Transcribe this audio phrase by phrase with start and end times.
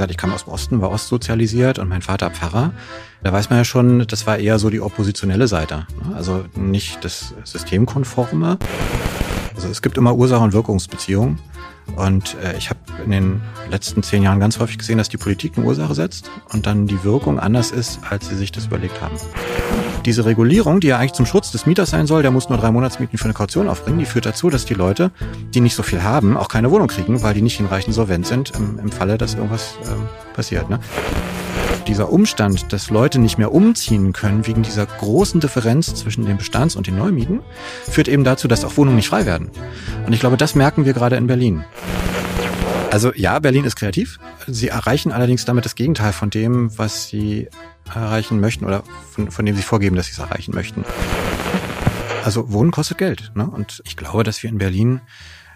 [0.00, 2.72] gesagt, ich kam aus dem Osten, war ostsozialisiert und mein Vater Pfarrer.
[3.22, 5.86] Da weiß man ja schon, das war eher so die oppositionelle Seite.
[6.02, 6.16] Ne?
[6.16, 8.58] Also nicht das Systemkonforme.
[9.54, 11.38] Also es gibt immer Ursache- und Wirkungsbeziehungen.
[11.96, 13.40] Und äh, ich habe in den
[13.70, 17.02] letzten zehn Jahren ganz häufig gesehen, dass die Politik eine Ursache setzt und dann die
[17.04, 19.16] Wirkung anders ist, als sie sich das überlegt haben.
[20.04, 22.70] Diese Regulierung, die ja eigentlich zum Schutz des Mieters sein soll, der muss nur drei
[22.70, 25.10] Monatsmieten für eine Kaution aufbringen, die führt dazu, dass die Leute,
[25.54, 28.52] die nicht so viel haben, auch keine Wohnung kriegen, weil die nicht hinreichend solvent sind
[28.56, 30.70] im, im Falle, dass irgendwas ähm, passiert.
[30.70, 30.80] Ne?
[31.86, 36.76] Dieser Umstand, dass Leute nicht mehr umziehen können wegen dieser großen Differenz zwischen den Bestands-
[36.76, 37.40] und den Neumieten,
[37.88, 39.50] führt eben dazu, dass auch Wohnungen nicht frei werden.
[40.06, 41.64] Und ich glaube, das merken wir gerade in Berlin.
[42.90, 44.18] Also ja, Berlin ist kreativ.
[44.46, 47.48] Sie erreichen allerdings damit das Gegenteil von dem, was sie
[47.94, 50.84] erreichen möchten oder von, von dem sie vorgeben, dass sie es erreichen möchten.
[52.24, 53.32] Also Wohnen kostet Geld.
[53.34, 53.46] Ne?
[53.46, 55.00] Und ich glaube, dass wir in Berlin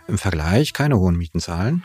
[0.06, 1.84] im Vergleich keine hohen Mieten zahlen.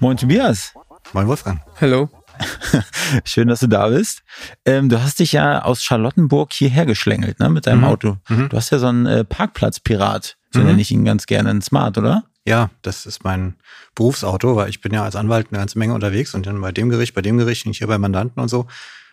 [0.00, 0.72] Moin Tobias.
[1.12, 1.60] Moin Wolfgang.
[1.80, 2.08] Hallo.
[3.24, 4.22] Schön, dass du da bist.
[4.64, 7.84] Ähm, du hast dich ja aus Charlottenburg hierher geschlängelt, ne, mit deinem Mhm.
[7.84, 8.16] Auto.
[8.28, 8.48] Mhm.
[8.48, 10.66] Du hast ja so einen äh, Parkplatzpirat, so Mhm.
[10.66, 12.24] nenne ich ihn ganz gerne, einen Smart, oder?
[12.46, 13.56] Ja, das ist mein
[13.94, 16.88] Berufsauto, weil ich bin ja als Anwalt eine ganze Menge unterwegs und dann bei dem
[16.88, 18.66] Gericht, bei dem Gericht und hier bei Mandanten und so.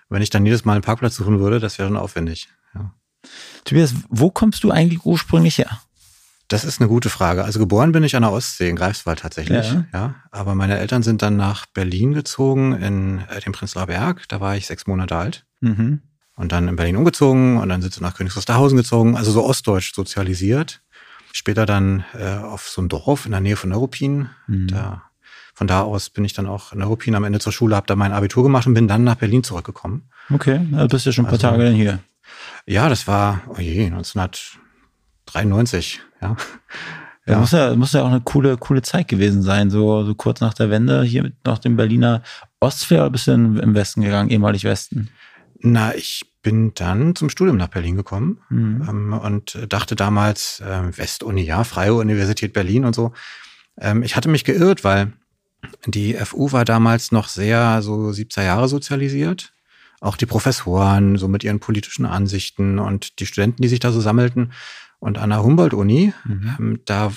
[0.09, 2.47] Wenn ich dann jedes Mal einen Parkplatz suchen würde, das wäre schon aufwendig.
[2.73, 2.93] Ja.
[3.65, 5.81] Tobias, wo kommst du eigentlich ursprünglich her?
[6.49, 7.43] Das ist eine gute Frage.
[7.43, 9.69] Also geboren bin ich an der Ostsee, in Greifswald tatsächlich.
[9.69, 9.85] Ja.
[9.93, 10.15] Ja.
[10.31, 14.23] Aber meine Eltern sind dann nach Berlin gezogen, in äh, den Prenzlauer Berg.
[14.29, 15.45] Da war ich sechs Monate alt.
[15.59, 16.01] Mhm.
[16.35, 19.43] Und dann in Berlin umgezogen und dann sind sie nach Königs Wusterhausen gezogen, also so
[19.43, 20.81] ostdeutsch sozialisiert.
[21.33, 24.29] Später dann äh, auf so ein Dorf in der Nähe von Neuruppin.
[24.47, 24.67] Mhm.
[24.67, 25.01] Da,
[25.53, 27.95] von da aus bin ich dann auch in Neuruppin am Ende zur Schule, habe da
[27.95, 30.09] mein Abitur gemacht und bin dann nach Berlin zurückgekommen.
[30.33, 31.99] Okay, also bist du schon ein paar Also- Tage dann hier.
[32.65, 36.35] Ja, das war, oh je, 1993, ja.
[37.25, 37.33] Ja.
[37.33, 37.39] Ja.
[37.39, 40.53] Muss ja, muss ja auch eine coole, coole Zeit gewesen sein, so, so kurz nach
[40.53, 42.23] der Wende, hier mit nach dem Berliner
[42.61, 45.09] Ostwehr oder bist du im Westen gegangen, ehemalig Westen?
[45.59, 48.85] Na, ich bin dann zum Studium nach Berlin gekommen Mhm.
[48.87, 53.11] ähm, und dachte damals, äh, Westuni, ja, Freie Universität Berlin und so.
[53.77, 55.11] Ähm, ich hatte mich geirrt, weil
[55.85, 59.51] die FU war damals noch sehr so 70er Jahre sozialisiert.
[59.99, 63.99] Auch die Professoren, so mit ihren politischen Ansichten und die Studenten, die sich da so
[63.99, 64.53] sammelten.
[64.99, 66.55] Und an der Humboldt-Uni, Mhm.
[66.59, 67.11] ähm, da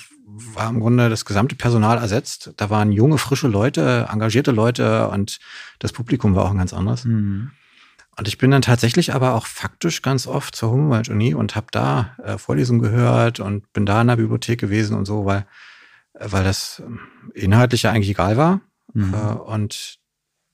[0.55, 2.53] war im Grunde das gesamte Personal ersetzt.
[2.57, 5.39] Da waren junge, frische Leute, engagierte Leute und
[5.79, 7.05] das Publikum war auch ein ganz anderes.
[7.05, 7.51] Mhm.
[8.17, 12.17] Und ich bin dann tatsächlich aber auch faktisch ganz oft zur Humboldt-Uni und habe da
[12.23, 15.47] äh, Vorlesungen gehört und bin da in der Bibliothek gewesen und so, weil,
[16.15, 17.01] äh, weil das ähm,
[17.35, 18.61] inhaltlich ja eigentlich egal war.
[18.93, 19.15] Mhm.
[19.15, 19.99] Äh, und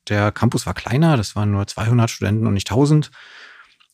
[0.09, 3.11] der Campus war kleiner, das waren nur 200 Studenten und nicht 1000.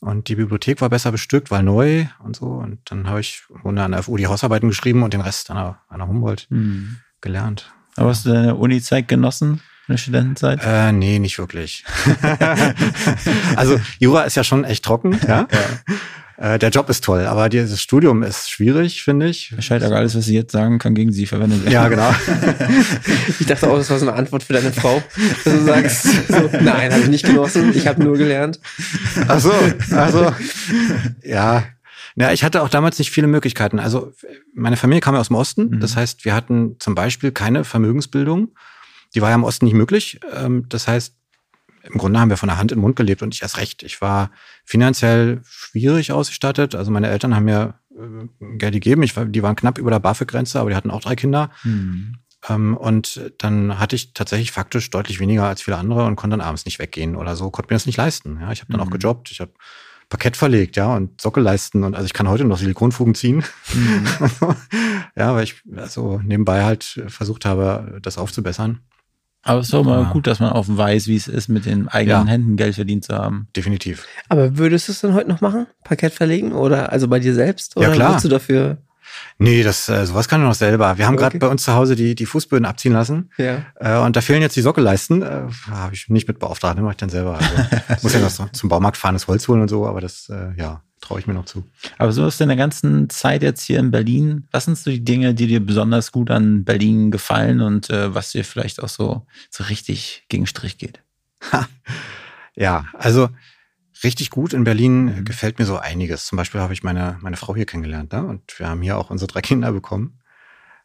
[0.02, 2.46] Und die Bibliothek war besser bestückt, war neu und so.
[2.46, 5.56] Und dann habe ich Grunde an der FU die Hausarbeiten geschrieben und den Rest an
[5.56, 6.96] der, an der Humboldt Mhm.
[7.20, 7.72] gelernt.
[7.94, 10.60] Aber hast du deine Uni-Zeit genossen, deine Studentenzeit?
[10.64, 11.84] Äh, nee, nicht wirklich.
[13.56, 15.46] also Jura ist ja schon echt trocken, ja.
[16.38, 19.54] Äh, der Job ist toll, aber dieses Studium ist schwierig, finde ich.
[19.60, 21.72] Scheint auch alles, was sie jetzt sagen kann, gegen sie verwendet werden.
[21.72, 22.10] Ja, genau.
[23.41, 25.03] Ich dachte auch, das war so eine Antwort für deine Frau,
[25.44, 28.60] dass du sagst, so, nein, habe ich nicht genossen, ich habe nur gelernt.
[29.28, 29.53] Ach so,
[29.94, 30.32] also
[31.22, 31.65] ja.
[32.15, 33.78] Ja, ich hatte auch damals nicht viele Möglichkeiten.
[33.78, 34.12] Also
[34.54, 35.69] meine Familie kam ja aus dem Osten.
[35.70, 35.81] Mhm.
[35.81, 38.49] Das heißt, wir hatten zum Beispiel keine Vermögensbildung.
[39.14, 40.20] Die war ja im Osten nicht möglich.
[40.34, 41.14] Ähm, Das heißt,
[41.84, 43.82] im Grunde haben wir von der Hand in den Mund gelebt und ich erst recht.
[43.82, 44.31] Ich war
[44.65, 46.75] finanziell schwierig ausgestattet.
[46.75, 49.03] Also meine Eltern haben mir äh, Geld gegeben.
[49.03, 51.50] Ich war, die waren knapp über der BAföG-Grenze, aber die hatten auch drei Kinder.
[51.65, 52.16] Mhm.
[52.48, 56.46] Ähm, und dann hatte ich tatsächlich faktisch deutlich weniger als viele andere und konnte dann
[56.46, 58.38] abends nicht weggehen oder so, konnte mir das nicht leisten.
[58.40, 58.99] Ja, ich habe dann auch Mhm.
[58.99, 59.52] gejobbt, ich habe
[60.08, 63.44] Parkett verlegt, ja, und Sockel leisten und also ich kann heute noch Silikonfugen ziehen.
[63.73, 64.06] Mhm.
[65.17, 68.81] ja, weil ich also nebenbei halt versucht habe, das aufzubessern.
[69.44, 70.12] Aber es ist doch mal Ja.
[70.12, 72.33] gut, dass man auch weiß, wie es ist, mit den eigenen Ja.
[72.33, 73.49] Händen Geld verdient zu haben.
[73.56, 74.06] Definitiv.
[74.29, 75.67] Aber würdest du es dann heute noch machen?
[75.85, 76.53] Parkett verlegen?
[76.53, 77.77] Oder also bei dir selbst?
[77.77, 78.09] Oder Ja, klar.
[78.11, 78.79] würdest du dafür?
[79.38, 80.99] Nee, das äh, sowas kann ich noch selber.
[80.99, 81.23] Wir haben Okay.
[81.23, 83.31] gerade bei uns zu Hause die, die Fußböden abziehen lassen.
[83.38, 83.64] Ja.
[83.76, 85.23] Äh, und da fehlen jetzt die Sockelleisten.
[85.23, 87.38] Äh, habe ich nicht mit beauftragt, ne, mache ich dann selber.
[87.38, 90.53] Also, muss ja noch zum Baumarkt fahren, das Holz holen und so, aber das, äh,
[90.56, 91.64] ja, traue ich mir noch zu.
[91.99, 95.35] Aber so in der ganzen Zeit jetzt hier in Berlin, was sind so die Dinge,
[95.35, 99.65] die dir besonders gut an Berlin gefallen und äh, was dir vielleicht auch so, so
[99.65, 101.03] richtig gegen Strich geht?
[102.55, 103.29] ja, also
[104.04, 105.25] richtig gut in Berlin Mhm.
[105.25, 106.26] gefällt mir so einiges.
[106.26, 108.25] Zum Beispiel habe ich meine, meine Frau hier kennengelernt ne?
[108.25, 110.19] und wir haben hier auch unsere drei Kinder bekommen.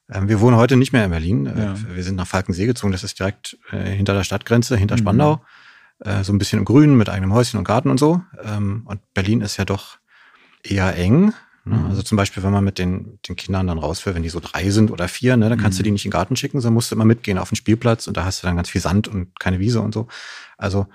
[0.09, 1.45] Ähm, wir wohnen heute nicht mehr in Berlin.
[1.47, 1.75] Äh, Ja.
[1.95, 2.91] Wir sind nach Falkensee gezogen.
[2.91, 4.99] Das ist direkt äh, hinter der Stadtgrenze, hinter Mhm.
[4.99, 5.41] Spandau.
[5.99, 8.21] Äh, so ein bisschen im Grünen mit eigenem Häuschen und Garten und so.
[8.43, 9.97] Ähm, und Berlin ist ja doch
[10.63, 11.33] eher eng.
[11.65, 11.75] Ne?
[11.77, 11.85] Mhm.
[11.87, 14.69] Also zum Beispiel, wenn man mit den, den Kindern dann rausfährt, wenn die so drei
[14.69, 15.85] sind oder vier, ne, dann kannst du Mhm.
[15.85, 18.15] die nicht in den Garten schicken, sondern musst du immer mitgehen auf den Spielplatz und
[18.15, 20.07] da hast du dann ganz viel Sand und keine Wiese und so.
[20.57, 20.87] Also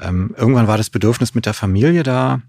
[0.00, 2.40] ähm, irgendwann war das Bedürfnis mit der Familie da,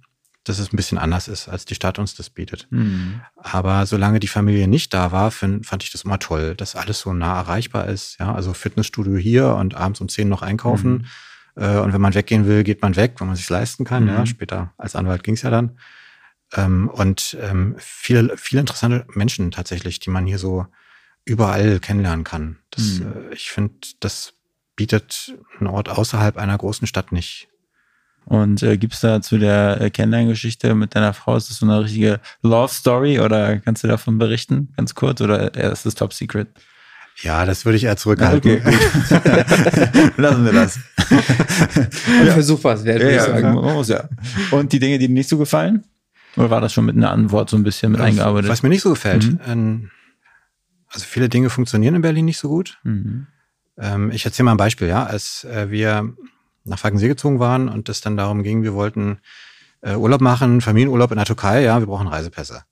[0.43, 2.67] dass es ein bisschen anders ist, als die Stadt uns das bietet.
[2.69, 3.21] Mhm.
[3.35, 6.99] Aber solange die Familie nicht da war, find, fand ich das immer toll, dass alles
[7.01, 8.17] so nah erreichbar ist.
[8.19, 11.07] Ja, also Fitnessstudio hier und abends um 10 noch einkaufen.
[11.55, 14.03] Äh, und wenn man weggehen will, geht man weg, wenn man sich leisten kann.
[14.03, 14.09] Mhm.
[14.09, 15.77] Ja, später als Anwalt ging's ja dann.
[16.53, 20.65] Ähm, und ähm, viele, viele interessante Menschen tatsächlich, die man hier so
[21.25, 22.57] überall kennenlernen kann.
[22.71, 23.05] Das, Mhm.
[23.31, 24.33] äh, ich finde, das
[24.77, 27.49] bietet ein Ort außerhalb einer großen Stadt nicht.
[28.23, 31.83] Und äh, gibt's da zu der äh, Kennenlerngeschichte mit deiner Frau, ist das so eine
[31.83, 36.13] richtige Love Story oder kannst du davon berichten, ganz kurz, oder äh, ist das Top
[36.13, 36.47] Secret?
[37.21, 38.61] Ja, das würde ich eher zurückhalten.
[40.17, 40.79] Lassen wir das.
[42.21, 43.55] Ein Versuch was wert, sagen.
[43.55, 44.07] man muss ja.
[44.51, 45.83] Und die Dinge, die dir nicht so gefallen?
[46.35, 48.51] Oder war das schon mit einer Antwort so ein bisschen mit eingearbeitet?
[48.51, 49.25] Was mir nicht so gefällt.
[49.25, 49.39] Mhm.
[49.47, 49.91] Ähm,
[50.89, 52.77] also viele Dinge funktionieren in Berlin nicht so gut.
[52.83, 53.25] Mhm.
[53.77, 55.05] Ähm, ich erzähle mal ein Beispiel, ja.
[55.05, 56.13] Als äh, wir
[56.63, 59.19] nach Falkensee gezogen waren und es dann darum ging, wir wollten
[59.81, 62.63] äh, Urlaub machen, Familienurlaub in der Türkei, ja, wir brauchen Reisepässe.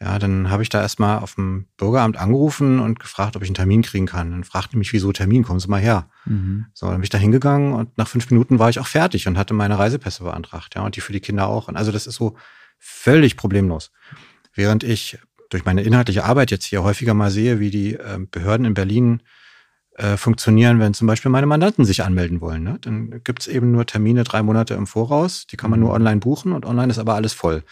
[0.00, 3.56] Ja, dann habe ich da erstmal auf dem Bürgeramt angerufen und gefragt, ob ich einen
[3.56, 4.30] Termin kriegen kann.
[4.30, 6.08] Dann fragte mich, wieso Termin, kommen Sie mal her.
[6.24, 6.66] Mhm.
[6.72, 9.36] So, dann bin ich da hingegangen und nach fünf Minuten war ich auch fertig und
[9.36, 11.66] hatte meine Reisepässe beantragt, ja, und die für die Kinder auch.
[11.66, 12.36] Und also das ist so
[12.78, 13.90] völlig problemlos.
[14.54, 15.18] Während ich
[15.50, 19.22] durch meine inhaltliche Arbeit jetzt hier häufiger mal sehe, wie die äh, Behörden in Berlin
[19.98, 22.62] äh, funktionieren, wenn zum Beispiel meine Mandanten sich anmelden wollen.
[22.62, 22.78] Ne?
[22.80, 26.52] Dann gibt's eben nur Termine drei Monate im Voraus, die kann man nur online buchen
[26.52, 27.64] und online ist aber alles voll.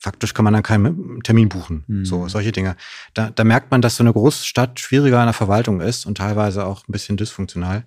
[0.00, 1.84] Faktisch kann man dann keinen Termin buchen.
[1.86, 2.04] Mhm.
[2.04, 2.76] So, solche Dinge.
[3.14, 6.66] Da, da merkt man, dass so eine Großstadt schwieriger in der Verwaltung ist und teilweise
[6.66, 7.84] auch ein bisschen dysfunktional.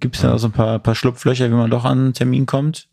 [0.00, 2.88] Gibt es da so ein paar, paar Schlupflöcher, wie man doch an einen Termin kommt?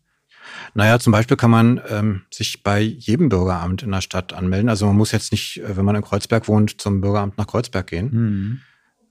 [0.74, 4.68] Naja, zum Beispiel kann man ähm, sich bei jedem Bürgeramt in der Stadt anmelden.
[4.68, 7.86] Also man muss jetzt nicht, äh, wenn man in Kreuzberg wohnt, zum Bürgeramt nach Kreuzberg
[7.86, 8.60] gehen, Mhm.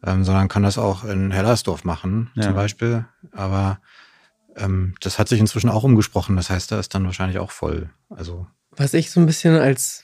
[0.05, 2.43] Ähm, sondern kann das auch in Hellersdorf machen, Ja.
[2.43, 3.05] zum Beispiel.
[3.31, 3.79] Aber
[4.55, 6.35] ähm, das hat sich inzwischen auch umgesprochen.
[6.35, 7.89] Das heißt, da ist dann wahrscheinlich auch voll.
[8.09, 8.47] Also
[8.77, 10.03] Was ich so ein bisschen als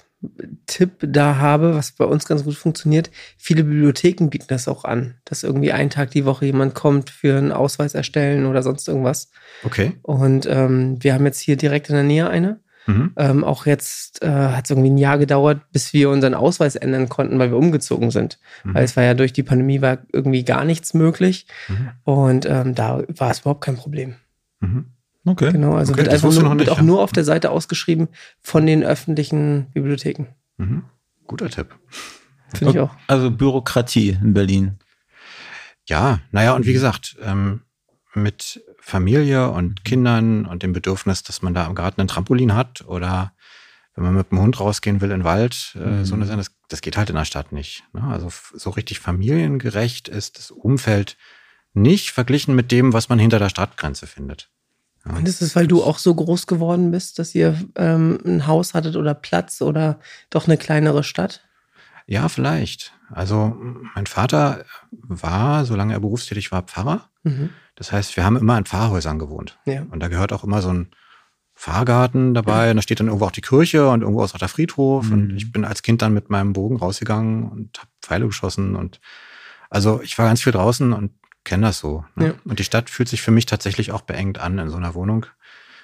[0.67, 5.15] Tipp da habe, was bei uns ganz gut funktioniert, viele Bibliotheken bieten das auch an,
[5.25, 9.31] dass irgendwie einen Tag die Woche jemand kommt für einen Ausweis erstellen oder sonst irgendwas.
[9.63, 9.93] okay.
[10.03, 12.59] Und ähm, wir haben jetzt hier direkt in der Nähe eine.
[12.87, 13.13] Mhm.
[13.15, 17.09] Ähm, auch jetzt äh, hat es irgendwie ein Jahr gedauert, bis wir unseren Ausweis ändern
[17.09, 18.39] konnten, weil wir umgezogen sind.
[18.63, 18.73] Mhm.
[18.73, 21.45] Weil es war ja durch die Pandemie war irgendwie gar nichts möglich.
[21.67, 21.89] Mhm.
[22.03, 24.15] Und ähm, da war es überhaupt kein Problem.
[24.59, 24.85] Mhm.
[25.25, 25.51] Okay.
[25.51, 26.83] Genau, also Okay, wird einfach nur, noch wird nicht, auch ja.
[26.83, 28.07] nur auf der Seite ausgeschrieben
[28.41, 30.25] von den öffentlichen Bibliotheken.
[30.57, 30.83] Mhm.
[31.27, 31.75] Guter Tipp.
[32.55, 32.95] Finde ich auch.
[33.07, 34.79] Also Bürokratie in Berlin.
[35.87, 37.61] Ja, naja, und wie gesagt, ähm,
[38.13, 42.83] mit Familie und Kindern und dem Bedürfnis, dass man da im Garten ein Trampolin hat
[42.85, 43.33] oder
[43.95, 46.05] wenn man mit dem Hund rausgehen will in den Wald, äh, Mhm.
[46.05, 47.83] so eine Sache, das, das geht halt in der Stadt nicht.
[47.93, 48.03] Ne?
[48.03, 51.17] Also so richtig familiengerecht ist das Umfeld
[51.73, 54.49] nicht verglichen mit dem, was man hinter der Stadtgrenze findet.
[55.05, 55.15] Ja.
[55.15, 58.73] Und ist es, weil du auch so groß geworden bist, dass ihr ähm, ein Haus
[58.73, 61.41] hattet oder Platz oder doch eine kleinere Stadt?
[62.11, 62.91] Ja, vielleicht.
[63.09, 63.55] Also
[63.95, 67.09] mein Vater war, solange er berufstätig war, Pfarrer.
[67.23, 67.51] Mhm.
[67.75, 69.57] Das heißt, wir haben immer in Pfarrhäusern gewohnt.
[69.63, 69.85] Ja.
[69.89, 70.91] Und da gehört auch immer so ein
[71.53, 72.71] Fahrgarten dabei.
[72.71, 75.05] Und da steht dann irgendwo auch die Kirche und irgendwo ist auch der Friedhof.
[75.05, 75.13] Mhm.
[75.13, 78.75] Und ich bin als Kind dann mit meinem Bogen rausgegangen und habe Pfeile geschossen.
[78.75, 78.99] Und
[79.69, 81.13] also ich war ganz viel draußen und
[81.45, 82.03] kenne das so.
[82.15, 82.25] Ne?
[82.25, 82.33] Ja.
[82.43, 85.27] Und die Stadt fühlt sich für mich tatsächlich auch beengt an in so einer Wohnung.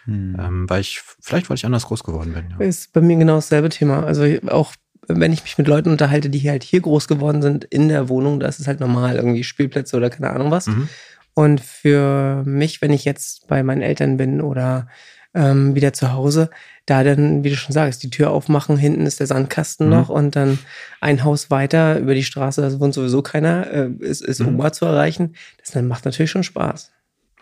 [0.06, 0.36] Mhm.
[0.38, 2.56] Ähm, weil ich, vielleicht weil ich anders groß geworden bin.
[2.60, 2.66] Ja.
[2.66, 4.04] Ist bei mir genau dasselbe Thema.
[4.04, 4.74] Also auch
[5.08, 8.40] wenn ich mich mit Leuten unterhalte, die halt hier groß geworden sind in der Wohnung,
[8.40, 10.68] da ist es halt normal, irgendwie Spielplätze oder keine Ahnung was.
[10.68, 10.90] Mhm.
[11.34, 14.88] Und für mich, wenn ich jetzt bei meinen Eltern bin oder
[15.34, 16.50] ähm, wieder zu Hause,
[16.88, 19.94] da dann, wie du schon sagst, die Tür aufmachen, hinten ist der Sandkasten Mhm.
[19.94, 20.58] noch und dann
[21.00, 24.48] ein Haus weiter über die Straße, da wohnt sowieso keiner, äh, ist, ist Mhm.
[24.48, 25.36] Oma zu erreichen.
[25.60, 26.92] Das dann macht natürlich schon Spaß.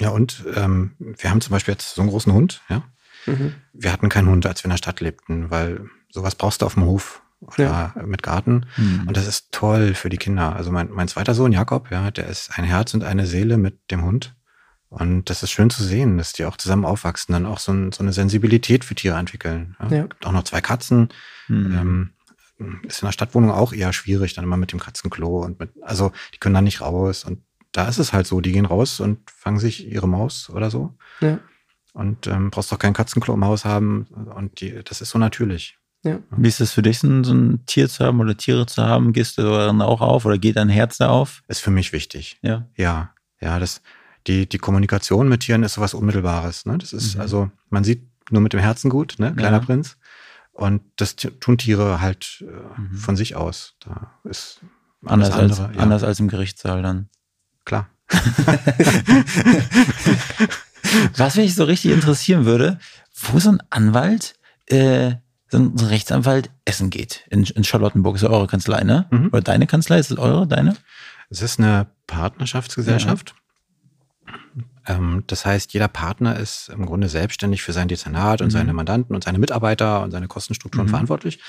[0.02, 2.84] Ja, und ähm, wir haben zum Beispiel jetzt so einen großen Hund, ja.
[3.28, 3.54] Mhm.
[3.72, 5.82] Wir hatten keinen Hund, als wir in der Stadt lebten, weil
[6.12, 8.66] sowas brauchst du auf dem Hof oder mit Garten.
[8.78, 9.08] Mhm.
[9.08, 10.56] Und das ist toll für die Kinder.
[10.56, 13.92] Also mein, mein zweiter Sohn, Jakob, ja, der ist ein Herz und eine Seele mit
[13.92, 14.36] dem Hund.
[14.90, 17.92] Und das ist schön zu sehen, dass die auch zusammen aufwachsen, dann auch so, ein,
[17.92, 19.76] so eine Sensibilität für Tiere entwickeln.
[19.82, 19.90] Ja.
[19.90, 20.02] Ja.
[20.04, 21.10] Gibt auch noch zwei Katzen.
[21.48, 21.76] Mhm.
[21.76, 22.10] Ähm,
[22.84, 26.14] ist in der Stadtwohnung auch eher schwierig, dann immer mit dem Katzenklo und mit, also
[26.34, 27.42] die können da nicht raus und
[27.76, 30.96] da ist es halt so, die gehen raus und fangen sich ihre Maus oder so.
[31.20, 31.40] Ja.
[31.94, 34.04] Und ähm, brauchst doch kein Katzenklo im Haus haben.
[34.36, 35.78] Und die, das ist so natürlich.
[36.06, 36.20] Ja.
[36.38, 39.12] Wie ist es für dich, so ein, Tier zu haben oder Tiere zu haben?
[39.12, 41.42] Gehst du dann auch auf oder geht dein Herz da auf?
[41.48, 42.38] Ist für mich wichtig.
[42.42, 42.68] Ja.
[42.78, 43.10] Ja,
[43.42, 43.82] ja, das,
[44.28, 46.66] die, die Kommunikation mit Tieren ist sowas Unmittelbares.
[46.66, 46.78] Ne?
[46.78, 47.22] Das ist, Mhm.
[47.22, 49.34] also, man sieht nur mit dem Herzen gut, ne?
[49.36, 49.64] Kleiner Ja.
[49.64, 49.98] Prinz.
[50.54, 52.98] Und das tun Tiere halt äh, Mhm.
[52.98, 53.74] von sich aus.
[53.80, 54.62] Da ist
[55.06, 57.10] Anders, als, ja, anders als im Gerichtssaal dann.
[57.66, 57.90] klar.
[61.18, 62.80] Was mich so richtig interessieren würde,
[63.14, 64.36] wo so ein Anwalt,
[64.68, 65.16] äh,
[65.56, 67.26] so ein Rechtsanwalt essen geht.
[67.30, 69.08] In, in Charlottenburg ist ja eure Kanzlei, ne?
[69.12, 69.28] Mhm.
[69.28, 70.00] Oder deine Kanzlei?
[70.00, 70.76] Ist es eure, deine?
[71.30, 73.34] Es ist eine Partnerschaftsgesellschaft.
[74.88, 78.52] Ähm, das heißt, jeder Partner ist im Grunde selbstständig für sein Dezernat und Mhm.
[78.52, 80.92] seine Mandanten und seine Mitarbeiter und seine Kostenstrukturen Mhm.
[80.92, 81.40] verantwortlich.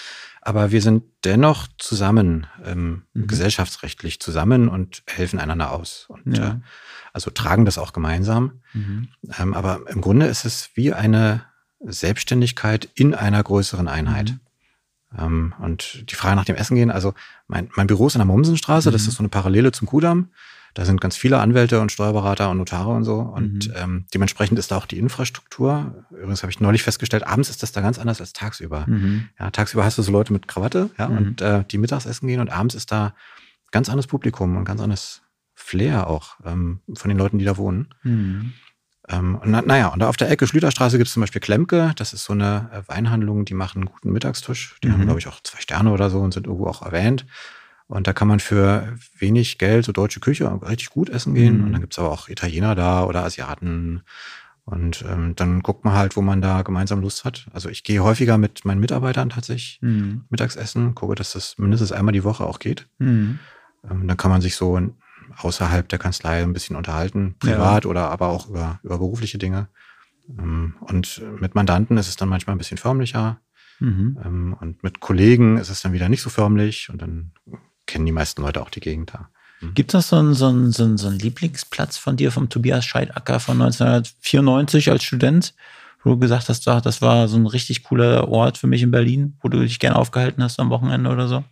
[0.41, 3.27] Aber wir sind dennoch zusammen, ähm, Mhm.
[3.27, 6.07] gesellschaftsrechtlich zusammen und helfen einander aus.
[6.09, 6.49] Und Ja.
[6.53, 6.55] äh,
[7.13, 8.61] also tragen das auch gemeinsam.
[8.73, 9.09] Mhm.
[9.39, 11.43] Ähm, aber im Grunde ist es wie eine
[11.81, 14.31] Selbstständigkeit in einer größeren Einheit.
[14.33, 14.41] Mhm.
[15.19, 17.15] Ähm, und die Frage nach dem Essen gehen, also
[17.47, 19.09] mein, mein Büro ist in der Mommsenstraße, das Mhm.
[19.09, 20.31] ist so eine Parallele zum Kudamm.
[20.75, 23.17] Da sind ganz viele Anwälte und Steuerberater und Notare und so.
[23.21, 23.73] Und Mhm.
[23.77, 26.05] ähm, dementsprechend ist da auch die Infrastruktur.
[26.11, 28.85] Übrigens habe ich neulich festgestellt, abends ist das da ganz anders als tagsüber.
[28.87, 29.29] Mhm.
[29.39, 31.17] Ja, tagsüber hast du so Leute mit Krawatte, ja, Mhm.
[31.17, 33.15] und äh, die mittags essen gehen und abends ist da
[33.71, 35.23] ganz anderes Publikum und ganz anderes
[35.55, 37.89] Flair auch ähm, von den Leuten, die da wohnen.
[39.09, 41.93] Ähm, und na, naja, und da auf der Ecke Schlüterstraße gibt es zum Beispiel Klemke.
[41.97, 44.77] Das ist so eine äh, Weinhandlung, die machen einen guten Mittagstisch.
[44.83, 44.93] Die Mhm.
[44.93, 47.25] haben, glaube ich, auch zwei Sterne oder so und sind irgendwo auch erwähnt.
[47.89, 51.59] Und da kann man für wenig Geld so deutsche Küche richtig gut essen gehen.
[51.59, 51.65] Mhm.
[51.67, 54.03] Und dann gibt's aber auch Italiener da oder Asiaten.
[54.65, 57.47] Und ähm, dann guckt man halt, wo man da gemeinsam Lust hat.
[57.53, 60.25] Also ich gehe häufiger mit meinen Mitarbeitern tatsächlich Mhm.
[60.31, 62.89] Mittagsessen, gucke, dass das mindestens einmal die Woche auch geht.
[62.99, 63.39] Mhm.
[63.89, 64.81] Ähm, dann kann man sich so
[65.37, 69.69] außerhalb der Kanzlei ein bisschen unterhalten, privat oder aber auch über, über berufliche Dinge.
[70.29, 73.41] Ähm, und mit Mandanten ist es dann manchmal ein bisschen förmlicher.
[73.79, 74.19] Mhm.
[74.25, 76.89] Ähm, und mit Kollegen ist es dann wieder nicht so förmlich.
[76.91, 77.33] Und dann
[77.87, 79.31] kennen die meisten Leute auch die Gegend da.
[79.75, 82.85] Gibt es so einen, so, einen, so, einen, so einen Lieblingsplatz von dir, vom Tobias
[82.85, 85.55] Scheidacker von 1994 als Student,
[86.05, 88.91] wo du gesagt hast, ah, das war so ein richtig cooler Ort für mich in
[88.91, 91.43] Berlin, wo du dich gerne aufgehalten hast am Wochenende oder so?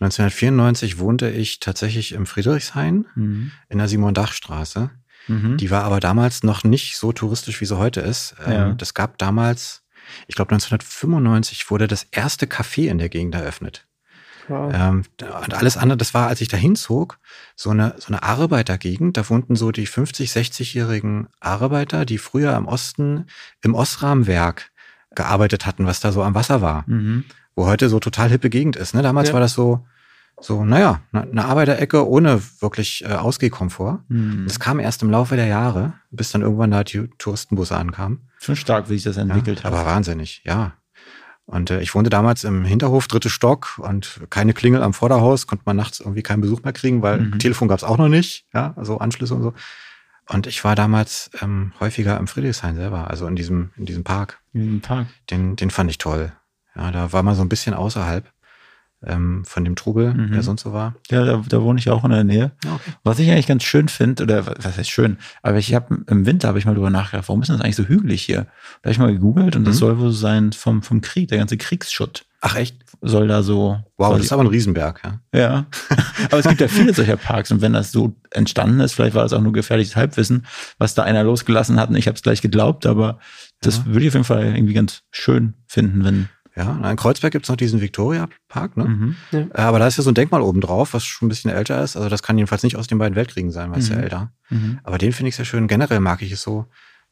[0.00, 3.52] 1994 wohnte ich tatsächlich im Friedrichshain Mhm.
[3.68, 4.90] in der Simon-Dach-Straße.
[5.26, 5.56] Mhm.
[5.56, 8.34] Die war aber damals noch nicht so touristisch, wie sie heute ist.
[8.46, 8.72] Ähm, Ja.
[8.74, 9.82] Das gab damals,
[10.26, 13.86] ich glaube 1995 wurde das erste Café in der Gegend eröffnet.
[14.46, 14.72] Wow.
[14.74, 15.02] Ähm,
[15.42, 17.18] und alles andere, das war, als ich da hinzog,
[17.54, 19.18] so eine, so eine Arbeitergegend.
[19.18, 23.26] Da wohnten so die 50-, 60-jährigen Arbeiter, die früher im Osten
[23.62, 24.70] im Osramwerk
[25.14, 27.24] gearbeitet hatten, was da so am Wasser war, Mhm.
[27.58, 28.94] Wo heute so total hippe Gegend ist.
[28.94, 29.02] Ne?
[29.02, 29.34] Damals Ja.
[29.34, 29.84] war das so,
[30.40, 33.98] so, naja, ne- eine Arbeiterecke ohne wirklich äh, Ausgehkomfort.
[34.08, 34.44] Mhm.
[34.46, 38.28] Das kam erst im Laufe der Jahre, bis dann irgendwann da die Touristenbusse ankamen.
[38.38, 39.72] Schon stark, wie sich das entwickelt ja, hat.
[39.72, 40.74] Aber wahnsinnig, ja.
[41.46, 45.64] Und äh, ich wohnte damals im Hinterhof, dritte Stock und keine Klingel am Vorderhaus, konnte
[45.66, 47.38] man nachts irgendwie keinen Besuch mehr kriegen, weil Mhm.
[47.40, 49.54] Telefon gab's auch noch nicht, ja, also Anschlüsse und so.
[50.28, 54.38] Und ich war damals ähm, häufiger im Friedrichshain selber, also in diesem, in diesem Park.
[54.52, 55.06] Im Park.
[55.30, 56.32] Den, den fand ich toll.
[56.78, 58.30] Ja, da war man so ein bisschen außerhalb
[59.06, 60.32] ähm, von dem Trubel, Mhm.
[60.32, 60.94] der sonst so war.
[61.10, 62.50] Ja, da, da wohne ich auch in der Nähe.
[62.64, 62.90] Ja, okay.
[63.04, 66.26] Was ich eigentlich ganz schön finde, oder wa- was heißt schön, aber ich habe im
[66.26, 68.46] Winter habe ich mal drüber nachgedacht, warum ist das eigentlich so hügelig hier?
[68.82, 69.78] Da habe ich mal gegoogelt und das Mhm.
[69.78, 72.76] soll wohl so sein vom, vom Krieg, der ganze Kriegsschutt Ach echt?
[73.00, 73.78] soll da so.
[73.98, 75.20] Wow, das ist aber ein Riesenberg, ja.
[75.38, 75.66] Ja.
[76.32, 79.22] Aber es gibt ja viele solcher Parks und wenn das so entstanden ist, vielleicht war
[79.22, 80.46] das auch nur gefährliches Halbwissen,
[80.78, 83.20] was da einer losgelassen hat und ich habe es gleich geglaubt, aber
[83.60, 83.86] das Ja.
[83.86, 86.28] würde ich auf jeden Fall irgendwie ganz schön finden, wenn.
[86.58, 88.84] Ja, in Kreuzberg gibt's noch diesen Victoria-Park, ne?
[88.84, 89.16] Mhm.
[89.32, 91.82] Äh, Aber da ist ja so ein Denkmal oben drauf, was schon ein bisschen älter
[91.82, 91.96] ist.
[91.96, 93.96] Also das kann jedenfalls nicht aus den beiden Weltkriegen sein, weil es Mhm.
[93.96, 94.32] ja älter.
[94.50, 94.80] Mhm.
[94.82, 95.68] Aber den finde ich sehr schön.
[95.68, 96.66] Generell mag ich es so,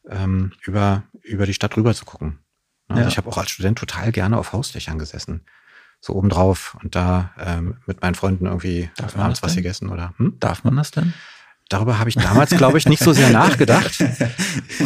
[0.09, 2.39] ähm, über, über die Stadt rüber zu gucken.
[2.89, 3.07] Also Ja.
[3.07, 5.41] Ich habe auch als Student total gerne auf Hausdächern gesessen.
[6.01, 9.63] So oben drauf und da ähm, mit meinen Freunden irgendwie Darf abends was denn?
[9.63, 10.35] gegessen oder hm?
[10.39, 11.13] Darf man das denn?
[11.69, 13.97] Darüber habe ich damals, glaube ich, nicht so sehr nachgedacht.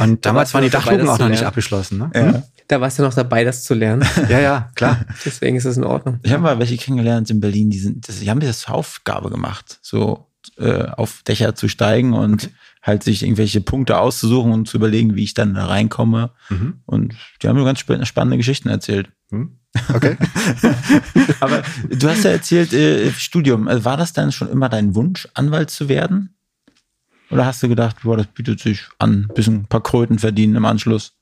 [0.02, 2.00] Und damals waren die Dachluken das auch noch nicht abgeschlossen.
[2.00, 2.10] Ne?
[2.14, 2.44] Hm?
[2.68, 4.08] Da warst du noch dabei, das zu lernen.
[4.30, 5.06] Ja, ja, klar.
[5.26, 6.20] Deswegen ist es in Ordnung.
[6.24, 9.30] Ich habe mal welche kennengelernt in Berlin, die sind, das, die haben das zur Aufgabe
[9.30, 12.50] gemacht, so äh, auf Dächer zu steigen und
[12.82, 16.32] halt sich irgendwelche Punkte auszusuchen und zu überlegen, wie ich dann da reinkomme.
[16.50, 16.82] Mhm.
[16.86, 19.10] Und die haben mir ganz sp spannende Geschichten erzählt.
[19.30, 19.58] Hm?
[19.94, 20.18] Okay.
[21.40, 25.28] Aber du hast ja erzählt, äh, Studium, also war das dann schon immer dein Wunsch,
[25.34, 26.36] Anwalt zu werden?
[27.32, 30.56] Oder hast du gedacht, boah, das bietet sich an, ein bisschen ein paar Kröten verdienen
[30.56, 31.14] im Anschluss?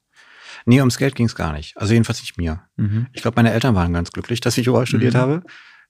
[0.66, 1.78] Nee, ums Geld ging es gar nicht.
[1.78, 2.62] Also jedenfalls nicht mir.
[2.76, 3.08] Mhm.
[3.14, 5.18] Ich glaube, meine Eltern waren ganz glücklich, dass ich Jura studiert Mhm.
[5.20, 5.42] habe.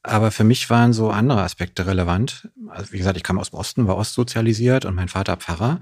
[0.04, 2.50] Aber für mich waren so andere Aspekte relevant.
[2.70, 5.82] Also wie gesagt, ich kam aus dem Osten, war ostsozialisiert und mein Vater Pfarrer.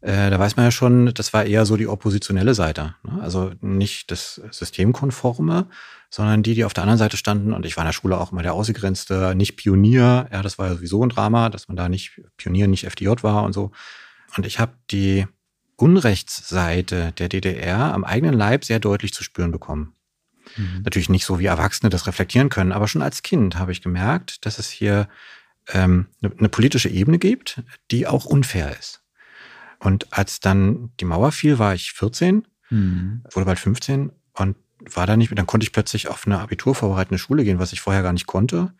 [0.00, 2.94] Äh, da weiß man ja schon, das war eher so die oppositionelle Seite.
[3.02, 3.20] Ne?
[3.20, 5.68] Also nicht das Systemkonforme,
[6.08, 7.52] sondern die, die auf der anderen Seite standen.
[7.52, 10.28] Und ich war in der Schule auch immer der Ausgegrenzte, nicht Pionier.
[10.30, 13.42] Ja, das war ja sowieso ein Drama, dass man da nicht Pionier, nicht FDJ war
[13.42, 13.72] und so.
[14.36, 15.26] Und ich habe die
[15.76, 19.94] Unrechtsseite der DDR am eigenen Leib sehr deutlich zu spüren bekommen.
[20.56, 20.82] Mhm.
[20.84, 24.46] Natürlich nicht so, wie Erwachsene das reflektieren können, aber schon als Kind habe ich gemerkt,
[24.46, 25.08] dass es hier
[25.72, 29.02] ähm, eine, eine politische Ebene gibt, die auch unfair ist.
[29.78, 33.22] Und als dann die Mauer fiel, war ich 14, mhm.
[33.32, 37.44] wurde bald 15 und war da nicht, dann konnte ich plötzlich auf eine abiturvorbereitende Schule
[37.44, 38.72] gehen, was ich vorher gar nicht konnte.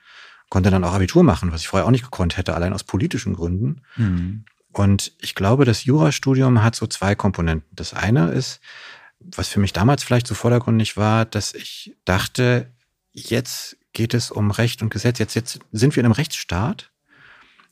[0.48, 3.34] Konnte dann auch Abitur machen, was ich vorher auch nicht gekonnt hätte, allein aus politischen
[3.34, 3.82] Gründen.
[3.96, 4.44] Mhm.
[4.72, 7.68] Und ich glaube, das Jurastudium hat so zwei Komponenten.
[7.74, 8.60] Das eine ist,
[9.18, 12.70] was für mich damals vielleicht so vordergründig war, dass ich dachte,
[13.12, 15.18] jetzt geht es um Recht und Gesetz.
[15.18, 16.90] Jetzt, jetzt sind wir in einem Rechtsstaat.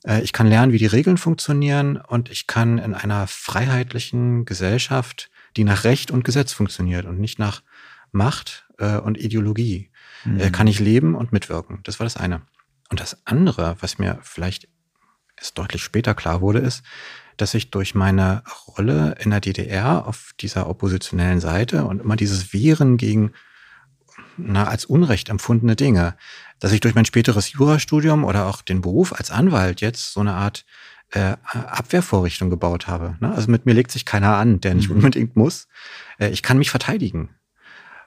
[0.07, 5.31] Äh, ich kann lernen, wie die Regeln funktionieren und ich kann in einer freiheitlichen Gesellschaft,
[5.57, 7.63] die nach Recht und Gesetz funktioniert und nicht nach
[8.13, 9.91] Macht äh, und Ideologie,
[10.25, 10.53] mhm.
[10.53, 11.81] kann ich leben und mitwirken.
[11.83, 12.43] Das war das eine.
[12.89, 14.69] Und das andere, was mir vielleicht
[15.37, 16.83] erst deutlich später klar wurde, ist,
[17.37, 18.43] dass ich durch meine
[18.79, 23.33] Rolle in der DDR auf dieser oppositionellen Seite und immer dieses Wehren gegen
[24.37, 26.17] na, als Unrecht empfundene Dinge,
[26.59, 30.35] dass ich durch mein späteres Jurastudium oder auch den Beruf als Anwalt jetzt so eine
[30.35, 30.65] Art
[31.13, 33.17] äh, Abwehrvorrichtung gebaut habe.
[33.21, 33.33] Ne?
[33.33, 34.97] Also mit mir legt sich keiner an, der nicht mhm.
[34.97, 35.69] unbedingt muss.
[36.19, 37.31] Äh, ich kann mich verteidigen.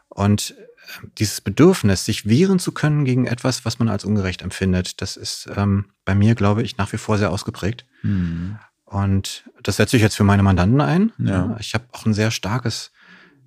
[0.10, 5.02] Und äh, dieses Bedürfnis, sich wehren zu können gegen etwas, was man als ungerecht empfindet,
[5.02, 7.86] das ist ähm, bei mir, glaube ich, nach wie vor sehr ausgeprägt.
[8.02, 8.58] Mhm.
[8.86, 11.12] Und das setze ich jetzt für meine Mandanten ein.
[11.20, 11.56] Ja.
[11.60, 12.92] Ich habe auch ein sehr starkes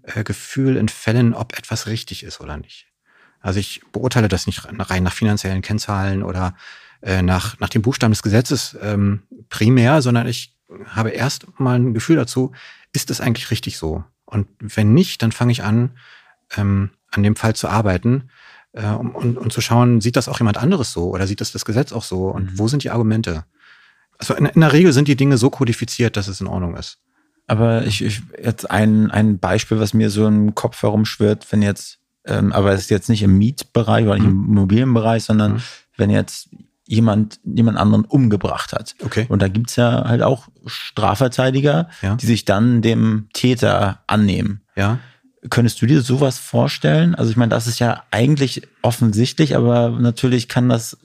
[0.03, 2.87] äh, Gefühl in Fällen, ob etwas richtig ist oder nicht.
[3.41, 6.55] Also ich beurteile das nicht rein nach finanziellen Kennzahlen oder
[7.03, 10.57] äh, nach, nach dem Buchstaben des Gesetzes ähm, primär, sondern ich
[10.87, 12.53] habe erst mal ein Gefühl dazu,
[12.93, 14.05] ist es eigentlich richtig so?
[14.25, 15.91] Und wenn nicht, dann fange ich an,
[16.57, 18.31] ähm, an dem Fall zu arbeiten
[18.73, 21.53] äh, um, und, und zu schauen, sieht das auch jemand anderes so oder sieht das
[21.53, 22.59] das Gesetz auch so und mhm.
[22.59, 23.45] wo sind die Argumente?
[24.19, 26.99] Also in, in, der Regel sind die Dinge so kodifiziert, dass es in Ordnung ist.
[27.46, 31.98] Aber ich, ich jetzt ein, ein Beispiel, was mir so im Kopf herumschwirrt, wenn jetzt,
[32.24, 34.50] ähm, aber es ist jetzt nicht im Mietbereich oder nicht im mhm.
[34.50, 35.62] Immobilienbereich, sondern mhm.
[35.96, 36.48] wenn jetzt
[36.87, 38.94] jemand jemand anderen umgebracht hat.
[39.02, 39.26] Okay.
[39.28, 42.16] Und da gibt's ja halt auch Strafverteidiger, ja.
[42.16, 44.62] die sich dann dem Täter annehmen.
[44.76, 44.98] Ja.
[45.48, 47.14] Könntest du dir sowas vorstellen?
[47.14, 50.98] Also ich meine, das ist ja eigentlich offensichtlich, aber natürlich kann das,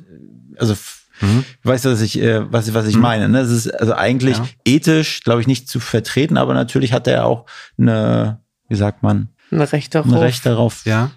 [0.57, 0.75] also
[1.21, 1.43] Mhm.
[1.63, 3.01] Weißt du, was ich, äh, was, was ich mhm.
[3.01, 3.29] meine?
[3.29, 3.41] Ne?
[3.41, 4.47] Das ist also eigentlich ja.
[4.65, 7.45] ethisch, glaube ich, nicht zu vertreten, aber natürlich hat er auch
[7.77, 9.29] eine, wie sagt man?
[9.51, 10.11] Ein Recht darauf.
[10.11, 11.11] Ein Recht darauf, ja.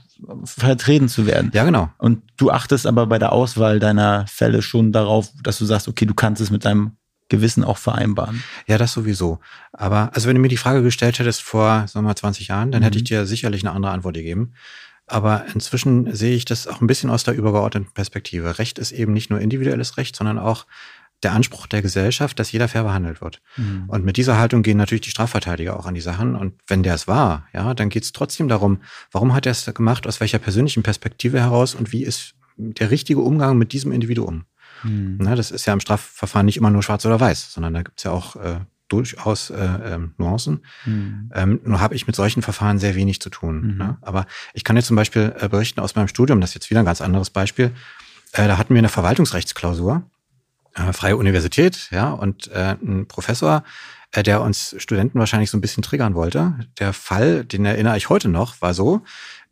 [0.45, 1.51] vertreten zu werden.
[1.55, 1.91] Ja, genau.
[1.99, 6.07] Und du achtest aber bei der Auswahl deiner Fälle schon darauf, dass du sagst, okay,
[6.07, 6.93] du kannst es mit deinem
[7.31, 8.43] Gewissen auch vereinbaren.
[8.67, 9.39] Ja, das sowieso.
[9.73, 12.73] Aber also wenn du mir die Frage gestellt hättest vor, sagen wir mal, 20 Jahren,
[12.73, 12.85] dann mhm.
[12.85, 14.53] hätte ich dir sicherlich eine andere Antwort gegeben.
[15.11, 18.59] Aber inzwischen sehe ich das auch ein bisschen aus der übergeordneten Perspektive.
[18.59, 20.67] Recht ist eben nicht nur individuelles Recht, sondern auch
[21.23, 23.43] der Anspruch der Gesellschaft, dass jeder fair behandelt wird.
[23.57, 23.85] Mhm.
[23.89, 26.35] Und mit dieser Haltung gehen natürlich die Strafverteidiger auch an die Sachen.
[26.35, 29.67] Und wenn der es war, ja, dann geht es trotzdem darum, warum hat er es
[29.75, 34.45] gemacht, aus welcher persönlichen Perspektive heraus und wie ist der richtige Umgang mit diesem Individuum.
[34.83, 35.19] Mhm.
[35.21, 37.99] Na, das ist ja im Strafverfahren nicht immer nur schwarz oder weiß, sondern da gibt
[37.99, 38.61] es ja auch äh,
[38.93, 40.65] durchaus äh, ähm, Nuancen.
[40.85, 41.31] Mhm.
[41.35, 43.73] Ähm, nur habe ich mit solchen Verfahren sehr wenig zu tun.
[43.73, 43.79] Mhm.
[43.79, 43.99] Ne?
[44.03, 46.81] Aber ich kann jetzt zum Beispiel äh, berichten aus meinem Studium, das ist jetzt wieder
[46.81, 47.73] ein ganz anderes Beispiel.
[48.33, 50.03] Äh, da hatten wir eine Verwaltungsrechtsklausur,
[50.75, 53.65] äh, Freie Universität, ja, und äh, ein Professor,
[54.13, 56.55] äh, der uns Studenten wahrscheinlich so ein bisschen triggern wollte.
[56.79, 59.03] Der Fall, den erinnere ich heute noch, war so,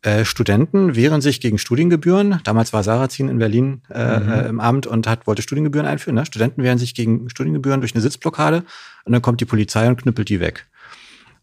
[0.01, 2.39] äh, Studenten wehren sich gegen Studiengebühren.
[2.43, 4.31] Damals war Sarrazin in Berlin äh, mhm.
[4.31, 6.15] äh, im Amt und hat, wollte Studiengebühren einführen.
[6.15, 6.25] Ne?
[6.25, 8.63] Studenten wehren sich gegen Studiengebühren durch eine Sitzblockade
[9.05, 10.67] und dann kommt die Polizei und knüppelt die weg.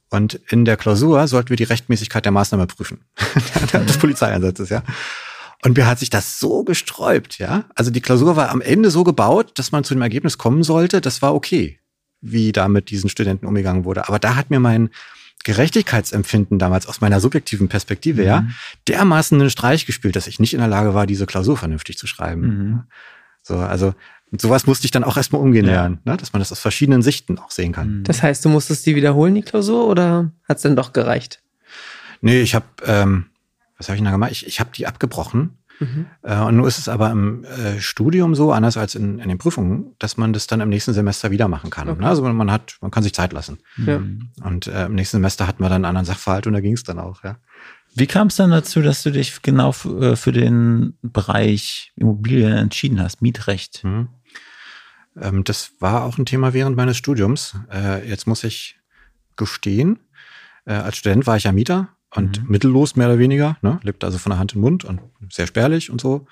[0.08, 3.00] Und in der Klausur sollten wir die Rechtmäßigkeit der Maßnahme prüfen.
[3.72, 4.82] des Polizeieinsatzes, ja.
[5.64, 7.64] Und mir hat sich das so gesträubt, ja.
[7.74, 11.00] Also die Klausur war am Ende so gebaut, dass man zu dem Ergebnis kommen sollte,
[11.00, 11.80] das war okay,
[12.32, 14.08] wie da mit diesen Studenten umgegangen wurde.
[14.08, 14.90] Aber da hat mir mein
[15.44, 18.26] Gerechtigkeitsempfinden damals aus meiner subjektiven Perspektive, mhm.
[18.26, 18.46] ja,
[18.88, 22.06] dermaßen einen Streich gespielt, dass ich nicht in der Lage war, diese Klausur vernünftig zu
[22.06, 22.40] schreiben.
[22.40, 22.82] Mhm.
[23.42, 23.94] So, also
[24.30, 25.72] mit sowas musste ich dann auch erstmal umgehen ja.
[25.72, 26.16] lernen, ne?
[26.16, 27.98] dass man das aus verschiedenen Sichten auch sehen kann.
[27.98, 28.04] Mhm.
[28.04, 31.42] Das heißt, du musstest die wiederholen, die Klausur, oder hat es dann doch gereicht?
[32.22, 33.26] Nee, ich habe, ähm,
[33.76, 34.32] was habe ich denn da gemacht?
[34.32, 36.06] Ich, ich habe die abgebrochen Mhm.
[36.22, 39.38] Äh, und nur ist es aber im äh, Studium so, anders als in, in, den
[39.38, 41.88] Prüfungen, dass man das dann im nächsten Semester wieder machen kann.
[41.88, 42.04] Okay.
[42.04, 43.58] Also man hat, man kann sich Zeit lassen.
[43.76, 44.00] Ja.
[44.42, 46.84] Und äh, im nächsten Semester hatten wir dann einen anderen Sachverhalt und da ging es
[46.84, 47.36] dann auch, ja.
[47.94, 53.00] Wie kam es dann dazu, dass du dich genau äh, für den Bereich Immobilien entschieden
[53.00, 53.84] hast, Mietrecht?
[53.84, 54.08] Mhm.
[55.18, 57.56] Ähm, das war auch ein Thema während meines Studiums.
[57.72, 58.78] Äh, jetzt muss ich
[59.36, 59.98] gestehen,
[60.66, 62.48] äh, als Student war ich ja Mieter und mhm.
[62.50, 63.78] mittellos mehr oder weniger, ne?
[63.82, 66.26] lebte also von der Hand in den Mund und sehr spärlich und so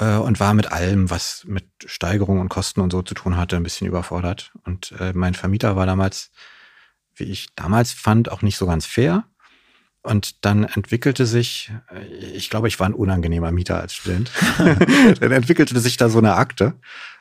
[0.00, 3.56] äh, und war mit allem, was mit Steigerungen und Kosten und so zu tun hatte,
[3.56, 4.52] ein bisschen überfordert.
[4.64, 6.30] Und äh, mein Vermieter war damals,
[7.14, 9.24] wie ich damals fand, auch nicht so ganz fair.
[10.02, 14.30] Und dann entwickelte sich, äh, ich glaube, ich war ein unangenehmer Mieter als Student.
[15.20, 16.74] dann entwickelte sich da so eine Akte.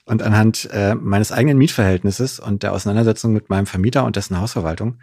[0.05, 4.99] Und anhand äh, meines eigenen Mietverhältnisses und der Auseinandersetzung mit meinem Vermieter und dessen Hausverwaltung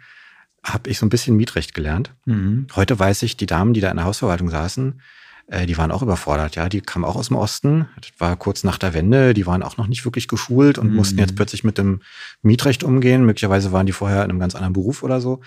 [0.65, 2.13] habe ich so ein bisschen Mietrecht gelernt.
[2.25, 2.67] Mhm.
[2.75, 4.99] Heute weiß ich, die Damen, die da in der Hausverwaltung saßen,
[5.47, 6.55] äh, die waren auch überfordert.
[6.55, 7.87] Ja, die kamen auch aus dem Osten.
[8.01, 9.33] Das war kurz nach der Wende.
[9.33, 10.95] Die waren auch noch nicht wirklich geschult und mhm.
[10.95, 12.01] mussten jetzt plötzlich mit dem
[12.41, 13.25] Mietrecht umgehen.
[13.25, 15.41] Möglicherweise waren die vorher in einem ganz anderen Beruf oder so.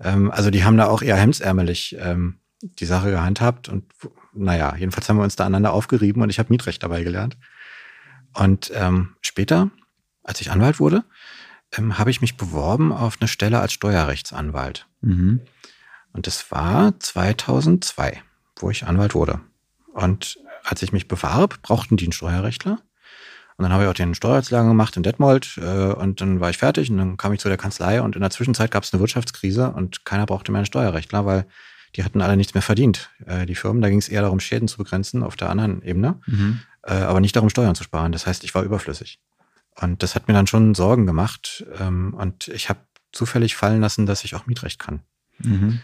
[0.00, 3.68] Ähm, also die haben da auch eher hemdsärmelig ähm, die Sache gehandhabt.
[3.68, 3.84] Und
[4.32, 7.36] naja, jedenfalls haben wir uns da aneinander aufgerieben und ich habe Mietrecht dabei gelernt.
[8.32, 9.70] Und ähm, später,
[10.22, 11.04] als ich Anwalt wurde,
[11.76, 14.86] ähm, habe ich mich beworben auf eine Stelle als Steuerrechtsanwalt.
[15.00, 15.40] Mhm.
[16.12, 18.22] Und das war 2002,
[18.56, 19.40] wo ich Anwalt wurde.
[19.92, 22.78] Und als ich mich bewarb, brauchten die einen Steuerrechtler.
[23.56, 26.58] Und dann habe ich auch den Steuerrechtslager gemacht in Detmold äh, und dann war ich
[26.58, 29.00] fertig und dann kam ich zu der Kanzlei und in der Zwischenzeit gab es eine
[29.00, 31.46] Wirtschaftskrise und keiner brauchte mehr einen Steuerrechtler, weil
[31.94, 33.10] die hatten alle nichts mehr verdient.
[33.26, 36.20] Äh, die Firmen, da ging es eher darum, Schäden zu begrenzen auf der anderen Ebene,
[36.26, 36.60] mhm.
[36.82, 38.10] äh, aber nicht darum, Steuern zu sparen.
[38.10, 39.20] Das heißt, ich war überflüssig.
[39.80, 42.80] Und das hat mir dann schon Sorgen gemacht ähm, und ich habe
[43.12, 45.00] zufällig fallen lassen, dass ich auch Mietrecht kann.
[45.38, 45.80] Mhm.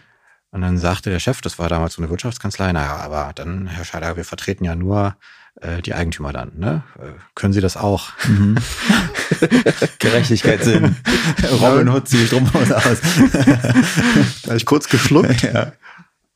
[0.51, 3.85] Und dann sagte der Chef, das war damals so eine Wirtschaftskanzlei, naja, aber dann, Herr
[3.85, 5.15] Scheider, wir vertreten ja nur
[5.55, 6.51] äh, die Eigentümer dann.
[6.57, 6.83] Ne?
[6.99, 8.11] Äh, können Sie das auch?
[8.27, 8.57] Mhm.
[9.99, 10.95] Gerechtigkeitssinn.
[11.61, 12.67] Robin Hood ziehe ich drum aus.
[12.69, 15.41] da habe ich kurz geschluckt.
[15.41, 15.73] Ja.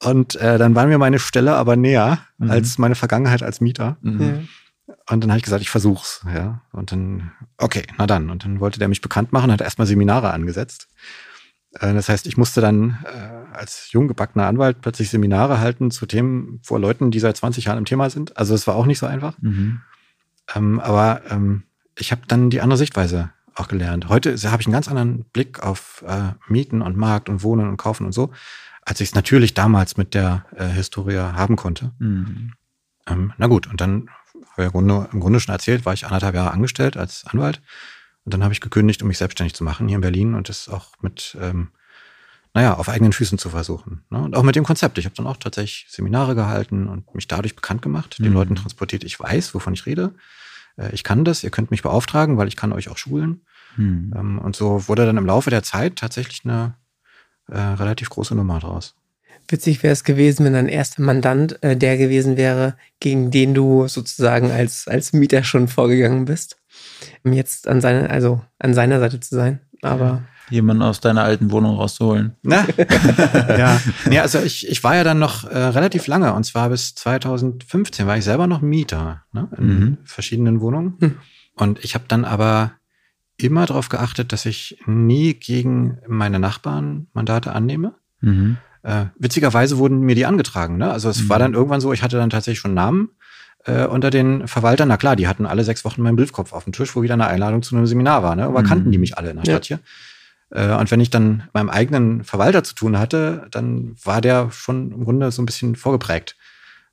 [0.02, 2.52] Und äh, dann war mir meine Stelle aber näher mhm.
[2.52, 3.98] als meine Vergangenheit als Mieter.
[4.02, 4.48] Mhm.
[5.08, 6.62] Und dann habe ich gesagt, ich versuch's, ja.
[6.72, 8.30] Und dann, okay, na dann.
[8.30, 10.88] Und dann wollte der mich bekannt machen, hat erstmal Seminare angesetzt.
[11.80, 16.60] Äh, das heißt, ich musste dann äh, als junggebackener Anwalt plötzlich Seminare halten zu Themen
[16.64, 18.36] vor Leuten, die seit 20 Jahren im Thema sind.
[18.38, 19.36] Also es war auch nicht so einfach.
[19.42, 19.82] Mhm.
[20.56, 21.64] Ähm, aber ähm,
[21.98, 24.10] ich habe dann die andere Sichtweise auch gelernt.
[24.10, 27.78] Heute habe ich einen ganz anderen Blick auf äh, Mieten und Markt und Wohnen und
[27.78, 28.32] Kaufen und so,
[28.82, 31.92] als ich es natürlich damals mit der äh, Historie haben konnte.
[32.00, 32.54] Mhm.
[33.08, 34.10] Ähm, na gut, und dann
[34.58, 37.62] habe im Grunde, im Grunde schon erzählt, war ich anderthalb Jahre angestellt als Anwalt
[38.26, 40.68] und dann habe ich gekündigt, um mich selbstständig zu machen hier in Berlin und das
[40.68, 41.70] auch mit, ähm,
[42.54, 44.04] naja, auf eigenen Füßen zu versuchen.
[44.10, 44.20] Ne?
[44.20, 44.98] Und auch mit dem Konzept.
[44.98, 48.34] Ich habe dann auch tatsächlich Seminare gehalten und mich dadurch bekannt gemacht, den mhm.
[48.34, 50.16] Leuten transportiert, ich weiß, wovon ich rede.
[50.78, 53.42] Äh, ich kann das, ihr könnt mich beauftragen, weil ich kann euch auch schulen.
[53.78, 54.14] Mhm.
[54.16, 56.76] Ähm, und so wurde dann im Laufe der Zeit tatsächlich eine
[57.48, 58.96] äh, relativ große Nummer draus.
[59.48, 63.88] Witzig wäre es gewesen, wenn dein erster Mandant äh, der gewesen wäre, gegen den du
[63.88, 66.58] sozusagen als, als Mieter schon vorgegangen bist
[67.24, 69.60] jetzt an seiner, also an seiner Seite zu sein.
[69.82, 72.36] Aber jemanden aus deiner alten Wohnung rauszuholen.
[72.44, 72.68] Na?
[73.58, 73.82] ja.
[74.12, 78.06] ja, also ich, ich war ja dann noch äh, relativ lange und zwar bis 2015
[78.06, 79.98] war ich selber noch Mieter ne, in mhm.
[80.04, 80.96] verschiedenen Wohnungen.
[81.00, 81.16] Mhm.
[81.56, 82.74] Und ich habe dann aber
[83.38, 87.96] immer darauf geachtet, dass ich nie gegen meine Nachbarn Mandate annehme.
[88.22, 88.58] Mhm.
[88.86, 90.78] Äh, witzigerweise wurden mir die angetragen.
[90.78, 90.92] Ne?
[90.92, 91.42] Also es war mhm.
[91.42, 93.10] dann irgendwann so, ich hatte dann tatsächlich schon Namen
[93.66, 96.74] äh, unter den Verwaltern, na klar, die hatten alle sechs Wochen meinen Briefkopf auf dem
[96.74, 98.46] Tisch, wo wieder eine Einladung zu einem Seminar war, ne?
[98.46, 98.68] Aber mhm.
[98.68, 99.80] kannten die mich alle in der Stadt ja.
[100.52, 100.70] hier.
[100.70, 104.92] Äh, und wenn ich dann meinem eigenen Verwalter zu tun hatte, dann war der schon
[104.92, 106.36] im Grunde so ein bisschen vorgeprägt.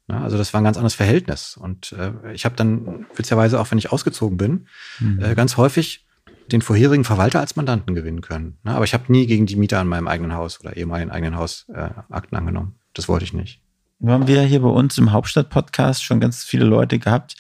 [0.09, 0.18] Ne?
[0.18, 1.59] Also das war ein ganz anderes Verhältnis.
[1.59, 4.66] Und äh, ich habe dann witzigerweise, auch wenn ich ausgezogen bin,
[4.98, 5.22] mhm.
[5.22, 6.07] äh, ganz häufig
[6.50, 8.59] den vorherigen Verwalter als Mandanten gewinnen können.
[8.64, 8.74] Ne?
[8.74, 11.66] Aber ich habe nie gegen die Mieter an meinem eigenen Haus oder ehemaligen eigenen Haus
[11.72, 12.76] äh, Akten angenommen.
[12.94, 13.62] Das wollte ich nicht.
[14.05, 17.37] Wir haben wir hier bei uns im Hauptstadt-Podcast schon ganz viele Leute gehabt,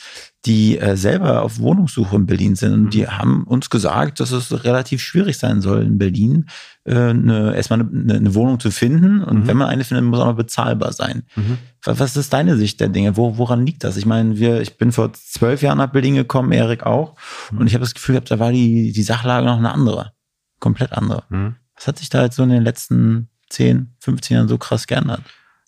[0.46, 2.72] die äh, selber auf Wohnungssuche in Berlin sind.
[2.72, 3.18] Und die mhm.
[3.18, 6.46] haben uns gesagt, dass es relativ schwierig sein soll, in Berlin
[6.84, 9.24] äh, eine, erstmal eine, eine Wohnung zu finden.
[9.24, 9.46] Und mhm.
[9.48, 11.24] wenn man eine findet, muss auch noch bezahlbar sein.
[11.34, 11.58] Mhm.
[11.82, 13.16] Was ist deine Sicht der Dinge?
[13.16, 13.96] Wo, woran liegt das?
[13.96, 17.16] Ich meine, wir, ich bin vor zwölf Jahren nach Berlin gekommen, Erik auch.
[17.50, 17.58] Mhm.
[17.58, 20.12] Und ich habe das Gefühl gehabt, da war die, die Sachlage noch eine andere.
[20.60, 21.24] Komplett andere.
[21.28, 21.56] Mhm.
[21.74, 25.22] Was hat sich da jetzt so in den letzten 10, 15 Jahren so krass geändert?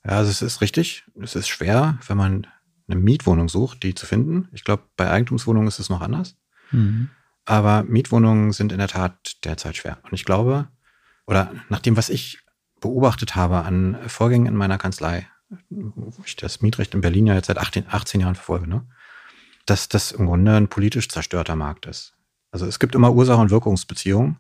[0.07, 1.05] Ja, also es ist richtig.
[1.21, 2.47] Es ist schwer, wenn man
[2.89, 4.49] eine Mietwohnung sucht, die zu finden.
[4.53, 6.37] Ich glaube, bei Eigentumswohnungen ist es noch anders.
[6.71, 7.11] Mhm.
[7.47, 9.99] Aber Mietwohnungen sind in der Tat derzeit schwer.
[10.03, 10.69] Und ich glaube,
[11.27, 12.39] oder nach dem, was ich
[12.81, 15.27] beobachtet habe an Vorgängen in meiner Kanzlei,
[15.71, 18.87] wo ich das Mietrecht in Berlin ja jetzt seit 18, 18 Jahren verfolge, ne,
[19.67, 22.15] dass das im Grunde ein politisch zerstörter Markt ist.
[22.51, 24.39] Also es gibt immer Ursache- und Wirkungsbeziehungen.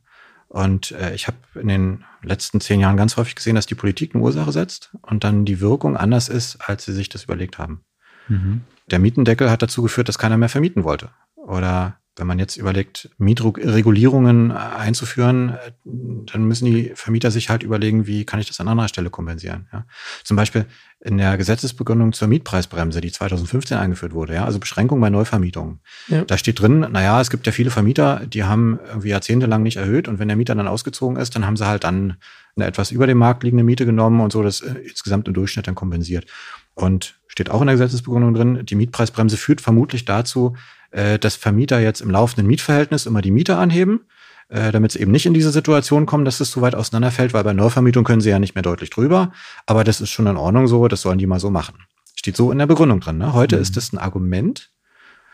[0.48, 4.14] Und äh, ich habe in den letzten zehn Jahren ganz häufig gesehen, dass die Politik
[4.14, 7.84] eine Ursache setzt und dann die Wirkung anders ist, als sie sich das überlegt haben.
[8.28, 8.62] Mhm.
[8.90, 11.10] Der Mietendeckel hat dazu geführt, dass keiner mehr vermieten wollte.
[11.34, 18.24] Oder wenn man jetzt überlegt, Mietregulierungen einzuführen, dann müssen die Vermieter sich halt überlegen, wie
[18.24, 19.68] kann ich das an anderer Stelle kompensieren.
[19.72, 19.84] Ja?
[20.22, 20.66] Zum Beispiel
[21.00, 25.80] in der Gesetzesbegründung zur Mietpreisbremse, die 2015 eingeführt wurde, ja, also Beschränkung bei Neuvermietungen.
[26.08, 26.24] Ja.
[26.24, 30.08] Da steht drin, naja, es gibt ja viele Vermieter, die haben irgendwie jahrzehntelang nicht erhöht
[30.08, 32.16] und wenn der Mieter dann ausgezogen ist, dann haben sie halt dann
[32.56, 35.66] eine etwas über dem Markt liegende Miete genommen und so das äh, insgesamt im Durchschnitt
[35.66, 36.26] dann kompensiert.
[36.74, 40.56] Und steht auch in der Gesetzesbegründung drin, die Mietpreisbremse führt vermutlich dazu,
[40.94, 44.06] äh, dass Vermieter jetzt im laufenden Mietverhältnis immer die Miete anheben,
[44.48, 47.42] äh, damit es eben nicht in diese Situation kommt, dass es so weit auseinanderfällt, weil
[47.42, 49.32] bei Neuvermietung können sie ja nicht mehr deutlich drüber.
[49.66, 51.74] Aber das ist schon in Ordnung so, das sollen die mal so machen.
[52.14, 53.18] Steht so in der Begründung drin.
[53.18, 53.32] Ne?
[53.32, 53.62] Heute mhm.
[53.62, 54.70] ist das ein Argument.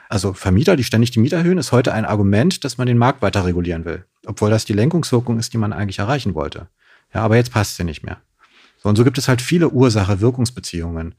[0.09, 3.21] Also Vermieter, die ständig die Miete erhöhen, ist heute ein Argument, dass man den Markt
[3.21, 4.07] weiter regulieren will.
[4.27, 6.69] Obwohl das die Lenkungswirkung ist, die man eigentlich erreichen wollte.
[7.15, 8.17] Ja, aber jetzt passt sie nicht mehr.
[8.79, 11.15] So, und so gibt es halt viele Ursache-Wirkungsbeziehungen.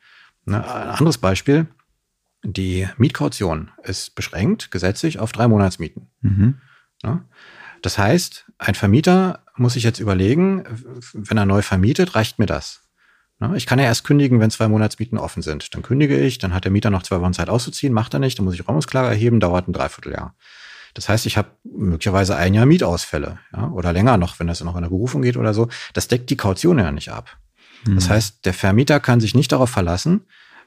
[0.45, 0.67] Ne?
[0.67, 1.67] Ein anderes Beispiel,
[2.43, 6.09] die Mietkaution ist beschränkt gesetzlich auf drei Monatsmieten.
[6.21, 6.55] Mhm.
[7.03, 7.25] Ja?
[7.81, 10.63] Das heißt, ein Vermieter muss sich jetzt überlegen,
[11.13, 12.87] wenn er neu vermietet, reicht mir das?
[13.39, 13.53] Ja?
[13.53, 15.73] Ich kann ja erst kündigen, wenn zwei Monatsmieten offen sind.
[15.73, 18.37] Dann kündige ich, dann hat der Mieter noch zwei Wochen Zeit auszuziehen, macht er nicht,
[18.37, 20.35] dann muss ich Räumungsklage erheben, dauert ein Dreivierteljahr.
[20.93, 24.75] Das heißt, ich habe möglicherweise ein Jahr Mietausfälle ja, oder länger noch, wenn das noch
[24.75, 25.69] in der Berufung geht oder so.
[25.93, 27.37] Das deckt die Kaution ja nicht ab.
[27.85, 27.95] Mhm.
[27.95, 30.25] Das heißt, der Vermieter kann sich nicht darauf verlassen,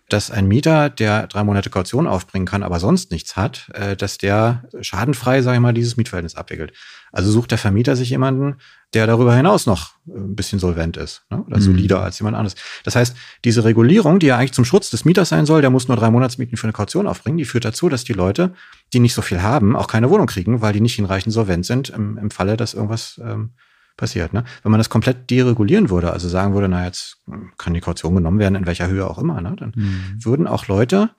[0.09, 4.19] dass ein Mieter, der drei Monate Kaution aufbringen kann, aber sonst nichts hat, äh, dass
[4.19, 6.73] der schadenfrei, sage ich mal, dieses Mietverhältnis abwickelt.
[7.11, 8.57] Also sucht der Vermieter sich jemanden,
[8.93, 11.43] der darüber hinaus noch äh, ein bisschen solvent ist ne?
[11.43, 11.63] oder mhm.
[11.63, 12.55] solider als jemand anderes.
[12.85, 15.89] Das heißt, diese Regulierung, die ja eigentlich zum Schutz des Mieters sein soll, der muss
[15.89, 18.53] nur drei Monatsmieten für eine Kaution aufbringen, die führt dazu, dass die Leute,
[18.93, 21.89] die nicht so viel haben, auch keine Wohnung kriegen, weil die nicht hinreichend solvent sind
[21.91, 23.55] im, im Falle, dass irgendwas ähm,
[23.97, 24.33] passiert.
[24.33, 24.45] Ne?
[24.63, 27.19] Wenn man das komplett deregulieren würde, also sagen würde, na jetzt
[27.59, 29.55] kann die Kaution genommen werden, in welcher Höhe auch immer, ne?
[29.57, 30.25] dann mhm.
[30.25, 31.11] würden auch Leute,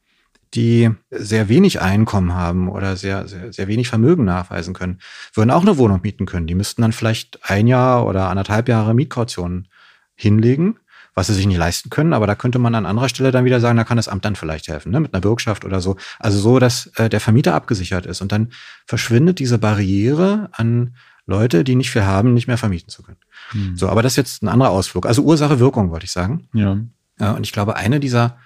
[0.53, 4.99] die sehr wenig Einkommen haben oder sehr, sehr, sehr wenig Vermögen nachweisen können,
[5.33, 6.47] würden auch eine Wohnung mieten können.
[6.47, 9.67] Die müssten dann vielleicht ein Jahr oder anderthalb Jahre Mietkaution
[10.15, 10.77] hinlegen,
[11.13, 12.13] was sie sich nicht leisten können.
[12.13, 14.35] Aber da könnte man an anderer Stelle dann wieder sagen, da kann das Amt dann
[14.35, 14.99] vielleicht helfen, ne?
[14.99, 15.97] mit einer Bürgschaft oder so.
[16.19, 18.21] Also so, dass äh, der Vermieter abgesichert ist.
[18.21, 18.51] Und dann
[18.85, 23.17] verschwindet diese Barriere an Leute, die nicht viel haben, nicht mehr vermieten zu können.
[23.51, 23.75] Hm.
[23.75, 25.05] So, aber das ist jetzt ein anderer Ausflug.
[25.05, 26.47] Also Ursache, Wirkung, wollte ich sagen.
[26.53, 26.79] Ja.
[27.19, 28.37] ja und ich glaube, eine dieser,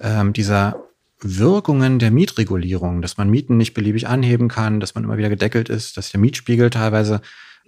[0.00, 0.76] ähm, dieser
[1.20, 5.68] Wirkungen der Mietregulierung, dass man Mieten nicht beliebig anheben kann, dass man immer wieder gedeckelt
[5.68, 7.20] ist, dass der Mietspiegel teilweise,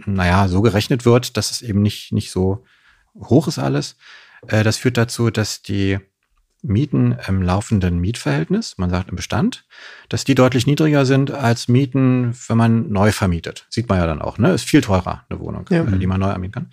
[0.05, 2.65] naja, so gerechnet wird, dass es eben nicht, nicht so
[3.15, 3.97] hoch ist alles.
[4.49, 5.99] Äh, das führt dazu, dass die
[6.63, 9.65] Mieten im laufenden Mietverhältnis, man sagt im Bestand,
[10.09, 13.67] dass die deutlich niedriger sind als Mieten, wenn man neu vermietet.
[13.69, 14.53] Sieht man ja dann auch, ne?
[14.53, 15.83] Ist viel teurer, eine Wohnung, ja.
[15.83, 16.71] Äh, die man neu anmieten kann.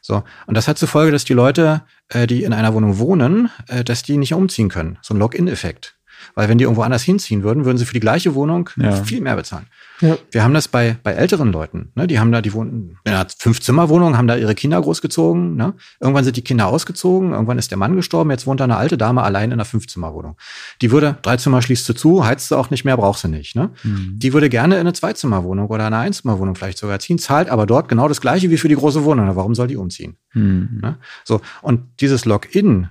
[0.00, 0.22] So.
[0.46, 3.82] Und das hat zur Folge, dass die Leute, äh, die in einer Wohnung wohnen, äh,
[3.82, 4.98] dass die nicht umziehen können.
[5.02, 5.95] So ein Login-Effekt.
[6.34, 8.92] Weil wenn die irgendwo anders hinziehen würden, würden sie für die gleiche Wohnung ja.
[8.92, 9.66] viel mehr bezahlen.
[10.00, 10.18] Ja.
[10.30, 11.90] Wir haben das bei, bei älteren Leuten.
[11.94, 12.06] Ne?
[12.06, 15.56] Die haben da, die wohnen in einer Fünf-Zimmer-Wohnung, haben da ihre Kinder großgezogen.
[15.56, 15.74] Ne?
[16.00, 18.98] Irgendwann sind die Kinder ausgezogen, irgendwann ist der Mann gestorben, jetzt wohnt da eine alte
[18.98, 20.36] Dame allein in einer Fünf-Zimmer-Wohnung.
[20.82, 23.56] Die würde, drei Zimmer schließt sie zu, heizt sie auch nicht mehr, braucht sie nicht.
[23.56, 23.70] Ne?
[23.82, 24.18] Mhm.
[24.18, 27.88] Die würde gerne in eine Zwei-Zimmer-Wohnung oder eine Einzimmer-Wohnung vielleicht sogar ziehen, zahlt aber dort
[27.88, 29.34] genau das Gleiche wie für die große Wohnung.
[29.34, 30.16] Warum soll die umziehen?
[30.34, 30.80] Mhm.
[30.82, 30.98] Ne?
[31.24, 32.88] So, und dieses Login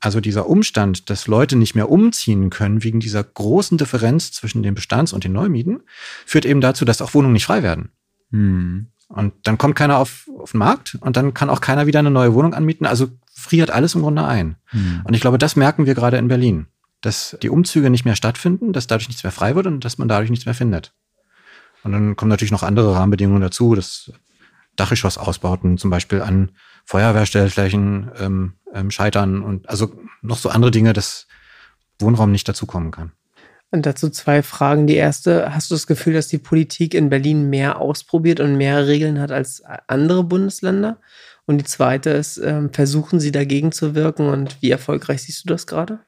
[0.00, 4.74] also dieser Umstand, dass Leute nicht mehr umziehen können wegen dieser großen Differenz zwischen den
[4.74, 5.82] Bestands- und den Neumieten,
[6.24, 7.90] führt eben dazu, dass auch Wohnungen nicht frei werden.
[8.30, 8.86] Hm.
[9.08, 12.10] Und dann kommt keiner auf, auf den Markt und dann kann auch keiner wieder eine
[12.10, 12.86] neue Wohnung anmieten.
[12.86, 14.56] Also friert alles im Grunde ein.
[14.66, 15.02] Hm.
[15.04, 16.66] Und ich glaube, das merken wir gerade in Berlin,
[17.02, 20.08] dass die Umzüge nicht mehr stattfinden, dass dadurch nichts mehr frei wird und dass man
[20.08, 20.94] dadurch nichts mehr findet.
[21.82, 24.12] Und dann kommen natürlich noch andere Rahmenbedingungen dazu, dass
[24.76, 26.52] Dachgeschossausbauten zum Beispiel an
[26.90, 31.28] Feuerwehrstellflächen ähm, ähm, scheitern und also noch so andere Dinge, dass
[32.00, 33.12] Wohnraum nicht dazukommen kann.
[33.70, 34.88] Und dazu zwei Fragen.
[34.88, 38.88] Die erste, hast du das Gefühl, dass die Politik in Berlin mehr ausprobiert und mehr
[38.88, 40.98] Regeln hat als andere Bundesländer?
[41.46, 45.48] Und die zweite ist, ähm, versuchen sie dagegen zu wirken und wie erfolgreich siehst du
[45.48, 46.00] das gerade?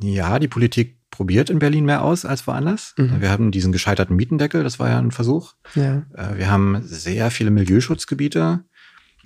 [0.00, 2.94] Ja, die Politik probiert in Berlin mehr aus als woanders.
[2.96, 3.20] Mhm.
[3.20, 5.52] Wir haben diesen gescheiterten Mietendeckel, das war ja ein Versuch.
[5.74, 6.06] Ja.
[6.14, 8.64] Äh, wir haben sehr viele Milieuschutzgebiete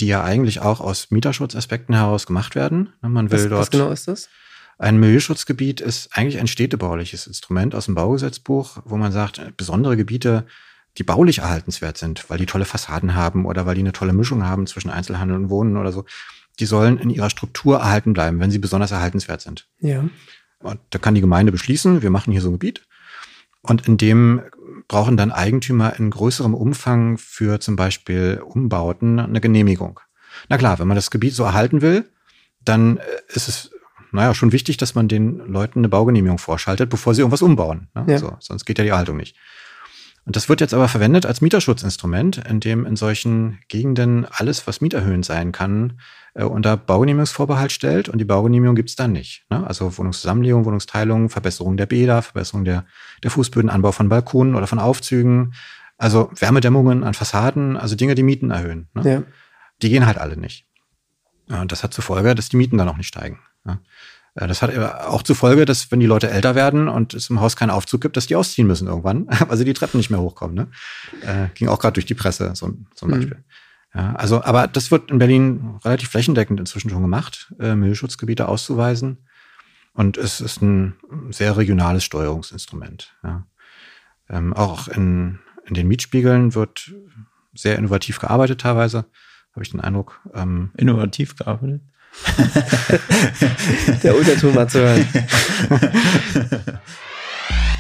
[0.01, 2.93] die ja eigentlich auch aus Mieterschutzaspekten heraus gemacht werden.
[3.03, 3.61] Ne, man will was, dort.
[3.61, 4.29] Was genau ist das?
[4.79, 10.47] Ein Milieuschutzgebiet ist eigentlich ein städtebauliches Instrument aus dem Baugesetzbuch, wo man sagt, besondere Gebiete,
[10.99, 14.45] die baulich erhaltenswert sind, weil die tolle Fassaden haben oder weil die eine tolle Mischung
[14.45, 16.05] haben zwischen Einzelhandel und Wohnen oder so,
[16.61, 19.69] die sollen in ihrer Struktur erhalten bleiben, wenn sie besonders erhaltenswert sind.
[19.81, 20.09] Ja.
[20.61, 22.87] Und da kann die Gemeinde beschließen, wir machen hier so ein Gebiet.
[23.63, 24.43] Und in dem
[24.89, 30.01] brauchen dann Eigentümer in größerem Umfang für zum Beispiel Umbauten eine Genehmigung.
[30.49, 32.11] Na klar, wenn man das Gebiet so erhalten will,
[32.65, 33.71] dann äh, ist es
[34.11, 37.89] naja, schon wichtig, dass man den Leuten eine Baugenehmigung vorschaltet, bevor sie irgendwas umbauen.
[37.95, 38.07] Ne?
[38.09, 38.19] Ja.
[38.19, 39.37] So, sonst geht ja die Erhaltung nicht.
[40.29, 44.83] Und das wird jetzt aber verwendet als Mieterschutzinstrument, in dem in solchen Gegenden alles, was
[44.83, 46.01] mieterhöhend sein kann,
[46.35, 49.47] äh, unter Baugenehmigungsvorbehalt stellt und die Baugenehmigung gibt's dann nicht.
[49.49, 49.67] Ne?
[49.67, 52.85] Also Wohnungszusammenlegung, Wohnungsteilung, Verbesserung der Bäder, Verbesserung der,
[53.23, 55.55] der Fußböden, Anbau von Balkonen oder von Aufzügen,
[55.97, 58.91] also Wärmedämmungen an Fassaden, also Dinge, die Mieten erhöhen.
[58.93, 59.11] Ne?
[59.11, 59.23] Ja.
[59.81, 60.67] Die gehen halt alle nicht.
[61.49, 63.41] Und das hat zur Folge, dass die Mieten dann auch nicht steigen.
[63.65, 63.81] Ne?
[64.47, 67.57] Das hat auch zur Folge, dass wenn die Leute älter werden und es im Haus
[67.57, 70.55] keinen Aufzug gibt, dass die ausziehen müssen irgendwann, weil sie die Treppen nicht mehr hochkommen.
[70.55, 70.69] Ne?
[71.23, 73.15] Äh, ging auch gerade durch die Presse, so, so ein mhm.
[73.15, 73.37] Beispiel.
[73.37, 73.45] Mhm.
[73.95, 79.19] Ja, also, aber das wird in Berlin relativ flächendeckend inzwischen schon gemacht, äh, Müllschutzgebiete auszuweisen.
[79.93, 80.95] Und es ist ein
[81.31, 83.17] sehr regionales Steuerungsinstrument.
[83.25, 83.47] Ja.
[84.29, 86.93] Ähm, auch in, in den Mietspiegeln wird
[87.55, 89.07] sehr innovativ gearbeitet teilweise,
[89.53, 90.21] habe ich den Eindruck.
[90.35, 91.83] Ähm, innovativ gearbeitet?
[94.03, 95.07] Der Unterton mal zu hören.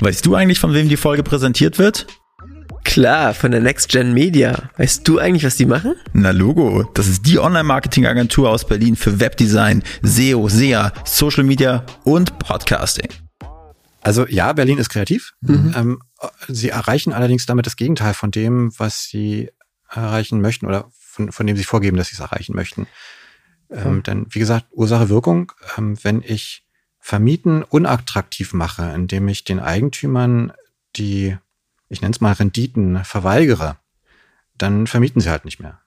[0.00, 2.06] Weißt du eigentlich, von wem die Folge präsentiert wird?
[2.84, 4.70] Klar, von der Next Gen Media.
[4.76, 5.94] Weißt du eigentlich, was die machen?
[6.12, 12.38] Na Logo, das ist die Online-Marketing-Agentur aus Berlin für Webdesign, SEO, SEA, Social Media und
[12.38, 13.08] Podcasting.
[14.00, 15.34] Also ja, Berlin ist kreativ.
[15.42, 15.74] Mhm.
[15.76, 16.02] Ähm,
[16.46, 19.50] sie erreichen allerdings damit das Gegenteil von dem, was sie
[19.90, 22.86] erreichen möchten oder von, von dem sie vorgeben, dass sie es erreichen möchten.
[23.70, 26.64] Ähm, denn wie gesagt, Ursache-Wirkung, ähm, wenn ich
[26.98, 30.52] Vermieten unattraktiv mache, indem ich den Eigentümern
[30.96, 31.36] die,
[31.88, 33.76] ich nenne es mal Renditen, verweigere,
[34.56, 35.80] dann vermieten sie halt nicht mehr.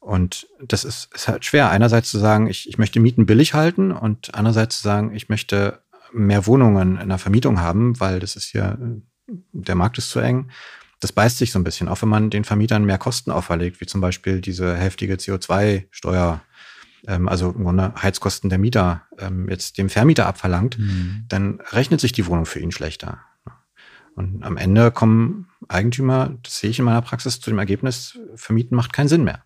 [0.00, 1.70] Und das ist, ist halt schwer.
[1.70, 5.82] Einerseits zu sagen, ich, ich möchte Mieten billig halten und andererseits zu sagen, ich möchte
[6.12, 8.78] mehr Wohnungen in der Vermietung haben, weil das ist hier,
[9.26, 10.50] der Markt ist zu eng.
[11.00, 13.86] Das beißt sich so ein bisschen, auch wenn man den Vermietern mehr Kosten auferlegt, wie
[13.86, 16.40] zum Beispiel diese heftige CO2-Steuer
[17.06, 21.24] ähm, also im Grunde Heizkosten der Mieter ähm, jetzt dem Vermieter abverlangt, mhm.
[21.28, 23.20] dann rechnet sich die Wohnung für ihn schlechter.
[24.14, 28.76] Und am Ende kommen Eigentümer, das sehe ich in meiner Praxis, zu dem Ergebnis, Vermieten
[28.76, 29.44] macht keinen Sinn mehr.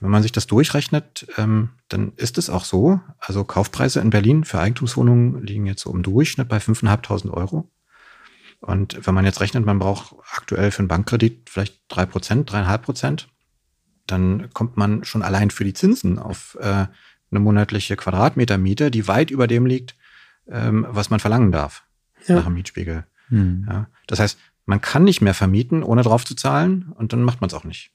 [0.00, 3.00] Wenn man sich das durchrechnet, ähm, dann ist es auch so.
[3.18, 7.70] Also Kaufpreise in Berlin für Eigentumswohnungen liegen jetzt so im Durchschnitt bei 5.500 Euro.
[8.60, 12.82] Und wenn man jetzt rechnet, man braucht aktuell für einen Bankkredit vielleicht drei Prozent, dreieinhalb
[12.82, 13.28] Prozent,
[14.06, 16.86] dann kommt man schon allein für die Zinsen auf äh,
[17.30, 19.96] eine monatliche Quadratmetermiete, die weit über dem liegt,
[20.48, 21.84] ähm, was man verlangen darf
[22.26, 22.36] ja.
[22.36, 23.06] nach dem Mietspiegel.
[23.28, 23.66] Hm.
[23.68, 23.86] Ja.
[24.06, 27.48] Das heißt, man kann nicht mehr vermieten, ohne drauf zu zahlen, und dann macht man
[27.48, 27.92] es auch nicht.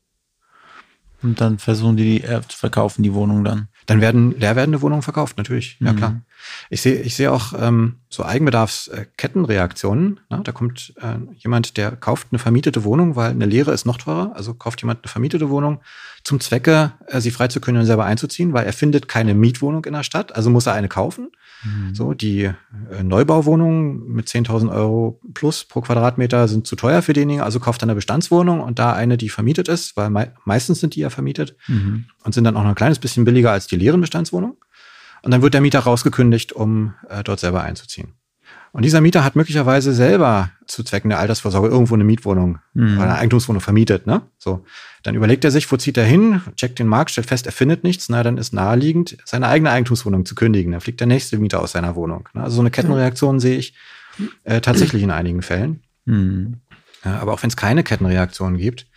[1.23, 3.69] Und dann versuchen die, die äh, zu verkaufen, die Wohnung dann.
[3.85, 5.77] Dann werden leer werdende Wohnungen verkauft, natürlich.
[5.79, 5.97] Ja, mhm.
[5.97, 6.21] klar.
[6.69, 10.19] Ich sehe ich sehe auch ähm, so Eigenbedarfskettenreaktionen.
[10.29, 10.41] Ne?
[10.43, 14.31] Da kommt äh, jemand, der kauft eine vermietete Wohnung, weil eine leere ist noch teurer.
[14.35, 15.81] Also kauft jemand eine vermietete Wohnung
[16.23, 20.03] zum Zwecke, äh, sie freizukündigen und selber einzuziehen, weil er findet keine Mietwohnung in der
[20.03, 21.29] Stadt, also muss er eine kaufen.
[21.63, 21.95] Mhm.
[21.95, 27.43] So, die äh, Neubauwohnungen mit 10.000 Euro plus pro Quadratmeter sind zu teuer für denjenigen,
[27.43, 30.95] also kauft er eine Bestandswohnung und da eine, die vermietet ist, weil me meistens sind
[30.95, 32.05] die ja vermietet mhm.
[32.23, 34.57] und sind dann auch noch ein kleines bisschen billiger als die leeren Bestandswohnungen.
[35.27, 38.13] Und dann wird der Mieter rausgekündigt, um äh, dort selber einzuziehen.
[38.71, 42.95] Und dieser Mieter hat möglicherweise selber zu Zwecken der Altersvorsorge irgendwo eine Mietwohnung mhm.
[42.95, 44.07] oder eine Eigentumswohnung vermietet.
[44.07, 44.21] Ne?
[44.37, 44.63] So,
[45.03, 47.83] dann überlegt er sich, wo zieht er hin, checkt den Markt, stellt fest, er findet
[47.83, 48.07] nichts.
[48.07, 50.71] Na, dann ist naheliegend, seine eigene Eigentumswohnung zu kündigen.
[50.71, 52.29] Dann fliegt der nächste Mieter aus seiner Wohnung.
[52.33, 52.43] Ne?
[52.43, 53.73] Also so eine Kettenreaktion sehe ich
[54.45, 55.81] äh, tatsächlich in einigen Fällen.
[56.05, 56.61] Mhm.
[57.03, 58.87] Ja, aber auch wenn es keine Kettenreaktion gibt,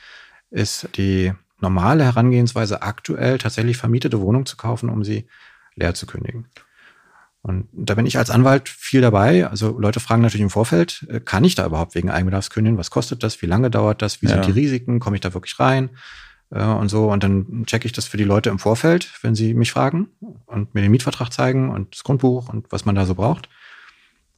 [0.53, 5.27] ist die normale Herangehensweise aktuell tatsächlich vermietete Wohnung zu kaufen, um sie
[5.75, 6.47] leer zu kündigen.
[7.43, 9.47] Und da bin ich als Anwalt viel dabei.
[9.47, 12.79] Also Leute fragen natürlich im Vorfeld, äh, kann ich da überhaupt wegen Eigenbedarfs kündigen?
[12.79, 13.41] Was kostet das?
[13.41, 14.21] Wie lange dauert das?
[14.21, 14.33] Wie ja.
[14.33, 15.01] sind die Risiken?
[15.01, 15.91] Komme ich da wirklich rein?
[16.51, 17.11] Äh, und so.
[17.11, 20.09] Und dann checke ich das für die Leute im Vorfeld, wenn sie mich fragen
[20.47, 23.49] und mir den Mietvertrag zeigen und das Grundbuch und was man da so braucht.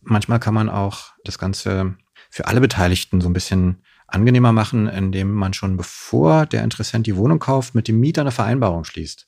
[0.03, 1.97] Manchmal kann man auch das Ganze
[2.31, 7.17] für alle Beteiligten so ein bisschen angenehmer machen, indem man schon bevor der Interessent die
[7.17, 9.27] Wohnung kauft, mit dem Mieter eine Vereinbarung schließt.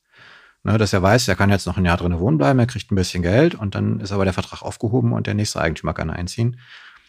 [0.66, 2.90] Ne, dass er weiß, er kann jetzt noch ein Jahr drin wohnen bleiben, er kriegt
[2.90, 6.09] ein bisschen Geld und dann ist aber der Vertrag aufgehoben und der nächste Eigentümer kann
[6.09, 6.59] einziehen.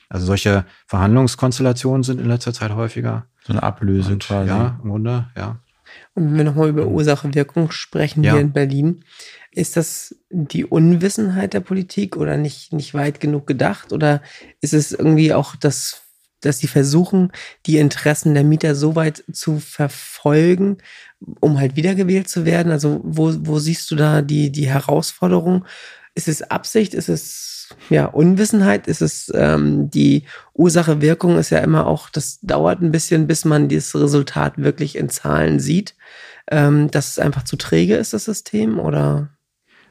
[0.10, 3.28] Also solche Verhandlungskonstellationen sind in letzter Zeit häufiger.
[3.46, 4.50] So eine Ablöse und, quasi.
[4.50, 5.58] Ja, im Grunde, ja.
[6.16, 8.34] Und wenn wir nochmal über Ursache-Wirkung sprechen ja.
[8.34, 9.06] hier in Berlin,
[9.52, 13.94] ist das die Unwissenheit der Politik oder nicht, nicht weit genug gedacht?
[13.94, 14.22] Oder
[14.60, 16.02] ist es irgendwie auch das
[16.42, 17.32] dass sie versuchen,
[17.66, 20.78] die Interessen der Mieter so weit zu verfolgen,
[21.40, 22.72] um halt wiedergewählt zu werden?
[22.72, 25.66] Also wo, wo siehst du da die, die Herausforderung?
[26.16, 26.94] ist es Absicht?
[26.94, 28.88] Ist es ja Unwissenheit?
[28.88, 30.24] Ist es ähm, die
[30.54, 31.38] Ursache-Wirkung?
[31.38, 35.60] Ist ja immer auch, das dauert ein bisschen, bis man dieses Resultat wirklich in Zahlen
[35.60, 35.96] sieht.
[36.50, 39.30] Ähm, dass es einfach zu träge ist, das System, oder?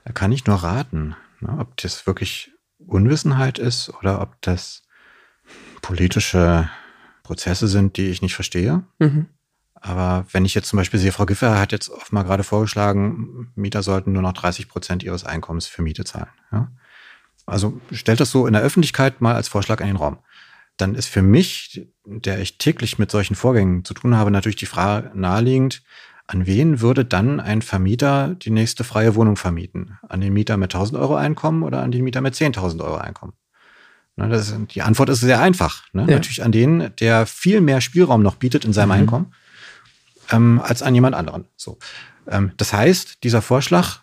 [0.05, 4.85] Da kann ich nur raten, ne, ob das wirklich Unwissenheit ist oder ob das
[5.83, 6.71] politische
[7.25, 8.85] Prozesse sind, die ich nicht verstehe.
[9.01, 9.27] Mhm.
[9.87, 13.53] Aber wenn ich jetzt zum Beispiel sehe, Frau Giffer hat jetzt oft mal gerade vorgeschlagen,
[13.55, 16.31] Mieter sollten nur noch 30 Prozent ihres Einkommens für Miete zahlen.
[16.51, 16.73] Ja?
[17.45, 20.17] Also stellt das so in der Öffentlichkeit mal als Vorschlag in den Raum.
[20.79, 24.65] Dann ist für mich, der ich täglich mit solchen Vorgängen zu tun habe, natürlich die
[24.65, 25.83] Frage naheliegend,
[26.27, 29.99] an wen würde dann ein Vermieter die nächste freie Wohnung vermieten?
[30.09, 33.35] An den Mieter mit 1000 Euro Einkommen oder an den Mieter mit 10.000 Euro Einkommen?
[34.17, 35.85] Na, das, die Antwort ist sehr einfach.
[35.93, 36.07] Ne?
[36.09, 36.15] Ja.
[36.15, 38.93] Natürlich an den, der viel mehr Spielraum noch bietet in seinem mhm.
[38.93, 39.35] Einkommen
[40.31, 41.47] ähm, als an jemand anderen.
[41.57, 41.79] So.
[42.29, 44.01] Ähm, das heißt, dieser Vorschlag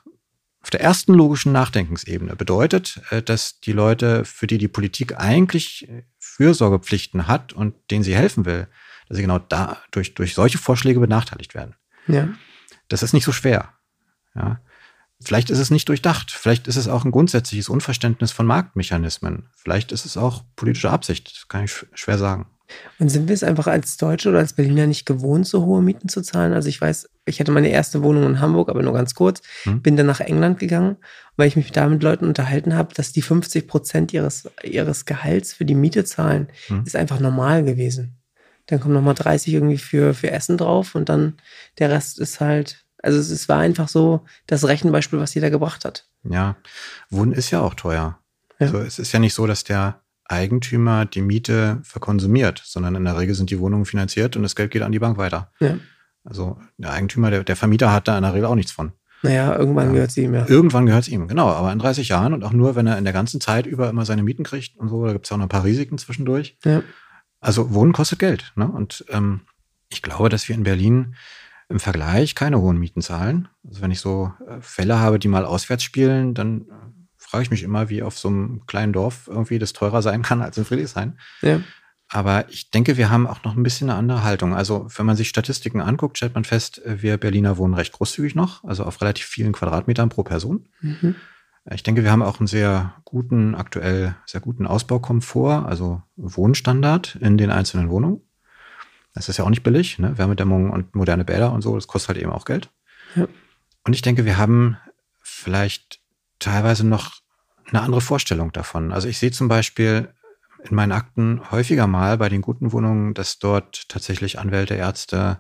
[0.62, 5.90] auf der ersten logischen Nachdenkensebene bedeutet, äh, dass die Leute, für die die Politik eigentlich
[6.20, 8.68] Fürsorgepflichten hat und denen sie helfen will,
[9.08, 11.76] dass sie genau da durch, durch solche Vorschläge benachteiligt werden.
[12.08, 12.30] Ja.
[12.88, 13.70] Das ist nicht so schwer.
[14.36, 14.62] Ja.
[15.24, 16.32] Vielleicht ist es nicht durchdacht.
[16.32, 19.50] Vielleicht ist es auch ein grundsätzliches Unverständnis von Marktmechanismen.
[19.56, 21.32] Vielleicht ist es auch politische Absicht.
[21.36, 22.48] Das kann ich schwer sagen.
[23.00, 26.10] Und sind wir es einfach als Deutsche oder als Berliner nicht gewohnt, so hohe Mieten
[26.10, 26.54] zu zahlen?
[26.54, 29.82] Also ich weiß, ich hatte meine erste Wohnung in Hamburg, aber nur ganz kurz, hm.
[29.82, 30.98] bin dann nach England gegangen,
[31.36, 35.54] weil ich mich da mit Leuten unterhalten habe, dass die 50 Prozent ihres, ihres Gehalts
[35.54, 36.84] für die Miete zahlen, hm.
[36.86, 38.18] ist einfach normal gewesen.
[38.68, 41.36] Dann kommen nochmal 30 irgendwie für, für Essen drauf und dann
[41.80, 45.86] der Rest ist halt, also es, es war einfach so das Rechenbeispiel, was jeder gebracht
[45.86, 46.08] hat.
[46.24, 46.56] Ja,
[47.10, 48.20] Wohnen ist ja auch teuer.
[48.60, 48.68] Ja.
[48.68, 50.02] Also es ist ja nicht so, dass der
[50.32, 54.72] Eigentümer die Miete verkonsumiert, sondern in der Regel sind die Wohnungen finanziert und das Geld
[54.72, 55.52] geht an die Bank weiter.
[55.60, 55.78] Ja.
[56.24, 58.92] Also der Eigentümer, der, der Vermieter hat da in der Regel auch nichts von.
[59.24, 59.94] Naja, irgendwann ja.
[59.94, 60.48] gehört es ihm, ja.
[60.48, 61.50] Irgendwann gehört es ihm, genau.
[61.50, 64.06] Aber in 30 Jahren und auch nur, wenn er in der ganzen Zeit über immer
[64.06, 66.58] seine Mieten kriegt und so, da gibt es ja auch noch ein paar Risiken zwischendurch.
[66.64, 66.82] Ja.
[67.40, 68.52] Also Wohnen kostet Geld.
[68.56, 68.68] Ne?
[68.68, 69.42] Und ähm,
[69.90, 71.16] ich glaube, dass wir in Berlin
[71.70, 73.48] im Vergleich keine hohen Mieten zahlen.
[73.68, 76.66] Also wenn ich so äh, Fälle habe, die mal auswärts spielen, dann
[77.32, 80.42] frage ich mich immer, wie auf so einem kleinen Dorf irgendwie das teurer sein kann
[80.42, 81.18] als in Friedrichshain.
[81.42, 81.62] Ja.
[82.10, 84.54] Aber ich denke, wir haben auch noch ein bisschen eine andere Haltung.
[84.54, 88.66] Also, wenn man sich Statistiken anguckt, stellt man fest, wir Berliner wohnen recht großzügig noch,
[88.66, 90.68] also auf relativ vielen Quadratmetern pro Person.
[90.82, 91.16] Mhm.
[91.72, 97.38] Ich denke, wir haben auch einen sehr guten, aktuell sehr guten Ausbaukomfort, also Wohnstandard in
[97.38, 98.20] den einzelnen Wohnungen.
[99.14, 100.18] Das ist ja auch nicht billig, ne?
[100.18, 102.70] Wärmedämmung und moderne Bäder und so, das kostet halt eben auch Geld.
[103.16, 103.28] Ja.
[103.86, 104.76] Und ich denke, wir haben
[105.22, 106.02] vielleicht
[106.42, 107.21] teilweise noch
[107.72, 108.92] eine andere Vorstellung davon.
[108.92, 110.10] Also ich sehe zum Beispiel
[110.64, 115.40] in meinen Akten häufiger mal bei den guten Wohnungen, dass dort tatsächlich Anwälte, Ärzte,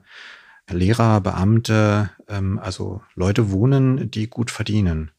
[0.69, 5.11] Lehrer, Beamte, ähm, also Leute wohnen, die gut verdienen.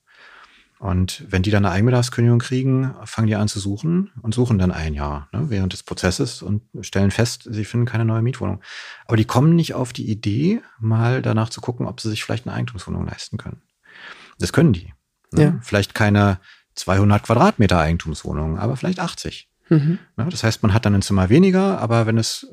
[0.79, 4.73] Und wenn die dann eine Eigenbedarfskündigung kriegen, fangen die an zu suchen und suchen dann
[4.73, 8.61] ein Jahr ne, während des Prozesses und stellen fest, sie finden keine neue Mietwohnung.
[9.07, 12.49] Aber die kommen nicht auf die Idee, mal danach zu gucken, ob sie sich vielleicht
[12.49, 13.63] eine Eigentumswohnung leisten können.
[14.41, 14.93] Das können die.
[15.31, 15.43] Ne?
[15.43, 15.59] Ja.
[15.63, 16.41] Vielleicht keine
[16.75, 19.49] 200 Quadratmeter Eigentumswohnung, aber vielleicht 80.
[19.69, 19.99] Mhm.
[20.17, 22.47] Ja, das heißt, man hat dann ein Zimmer weniger, aber wenn es,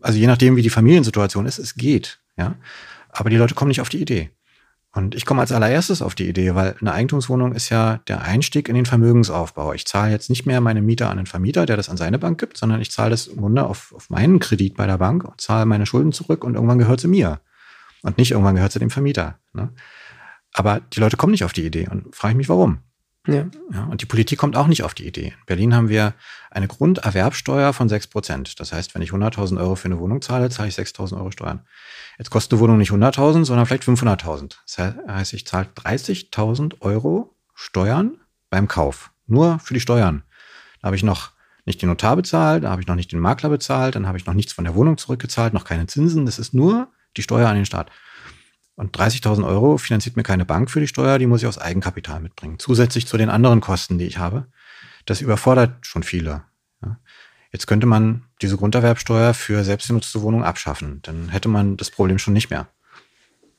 [0.00, 2.20] also je nachdem, wie die Familiensituation ist, es geht.
[2.36, 2.56] Ja,
[3.10, 4.30] aber die Leute kommen nicht auf die Idee.
[4.92, 8.68] Und ich komme als allererstes auf die Idee, weil eine Eigentumswohnung ist ja der Einstieg
[8.68, 9.72] in den Vermögensaufbau.
[9.72, 12.38] Ich zahle jetzt nicht mehr meine Mieter an den Vermieter, der das an seine Bank
[12.38, 15.40] gibt, sondern ich zahle das im Grunde auf, auf meinen Kredit bei der Bank und
[15.40, 17.40] zahle meine Schulden zurück und irgendwann gehört sie mir.
[18.02, 19.38] Und nicht irgendwann gehört sie dem Vermieter.
[19.52, 19.70] Ne?
[20.52, 22.78] Aber die Leute kommen nicht auf die Idee und frage ich mich, warum.
[23.26, 23.46] Ja.
[23.72, 23.84] ja.
[23.84, 25.28] Und die Politik kommt auch nicht auf die Idee.
[25.28, 26.14] In Berlin haben wir
[26.50, 28.60] eine Grunderwerbsteuer von 6 Prozent.
[28.60, 31.60] Das heißt, wenn ich 100.000 Euro für eine Wohnung zahle, zahle ich 6.000 Euro Steuern.
[32.18, 34.56] Jetzt kostet eine Wohnung nicht 100.000, sondern vielleicht 500.000.
[34.66, 38.18] Das heißt, ich zahle 30.000 Euro Steuern
[38.50, 39.10] beim Kauf.
[39.26, 40.22] Nur für die Steuern.
[40.80, 41.32] Da habe ich noch
[41.64, 44.26] nicht den Notar bezahlt, da habe ich noch nicht den Makler bezahlt, dann habe ich
[44.26, 46.26] noch nichts von der Wohnung zurückgezahlt, noch keine Zinsen.
[46.26, 47.90] Das ist nur die Steuer an den Staat.
[48.76, 52.20] Und 30.000 Euro finanziert mir keine Bank für die Steuer, die muss ich aus Eigenkapital
[52.20, 52.58] mitbringen.
[52.58, 54.46] Zusätzlich zu den anderen Kosten, die ich habe.
[55.06, 56.42] Das überfordert schon viele.
[57.52, 61.00] Jetzt könnte man diese Grunderwerbsteuer für selbstgenutzte Wohnungen abschaffen.
[61.02, 62.66] Dann hätte man das Problem schon nicht mehr.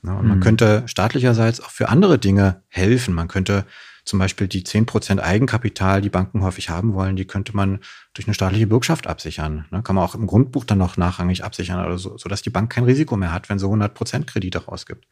[0.01, 0.41] Und man mhm.
[0.41, 3.13] könnte staatlicherseits auch für andere Dinge helfen.
[3.13, 3.65] Man könnte
[4.05, 7.79] zum Beispiel die 10% Eigenkapital, die Banken häufig haben wollen, die könnte man
[8.13, 9.65] durch eine staatliche Bürgschaft absichern.
[9.71, 9.81] Ne?
[9.81, 12.83] Kann man auch im Grundbuch dann noch nachrangig absichern oder so, sodass die Bank kein
[12.83, 15.07] Risiko mehr hat, wenn sie 100% Kredite rausgibt.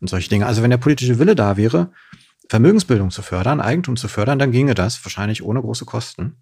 [0.00, 0.46] Und solche Dinge.
[0.46, 1.90] Also wenn der politische Wille da wäre,
[2.48, 6.36] Vermögensbildung zu fördern, Eigentum zu fördern, dann ginge das wahrscheinlich ohne große Kosten.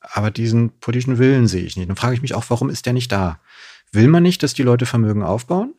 [0.00, 1.88] Aber diesen politischen Willen sehe ich nicht.
[1.88, 3.40] Dann frage ich mich auch, warum ist der nicht da?
[3.90, 5.74] Will man nicht, dass die Leute Vermögen aufbauen?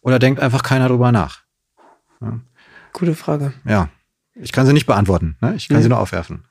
[0.00, 1.42] Oder denkt einfach keiner drüber nach?
[2.20, 2.40] Ja.
[2.92, 3.52] Gute Frage.
[3.64, 3.90] Ja.
[4.34, 5.36] Ich kann sie nicht beantworten.
[5.40, 5.54] Ne?
[5.56, 5.82] Ich kann Nee.
[5.84, 6.44] sie nur aufwerfen.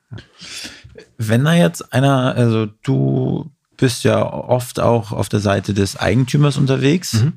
[1.18, 6.56] Wenn da jetzt einer, also du bist ja oft auch auf der Seite des Eigentümers
[6.56, 7.32] unterwegs, Mhm.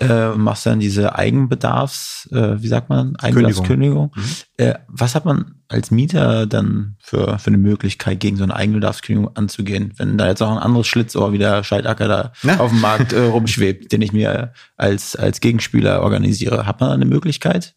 [0.00, 4.12] äh, machst dann diese Eigenbedarfs, äh, wie sagt man, Eigenbedarfskündigung.
[4.14, 4.22] Mhm.
[4.58, 9.34] Äh, was hat man als Mieter dann für, für eine Möglichkeit, gegen so eine Eigenbedarfskündigung
[9.36, 12.60] anzugehen, wenn da jetzt auch ein anderes Schlitzohr wie der Scheidacker da Ja.
[12.60, 16.66] auf dem Markt äh, rumschwebt, den ich mir als, als Gegenspieler organisiere?
[16.66, 17.74] Hat man da eine Möglichkeit?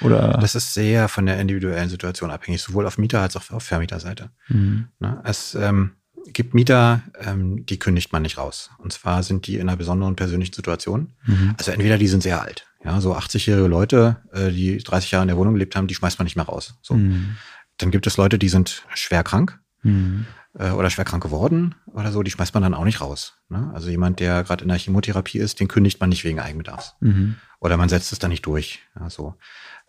[0.00, 0.38] Oder?
[0.40, 4.30] Das ist sehr von der individuellen Situation abhängig, sowohl auf Mieter- als auch auf Vermieterseite.
[4.48, 4.88] Mhm.
[5.00, 5.20] Ne?
[5.24, 5.92] Es ähm,
[6.32, 8.70] gibt Mieter, ähm, die kündigt man nicht raus.
[8.78, 11.12] Und zwar sind die in einer besonderen persönlichen Situation.
[11.26, 11.54] Mhm.
[11.58, 15.28] Also entweder die sind sehr alt, ja, so 80-jährige Leute, äh, die 30 Jahre in
[15.28, 16.74] der Wohnung gelebt haben, die schmeißt man nicht mehr raus.
[16.82, 16.94] So.
[16.94, 17.36] Mhm.
[17.78, 20.26] Dann gibt es Leute, die sind schwer krank Mhm.
[20.58, 23.34] äh, oder schwer krank geworden oder so, die schmeißt man dann auch nicht raus.
[23.48, 23.70] Ne?
[23.72, 26.94] Also jemand, der gerade in der Chemotherapie ist, den kündigt man nicht wegen Eigenbedarfs.
[27.00, 27.36] Mhm.
[27.60, 28.80] Oder man setzt es dann nicht durch.
[28.98, 29.34] Ja, so.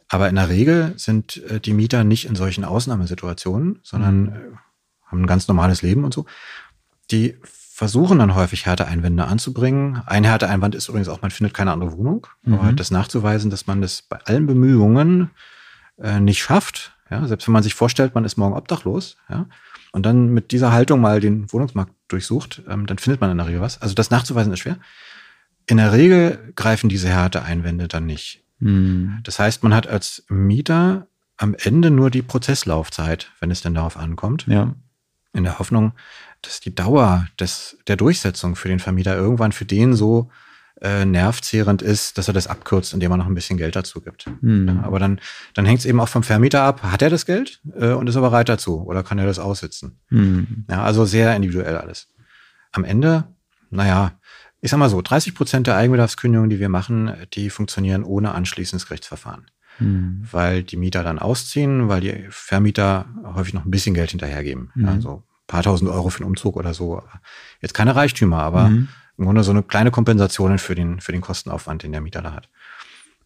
[0.10, 4.40] Aber in der Regel sind äh, die Mieter nicht in solchen Ausnahmesituationen, sondern äh,
[5.06, 6.26] haben ein ganz normales Leben und so.
[7.12, 10.02] Die versuchen dann häufig Härteeinwände anzubringen.
[10.06, 12.28] Ein Härteeinwand ist übrigens auch, man findet keine andere Wohnung.
[12.46, 12.76] Aber Mhm.
[12.76, 15.30] das nachzuweisen, dass man das bei allen Bemühungen
[16.02, 19.48] äh, nicht schafft, ja, selbst wenn man sich vorstellt, man ist morgen obdachlos, ja,
[19.92, 23.48] und dann mit dieser Haltung mal den Wohnungsmarkt durchsucht, ähm, dann findet man in der
[23.48, 23.82] Regel was.
[23.82, 24.78] Also das nachzuweisen ist schwer.
[25.66, 28.44] In der Regel greifen diese Härteeinwände dann nicht.
[28.60, 29.20] Mhm.
[29.24, 31.08] Das heißt, man hat als Mieter
[31.38, 34.74] am Ende nur die Prozesslaufzeit, wenn es denn darauf ankommt, Ja.
[35.34, 35.94] in der Hoffnung,
[36.42, 40.30] dass die Dauer des, der Durchsetzung für den Vermieter irgendwann für den so
[40.82, 44.28] äh, nervzehrend ist, dass er das abkürzt, indem er noch ein bisschen Geld dazu gibt.
[44.42, 44.68] Mhm.
[44.68, 45.20] Ja, aber dann,
[45.54, 46.84] dann hängt es eben auch vom Vermieter ab.
[46.84, 50.00] Hat er das Geld äh, und ist er bereit dazu oder kann er das aussitzen?
[50.10, 50.66] Mhm.
[50.70, 52.08] Ja, also sehr individuell alles.
[52.72, 53.26] Am Ende,
[53.70, 54.14] naja,
[54.62, 58.88] ich sag mal so, 30 Prozent der Eigenbedarfskündigungen, die wir machen, die funktionieren ohne anschließendes
[58.88, 59.46] Gerichtsverfahren.
[59.80, 60.28] Mhm.
[60.32, 63.06] Weil die Mieter dann ausziehen, weil die Vermieter
[63.36, 64.72] häufig noch ein bisschen Geld hinterhergeben.
[64.76, 64.86] Mhm.
[64.86, 67.02] Ja, so ein paar tausend Euro für den Umzug oder so.
[67.62, 68.90] Jetzt keine Reichtümer, aber Mhm.
[69.18, 72.34] im Grunde so eine kleine Kompensation für den, für den Kostenaufwand, den der Mieter da
[72.34, 72.50] hat.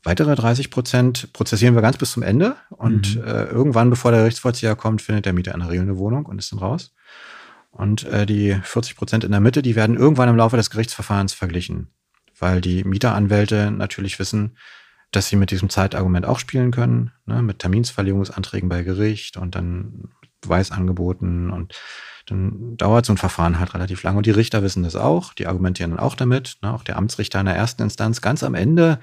[0.04, 3.24] Weitere 30 Prozent prozessieren wir ganz bis zum Ende und Mhm.
[3.24, 6.38] äh, irgendwann, bevor der Gerichtsvollzieher kommt, findet der Mieter in der Regel eine Wohnung und
[6.40, 6.94] ist dann raus.
[7.74, 11.34] Und äh, die 40 Prozent in der Mitte, die werden irgendwann im Laufe des Gerichtsverfahrens
[11.34, 11.88] verglichen,
[12.40, 14.58] weil die Mieteranwälte natürlich wissen,
[15.12, 20.10] dass sie mit diesem Zeitargument auch spielen können, ne, mit Terminsverlegungsanträgen bei Gericht und dann
[20.42, 21.74] Beweisangeboten und
[22.28, 24.18] dann dauert so ein Verfahren halt relativ lang.
[24.18, 26.58] Und die Richter wissen das auch, die argumentieren dann auch damit.
[26.62, 29.00] Ne, auch der Amtsrichter in der ersten Instanz ganz am Ende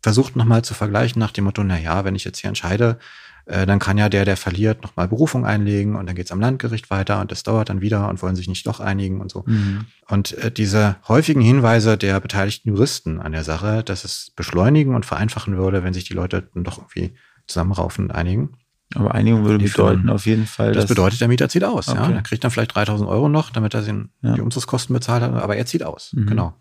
[0.00, 2.98] versucht nochmal zu vergleichen nach dem Motto, na ja, wenn ich jetzt hier entscheide,
[3.46, 6.90] äh, dann kann ja der, der verliert, nochmal Berufung einlegen und dann geht's am Landgericht
[6.90, 9.44] weiter und das dauert dann wieder und wollen sich nicht doch einigen und so.
[9.46, 9.86] Mhm.
[10.08, 15.06] Und äh, diese häufigen Hinweise der beteiligten Juristen an der Sache, dass es beschleunigen und
[15.06, 17.14] vereinfachen würde, wenn sich die Leute dann doch irgendwie
[17.46, 18.56] zusammenraufen und einigen.
[18.94, 21.86] Aber Einigung würde bedeuten auf jeden Fall, Das bedeutet, der Mieter zieht aus.
[21.86, 22.02] Ja?
[22.04, 22.12] Okay.
[22.12, 24.34] Er kriegt dann vielleicht 3000 Euro noch, damit er den, Ja.
[24.34, 26.12] die Umzugskosten bezahlt hat, aber er zieht aus.
[26.12, 26.26] Mhm.
[26.26, 26.54] Genau.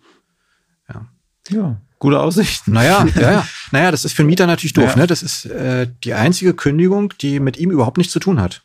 [1.49, 2.73] ja, gute Aussichten.
[2.73, 3.47] Naja, ja, ja.
[3.71, 4.89] Naja, das ist für den Mieter natürlich doof.
[4.91, 4.95] Ja.
[4.97, 5.07] Ne?
[5.07, 8.63] Das ist äh, die einzige Kündigung, die mit ihm überhaupt nichts zu tun hat.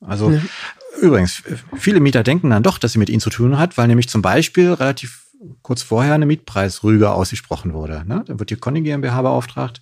[0.00, 0.40] Also Ja.
[1.00, 1.42] übrigens,
[1.76, 4.20] viele Mieter denken dann doch, dass sie mit ihm zu tun hat, weil nämlich zum
[4.20, 5.22] Beispiel relativ
[5.62, 8.04] kurz vorher eine Mietpreisrüge ausgesprochen wurde.
[8.06, 8.24] Ne?
[8.26, 9.80] Dann wird die Conny GmbH beauftragt,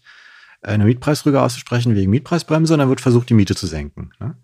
[0.62, 4.12] eine Mietpreisrüge auszusprechen wegen Mietpreisbremse und dann wird versucht, die Miete zu senken.
[4.20, 4.36] Ne?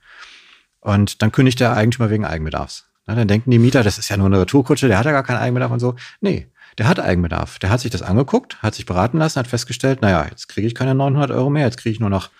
[0.80, 2.86] Und dann kündigt der Eigentümer wegen Eigenbedarfs.
[3.06, 3.16] Ne?
[3.16, 5.38] Dann denken die Mieter, das ist ja nur eine Retourkutsche, der hat ja gar keinen
[5.38, 5.94] Eigenbedarf und so.
[6.20, 6.48] Nee,
[6.78, 7.58] der hat Eigenbedarf.
[7.58, 10.74] Der hat sich das angeguckt, hat sich beraten lassen, hat festgestellt, naja, jetzt kriege ich
[10.74, 12.30] keine 900 Euro mehr, jetzt kriege ich nur noch,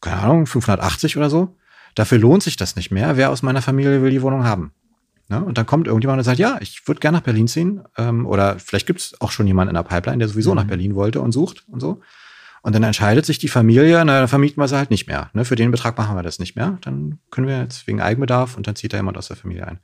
[0.00, 1.56] keine Ahnung, 580 oder so.
[1.94, 3.16] Dafür lohnt sich das nicht mehr.
[3.16, 4.72] Wer aus meiner Familie will die Wohnung haben?
[5.28, 5.42] Ne?
[5.44, 7.82] Und dann kommt irgendjemand und sagt, ja, ich würde gerne nach Berlin ziehen.
[7.96, 10.94] Ähm, oder vielleicht gibt es auch schon jemanden in der Pipeline, der sowieso nach Berlin
[10.94, 12.00] wollte und sucht und so.
[12.64, 15.30] Und dann entscheidet sich die Familie, na, dann vermieten wir sie halt nicht mehr.
[15.34, 15.44] Ne?
[15.44, 16.78] Für den Betrag machen wir das nicht mehr.
[16.82, 19.80] Dann können wir jetzt wegen Eigenbedarf und dann zieht da jemand aus der Familie ein.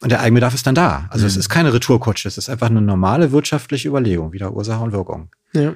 [0.00, 1.06] Und der Eigenbedarf ist dann da.
[1.10, 4.92] Also es ist keine Retourkutsche, es ist einfach eine normale wirtschaftliche Überlegung, wieder Ursache und
[4.92, 5.30] Wirkung.
[5.52, 5.74] Ja.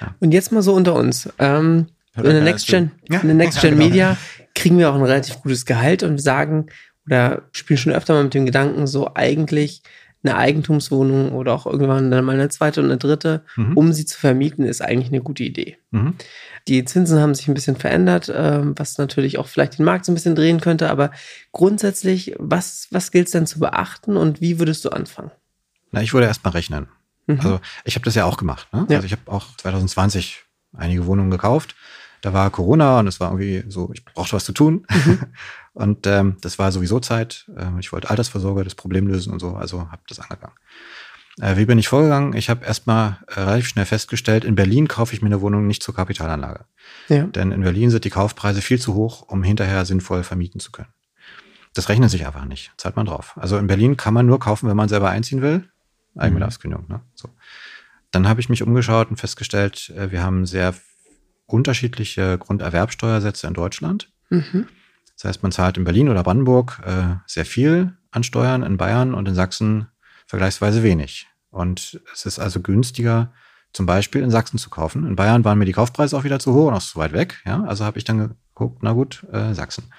[0.00, 0.14] Ja.
[0.20, 1.28] Und jetzt mal so unter uns.
[1.38, 2.92] Ähm, in der Next Gen.
[3.08, 3.20] Ja.
[3.20, 3.88] in der Next Gen Ja, genau.
[3.88, 4.16] Media
[4.54, 6.66] kriegen wir auch ein relativ gutes Gehalt und sagen
[7.06, 9.82] oder spielen schon öfter mal mit dem Gedanken, so eigentlich
[10.24, 13.76] eine Eigentumswohnung oder auch irgendwann dann mal eine zweite und eine dritte, Mhm.
[13.76, 15.78] um sie zu vermieten, ist eigentlich eine gute Idee.
[15.90, 16.14] Mhm.
[16.68, 20.12] Die Zinsen haben sich ein bisschen verändert, ähm, was natürlich auch vielleicht den Markt so
[20.12, 21.10] ein bisschen drehen könnte, aber
[21.50, 25.30] grundsätzlich, was, was gilt es denn zu beachten und wie würdest du anfangen?
[25.90, 26.86] Na, ich würde erst mal rechnen.
[27.26, 27.38] Mhm.
[27.40, 28.68] Also ich habe das ja auch gemacht.
[28.72, 28.86] Ne?
[28.88, 28.96] Ja.
[28.96, 30.44] Also ich habe auch 2020
[30.76, 31.74] einige Wohnungen gekauft.
[32.22, 34.86] Da war Corona und es war irgendwie so, ich brauchte was zu tun.
[35.74, 37.50] und ähm, das war sowieso Zeit.
[37.56, 40.56] Ähm, ich wollte Altersvorsorge, das Problem lösen und so, also habe das angegangen.
[41.40, 42.34] Äh, wie bin ich vorgegangen?
[42.34, 45.82] Ich habe erstmal äh, relativ schnell festgestellt, in Berlin kaufe ich mir eine Wohnung nicht
[45.82, 46.66] zur Kapitalanlage.
[47.08, 47.24] Ja.
[47.24, 50.92] Denn in Berlin sind die Kaufpreise viel zu hoch, um hinterher sinnvoll vermieten zu können.
[51.74, 52.72] Das rechnet sich einfach nicht.
[52.76, 53.32] Zahlt man drauf.
[53.36, 55.68] Also in Berlin kann man nur kaufen, wenn man selber einziehen will.
[56.16, 56.94] Eigenbedarfskündigung, mhm.
[56.96, 57.00] ne?
[57.14, 57.30] So.
[58.10, 60.74] Dann habe ich mich umgeschaut und festgestellt, äh, wir haben sehr
[61.46, 64.12] unterschiedliche Grunderwerbsteuersätze in Deutschland.
[64.28, 64.68] Mhm.
[65.22, 69.14] Das heißt, man zahlt in Berlin oder Brandenburg äh, sehr viel an Steuern, in Bayern
[69.14, 69.86] und in Sachsen
[70.26, 71.28] vergleichsweise wenig.
[71.50, 73.32] Und es ist also günstiger,
[73.72, 75.06] zum Beispiel in Sachsen zu kaufen.
[75.06, 77.40] In Bayern waren mir die Kaufpreise auch wieder zu hoch und auch zu weit weg.
[77.46, 79.92] Ja, also habe ich dann geguckt, na gut, äh, Sachsen.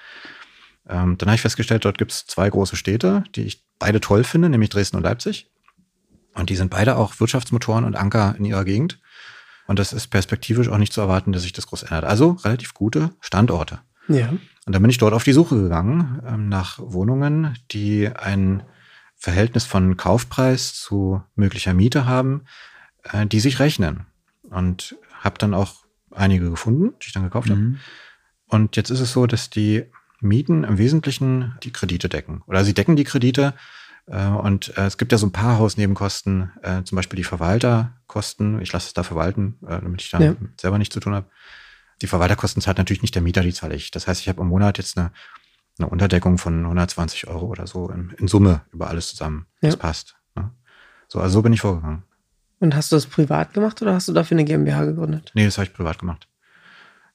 [0.86, 4.24] Ähm, dann habe ich festgestellt, dort gibt es zwei große Städte, die ich beide toll
[4.24, 5.50] finde, nämlich Dresden und Leipzig.
[6.34, 9.00] Und die sind beide auch Wirtschaftsmotoren und Anker in ihrer Gegend.
[9.66, 12.04] Und das ist perspektivisch auch nicht zu erwarten, dass sich das groß ändert.
[12.04, 13.80] Also relativ gute Standorte.
[14.08, 14.34] Ja.
[14.66, 18.62] Und dann bin ich dort auf die Suche gegangen ähm, nach Wohnungen, die ein
[19.16, 22.44] Verhältnis von Kaufpreis zu möglicher Miete haben,
[23.04, 24.06] äh, die sich rechnen.
[24.42, 27.52] Und habe dann auch einige gefunden, die ich dann gekauft mhm.
[27.52, 27.74] habe.
[28.48, 29.84] Und jetzt ist es so, dass die
[30.20, 32.42] Mieten im Wesentlichen die Kredite decken.
[32.46, 33.54] Oder sie decken die Kredite,
[34.06, 38.60] äh, und äh, es gibt ja so ein paar Hausnebenkosten, äh, zum Beispiel die Verwalterkosten.
[38.60, 40.34] Ich lasse es da verwalten, damit ich da ja.
[40.60, 41.26] selber nichts zu tun habe.
[42.04, 43.90] Die Verwalterkosten zahlt natürlich nicht der Mieter, die zahle ich.
[43.90, 45.10] Das heißt, ich habe im Monat jetzt eine,
[45.78, 49.46] eine Unterdeckung von 120 Euro oder so in, in Summe über alles zusammen.
[49.62, 49.70] Ja.
[49.70, 50.14] Das passt.
[50.34, 50.50] Ne?
[51.08, 52.02] So, also so bin ich vorgegangen.
[52.60, 55.32] Und hast du das privat gemacht oder hast du dafür eine GmbH gegründet?
[55.32, 56.28] Nee, das habe ich privat gemacht.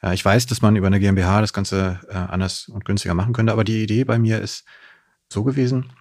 [0.02, 3.34] Ja, ich weiß, dass man über eine GmbH das Ganze äh, anders und günstiger machen
[3.34, 4.66] könnte, aber die Idee bei mir ist
[5.32, 5.92] so gewesen,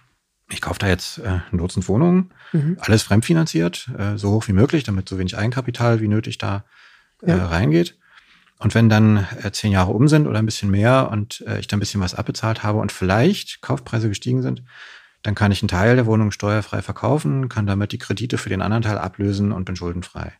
[0.49, 2.77] ich kaufe da jetzt äh, ein Dutzend Wohnungen, mhm.
[2.79, 6.65] alles fremdfinanziert, äh, so hoch wie möglich, damit so wenig Eigenkapital wie nötig da
[7.21, 7.45] äh, ja.
[7.45, 7.98] reingeht.
[8.59, 11.67] Und wenn dann äh, zehn Jahre um sind oder ein bisschen mehr und äh, ich
[11.67, 14.63] dann ein bisschen was abbezahlt habe und vielleicht Kaufpreise gestiegen sind,
[15.23, 18.61] dann kann ich einen Teil der Wohnung steuerfrei verkaufen, kann damit die Kredite für den
[18.61, 20.33] anderen Teil ablösen und bin schuldenfrei.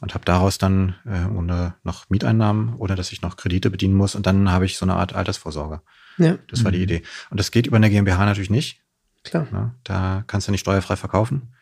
[0.00, 4.14] Und habe daraus dann äh, ohne noch Mieteinnahmen oder dass ich noch Kredite bedienen muss
[4.14, 5.80] und dann habe ich so eine Art Altersvorsorge.
[6.18, 6.38] Ja.
[6.48, 6.84] Das war die mhm.
[6.84, 7.02] Idee.
[7.30, 8.80] Und das geht über eine GmbH natürlich nicht.
[9.24, 9.46] Klar.
[9.52, 11.54] Ja, da kannst du nicht steuerfrei verkaufen,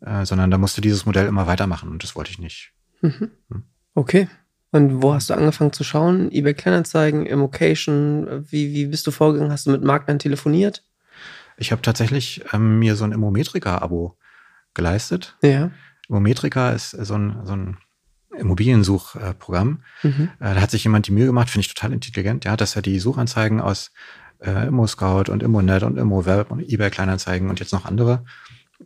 [0.00, 2.72] äh, sondern da musst du dieses Modell immer weitermachen und das wollte ich nicht.
[3.00, 3.30] Mhm.
[3.50, 3.64] Hm.
[3.94, 4.28] Okay.
[4.72, 6.30] Und wo hast du angefangen zu schauen?
[6.30, 8.44] eBay Kleinanzeigen, Immocation?
[8.50, 9.52] Wie, wie bist du vorgegangen?
[9.52, 10.84] Hast du mit Maklern telefoniert?
[11.56, 14.16] Ich habe tatsächlich ähm, mir so ein Immometrika-Abo
[14.74, 15.36] geleistet.
[15.42, 15.70] Ja.
[16.08, 17.78] Immometrika ist so ein, so ein
[18.36, 19.82] Immobiliensuchprogramm.
[20.02, 20.30] Mhm.
[20.38, 22.82] Äh, da hat sich jemand die Mühe gemacht, finde ich total intelligent, ja, dass er
[22.82, 23.92] die Suchanzeigen aus
[24.38, 28.24] äh, Immo-Scout und Immo-Net und Immo-Web und eBay Kleinanzeigen und jetzt noch andere,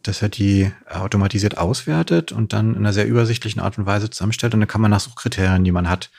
[0.02, 4.54] dass er die automatisiert auswertet und dann in einer sehr übersichtlichen Art und Weise zusammenstellt.
[4.54, 6.10] Und dann kann man nach Suchkriterien, die man hat,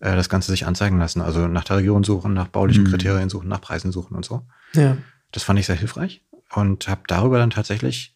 [0.00, 1.20] äh, das Ganze sich anzeigen lassen.
[1.20, 2.90] Also nach der Region suchen, nach baulichen mhm.
[2.90, 4.42] Kriterien suchen, nach Preisen suchen und so.
[4.74, 4.96] Ja.
[5.32, 6.22] Das fand ich sehr hilfreich
[6.54, 8.14] und habe darüber dann tatsächlich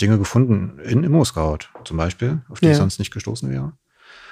[0.00, 2.72] Dinge gefunden in Immo-Scout zum Beispiel, auf die ja.
[2.72, 3.72] ich sonst nicht gestoßen wäre.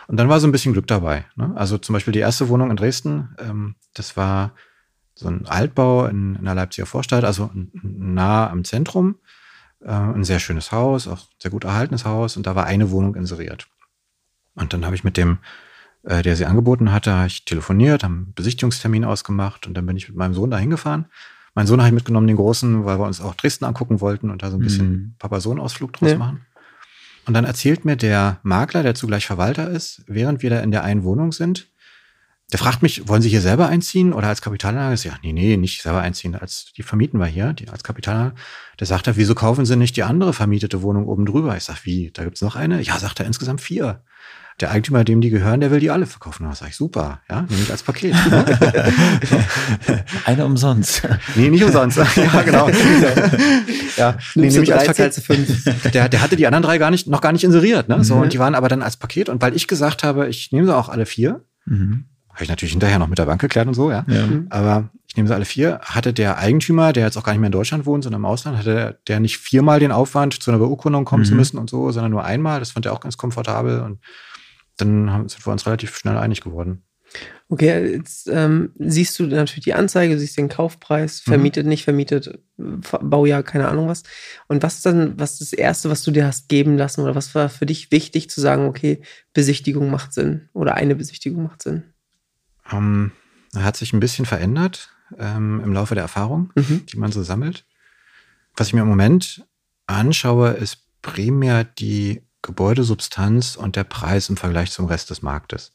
[0.07, 1.25] Und dann war so ein bisschen Glück dabei.
[1.35, 1.53] Ne?
[1.57, 4.53] Also zum Beispiel die erste Wohnung in Dresden, ähm, das war
[5.15, 7.51] so ein Altbau in, in der Leipziger Vorstadt, also
[7.83, 9.17] nah am Zentrum.
[9.85, 12.37] Äh, ein sehr schönes Haus, auch sehr gut erhaltenes Haus.
[12.37, 13.66] Und da war eine Wohnung inseriert.
[14.55, 15.39] Und dann habe ich mit dem,
[16.05, 20.09] äh, der sie angeboten hatte, ich telefoniert, haben einen Besichtigungstermin ausgemacht und dann bin ich
[20.09, 21.07] mit meinem Sohn da hingefahren.
[21.55, 24.43] Mein Sohn habe ich mitgenommen, den Großen, weil wir uns auch Dresden angucken wollten und
[24.43, 25.14] da so ein bisschen mhm.
[25.18, 26.18] Papa-Sohn-Ausflug draus ja.
[26.18, 26.47] machen.
[27.26, 30.82] Und dann erzählt mir der Makler, der zugleich Verwalter ist, während wir da in der
[30.82, 31.68] einen Wohnung sind,
[32.53, 34.95] der fragt mich, wollen Sie hier selber einziehen oder als Kapitalanlage?
[34.95, 38.35] Ich sage, nee, nee, nicht selber einziehen, als die vermieten wir hier, die als Kapitalanlage.
[38.79, 41.57] Der sagt er, wieso kaufen Sie nicht die andere vermietete Wohnung oben drüber?
[41.57, 42.83] Ich sage, wie, da gibt's noch eine?
[42.83, 44.03] Ja, sagt er, insgesamt vier.
[44.61, 46.45] Der Eigentümer, dem die gehören, der will die alle verkaufen.
[46.45, 48.15] Da sage ich, super, ja, nehme ich als Paket.
[50.25, 51.03] eine umsonst.
[51.35, 51.97] Nee, nicht umsonst.
[52.17, 52.69] ja, genau.
[53.97, 55.21] ja, nee, nehme ich als Paket.
[55.93, 58.05] Der, der hatte die anderen drei gar nicht, noch gar nicht inseriert, ne?
[58.05, 58.23] So, mhm.
[58.23, 59.29] und die waren aber dann als Paket.
[59.29, 62.72] Und weil ich gesagt habe, ich nehme sie auch alle vier, mhm habe ich natürlich
[62.72, 64.05] hinterher noch mit der Bank geklärt und so, ja.
[64.09, 64.26] ja.
[64.26, 64.47] Mhm.
[64.51, 65.80] Aber ich nehme sie alle vier.
[65.82, 68.59] Hatte der Eigentümer, der jetzt auch gar nicht mehr in Deutschland wohnt, sondern im Ausland,
[68.59, 71.28] hatte der nicht viermal den Aufwand, zu einer Beurkundung kommen mhm.
[71.28, 72.59] zu müssen und so, sondern nur einmal.
[72.59, 73.80] Das fand er auch ganz komfortabel.
[73.80, 74.01] Und
[74.76, 76.82] dann haben, sind wir uns relativ schnell einig geworden.
[77.49, 81.30] Okay, jetzt ähm, siehst du natürlich die Anzeige, siehst den Kaufpreis, mhm.
[81.30, 81.68] vermietet, mhm.
[81.68, 84.03] nicht vermietet, Baujahr, keine Ahnung was.
[84.49, 87.14] Und was ist dann, was ist das Erste, was du dir hast geben lassen oder
[87.14, 91.62] was war für dich wichtig zu sagen, okay, Besichtigung macht Sinn oder eine Besichtigung macht
[91.62, 91.94] Sinn?
[92.77, 93.12] Ähm,
[93.57, 96.87] hat sich ein bisschen verändert ähm, im Laufe der Erfahrung, mhm.
[96.87, 97.64] die man so sammelt.
[98.57, 99.47] Was ich mir im Moment
[99.87, 105.72] anschaue, ist primär die Gebäudesubstanz und der Preis im Vergleich zum Rest des Marktes.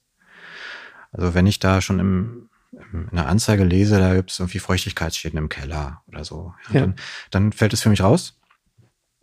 [1.12, 2.50] Also wenn ich da schon im,
[2.94, 6.82] in einer Anzeige lese, da gibt es irgendwie Feuchtigkeitsschäden im Keller oder so, ja, ja.
[6.82, 6.96] Dann,
[7.32, 8.39] dann fällt es für mich raus.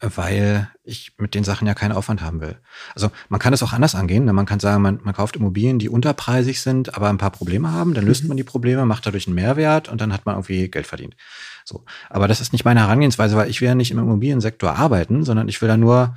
[0.01, 2.59] Weil ich mit den Sachen ja keinen Aufwand haben will.
[2.95, 4.27] Also man kann das auch anders angehen.
[4.27, 4.33] Ne?
[4.33, 7.95] Man kann sagen, man, man kauft Immobilien, die unterpreisig sind, aber ein paar Probleme haben.
[7.95, 8.29] Dann löst mhm.
[8.29, 11.17] man die Probleme, macht dadurch einen Mehrwert und dann hat man irgendwie Geld verdient.
[11.65, 15.25] So, aber das ist nicht meine Herangehensweise, weil ich will ja nicht im Immobiliensektor arbeiten,
[15.25, 16.15] sondern ich will da nur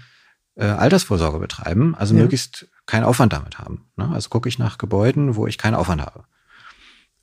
[0.56, 2.22] äh, Altersvorsorge betreiben, also ja.
[2.22, 3.86] möglichst keinen Aufwand damit haben.
[3.96, 4.10] Ne?
[4.14, 6.26] Also gucke ich nach Gebäuden, wo ich keinen Aufwand habe.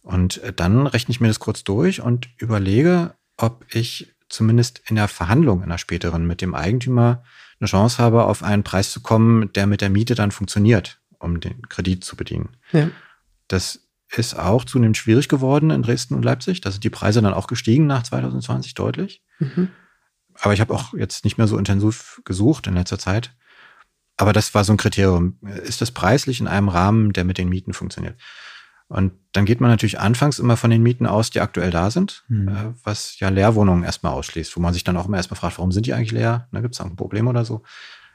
[0.02, 4.96] Und äh, dann rechne ich mir das kurz durch und überlege, ob ich zumindest in
[4.96, 7.22] der Verhandlung in der späteren mit dem Eigentümer
[7.60, 11.40] eine Chance habe, auf einen Preis zu kommen, der mit der Miete dann funktioniert, um
[11.40, 12.56] den Kredit zu bedienen.
[12.72, 12.90] Ja.
[13.48, 16.60] Das ist auch zunehmend schwierig geworden in Dresden und Leipzig.
[16.60, 19.22] Da sind die Preise dann auch gestiegen nach 2020 deutlich.
[19.38, 19.68] Mhm.
[20.34, 23.34] Aber ich habe auch jetzt nicht mehr so intensiv gesucht in letzter Zeit.
[24.16, 25.38] Aber das war so ein Kriterium.
[25.64, 28.18] Ist das preislich in einem Rahmen, der mit den Mieten funktioniert?
[28.88, 32.24] Und dann geht man natürlich anfangs immer von den Mieten aus, die aktuell da sind,
[32.28, 32.74] mhm.
[32.84, 35.86] was ja Leerwohnungen erstmal ausschließt, wo man sich dann auch immer erstmal fragt, warum sind
[35.86, 36.46] die eigentlich leer?
[36.52, 37.62] Ne, Gibt es da ein Problem oder so?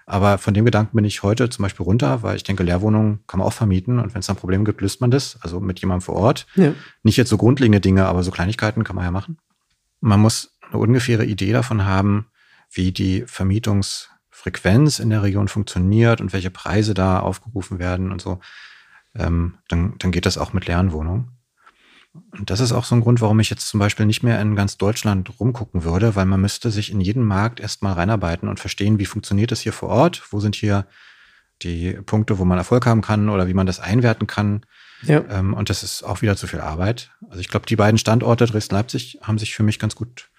[0.05, 3.39] Aber von dem Gedanken bin ich heute zum Beispiel runter, weil ich denke, Leerwohnungen kann
[3.39, 6.01] man auch vermieten und wenn es dann Probleme gibt, löst man das, also mit jemandem
[6.01, 6.47] vor Ort.
[6.55, 6.73] Ja.
[7.03, 9.37] Nicht jetzt so grundlegende Dinge, aber so Kleinigkeiten kann man ja machen.
[9.99, 12.27] Man muss eine ungefähre Idee davon haben,
[12.71, 18.39] wie die Vermietungsfrequenz in der Region funktioniert und welche Preise da aufgerufen werden und so
[19.15, 21.37] ähm, dann, dann geht das auch mit leeren Wohnungen.
[22.31, 24.55] Und das ist auch so ein Grund, warum ich jetzt zum Beispiel nicht mehr in
[24.55, 28.99] ganz Deutschland rumgucken würde, weil man müsste sich in jeden Markt erstmal reinarbeiten und verstehen,
[28.99, 30.87] wie funktioniert das hier vor Ort, wo sind hier
[31.61, 34.65] die Punkte, wo man Erfolg haben kann oder wie man das einwerten kann.
[35.03, 35.23] Ja.
[35.29, 37.11] Ähm, und das ist auch wieder zu viel Arbeit.
[37.29, 40.29] Also ich glaube, die beiden Standorte Dresden-Leipzig haben sich für mich ganz gut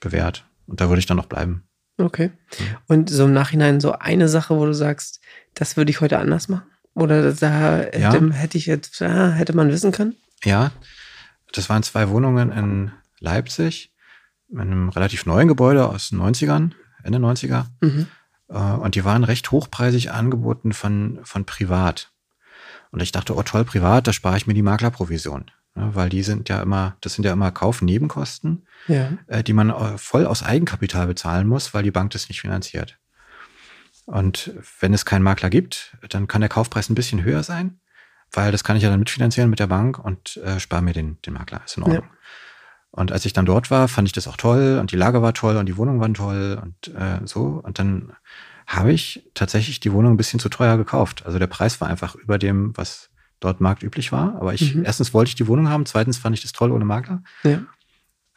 [0.00, 0.44] bewährt.
[0.66, 1.64] Und da würde ich dann noch bleiben.
[1.96, 2.32] Okay.
[2.88, 5.20] Und so im Nachhinein so eine Sache, wo du sagst,
[5.54, 6.66] das würde ich heute anders machen?
[6.94, 8.30] Oder da hätte, ja.
[8.32, 10.14] hätte ich jetzt, ja, hätte man wissen können?
[10.44, 10.70] Ja,
[11.52, 13.92] das waren zwei Wohnungen in Leipzig,
[14.50, 16.72] in einem relativ neuen Gebäude aus den 90ern,
[17.02, 17.66] Ende 90er.
[17.80, 18.06] Mhm.
[18.48, 22.12] Äh, und die waren recht hochpreisig angeboten von, von privat.
[22.90, 25.50] Und ich dachte, oh toll, privat, da spare ich mir die Maklerprovision.
[25.76, 29.10] Ja, weil die sind ja immer, das sind ja immer Kaufnebenkosten, ja.
[29.26, 32.98] äh, die man äh, voll aus Eigenkapital bezahlen muss, weil die Bank das nicht finanziert.
[34.06, 37.80] Und wenn es keinen Makler gibt, dann kann der Kaufpreis ein bisschen höher sein,
[38.32, 41.18] weil das kann ich ja dann mitfinanzieren mit der Bank und äh, spare mir den,
[41.22, 41.62] den Makler.
[41.64, 42.02] Ist in Ordnung.
[42.02, 42.10] Ja.
[42.90, 45.34] Und als ich dann dort war, fand ich das auch toll und die Lage war
[45.34, 47.60] toll und die Wohnung war toll und äh, so.
[47.64, 48.12] Und dann
[48.66, 51.26] habe ich tatsächlich die Wohnung ein bisschen zu teuer gekauft.
[51.26, 54.36] Also der Preis war einfach über dem, was dort marktüblich war.
[54.36, 54.84] Aber ich, mhm.
[54.84, 57.22] erstens wollte ich die Wohnung haben, zweitens fand ich das toll ohne Makler.
[57.42, 57.62] Ja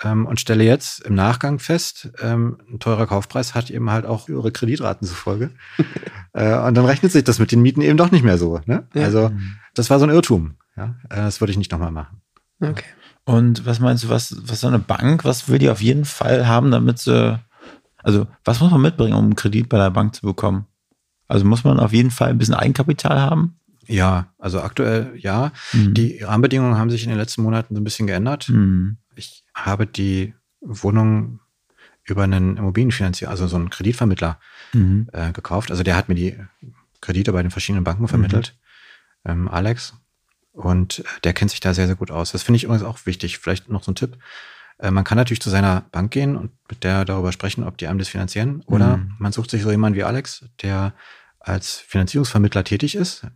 [0.03, 4.27] ähm, und stelle jetzt im Nachgang fest, ähm, ein teurer Kaufpreis hat eben halt auch
[4.27, 5.51] höhere Kreditraten zufolge.
[6.33, 8.61] äh, und dann rechnet sich das mit den Mieten eben doch nicht mehr so.
[8.65, 8.87] Ne?
[8.93, 9.03] Ja.
[9.03, 9.31] Also
[9.73, 10.55] das war so ein Irrtum.
[10.75, 10.95] Ja?
[11.09, 12.21] Äh, das würde ich nicht nochmal machen.
[12.59, 12.85] Okay.
[13.25, 16.47] Und was meinst du, was, was so eine Bank, was will die auf jeden Fall
[16.47, 17.39] haben, damit sie,
[17.97, 20.65] also was muss man mitbringen, um einen Kredit bei der Bank zu bekommen?
[21.27, 23.59] Also muss man auf jeden Fall ein bisschen Eigenkapital haben?
[23.85, 25.51] Ja, also aktuell ja.
[25.73, 25.93] Mhm.
[25.93, 28.49] Die Rahmenbedingungen haben sich in den letzten Monaten so ein bisschen geändert.
[28.49, 28.97] Mhm.
[29.18, 31.39] Ich habe die Wohnung
[32.03, 34.39] über einen Immobilienfinanzierer, also so einen Kreditvermittler
[34.74, 35.09] mhm.
[35.11, 35.72] äh, gekauft.
[35.72, 36.38] Also der hat mir die
[37.01, 38.55] Kredite bei den verschiedenen Banken vermittelt,
[39.24, 39.32] mhm.
[39.32, 39.93] ähm, Alex.
[40.53, 42.32] Und der kennt sich da sehr, sehr gut aus.
[42.32, 43.38] Das finde ich übrigens auch wichtig.
[43.38, 44.18] Vielleicht noch so ein Tipp.
[44.80, 47.88] Äh, man kann natürlich zu seiner Bank gehen und mit der darüber sprechen, ob die
[47.88, 48.63] einem das finanzieren.
[48.65, 49.15] Oder mhm.
[49.20, 50.93] man sucht sich so jemanden wie Alex, der
[51.39, 53.28] als Finanzierungsvermittler tätig ist.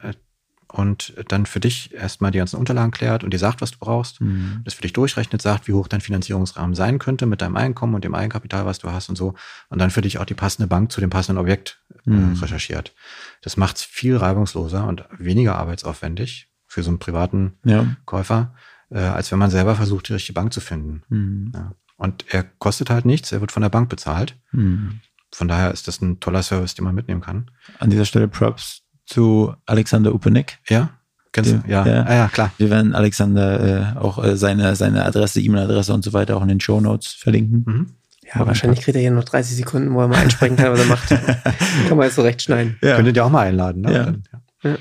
[0.71, 4.21] Und dann für dich erstmal die ganzen Unterlagen klärt und dir sagt, was du brauchst,
[4.21, 4.61] mhm.
[4.63, 8.05] das für dich durchrechnet, sagt, wie hoch dein Finanzierungsrahmen sein könnte mit deinem Einkommen und
[8.05, 9.33] dem Eigenkapital, was du hast und so.
[9.67, 12.35] Und dann für dich auch die passende Bank zu dem passenden Objekt äh, mhm.
[12.35, 12.93] recherchiert.
[13.41, 17.97] Das macht es viel reibungsloser und weniger arbeitsaufwendig für so einen privaten ja.
[18.05, 18.55] Käufer,
[18.91, 21.03] äh, als wenn man selber versucht, die richtige Bank zu finden.
[21.09, 21.51] Mhm.
[21.53, 21.73] Ja.
[21.97, 24.39] Und er kostet halt nichts, er wird von der Bank bezahlt.
[24.53, 25.01] Mhm.
[25.33, 27.51] Von daher ist das ein toller Service, den man mitnehmen kann.
[27.79, 30.59] An dieser Stelle Props zu Alexander Upenek.
[30.69, 30.91] Ja.
[31.33, 31.63] Kennst du?
[31.67, 31.85] Ja.
[31.85, 32.03] Ja.
[32.03, 32.51] Ah, ja, klar.
[32.57, 36.49] Wir werden Alexander äh, auch äh, seine, seine Adresse, E-Mail-Adresse und so weiter auch in
[36.49, 37.63] den Show Notes verlinken.
[37.65, 37.87] Mhm.
[38.33, 40.85] Ja, wahrscheinlich kriegt er hier noch 30 Sekunden, wo er mal einsprechen kann, was er
[40.85, 41.09] macht.
[41.87, 42.77] kann man jetzt so recht schneiden.
[42.81, 42.95] Ja.
[42.95, 44.21] Könntet ihr auch mal einladen, ne?
[44.63, 44.77] Ja.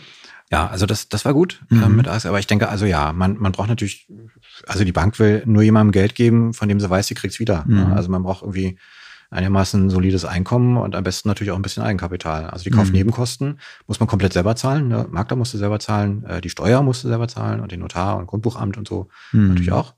[0.52, 0.66] Ja.
[0.68, 1.82] also das, das war gut mhm.
[1.82, 4.08] äh, mit AS, aber ich denke, also ja, man, man braucht natürlich,
[4.66, 7.40] also die Bank will nur jemandem Geld geben, von dem sie weiß, sie kriegt es
[7.40, 7.64] wieder.
[7.66, 7.86] Ne?
[7.86, 7.92] Mhm.
[7.92, 8.78] Also man braucht irgendwie
[9.30, 12.46] einigermaßen solides Einkommen und am besten natürlich auch ein bisschen Eigenkapital.
[12.46, 13.58] Also die Kaufnebenkosten mhm.
[13.86, 14.88] muss man komplett selber zahlen.
[14.88, 15.06] Ne?
[15.10, 18.76] Makler musste selber zahlen, äh, die Steuer musste selber zahlen und den Notar und Grundbuchamt
[18.76, 19.48] und so mhm.
[19.48, 19.94] natürlich auch.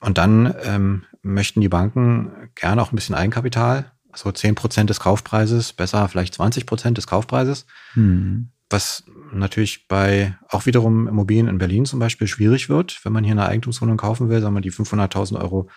[0.00, 5.00] Und dann ähm, möchten die Banken gerne auch ein bisschen Eigenkapital, also zehn Prozent des
[5.00, 7.66] Kaufpreises, besser vielleicht 20 Prozent des Kaufpreises.
[7.94, 8.50] Mhm.
[8.70, 13.32] Was natürlich bei auch wiederum Immobilien in Berlin zum Beispiel schwierig wird, wenn man hier
[13.32, 15.68] eine Eigentumswohnung kaufen will, sagen wir die 500.000 Euro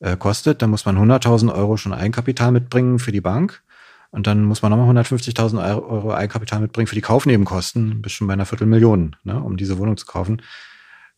[0.00, 3.62] äh, kostet, dann muss man 100.000 Euro schon Eigenkapital mitbringen für die Bank.
[4.10, 8.32] Und dann muss man nochmal 150.000 Euro Eigenkapital mitbringen für die Kaufnebenkosten, bis schon bei
[8.32, 10.42] einer Viertelmillion, ne, um diese Wohnung zu kaufen.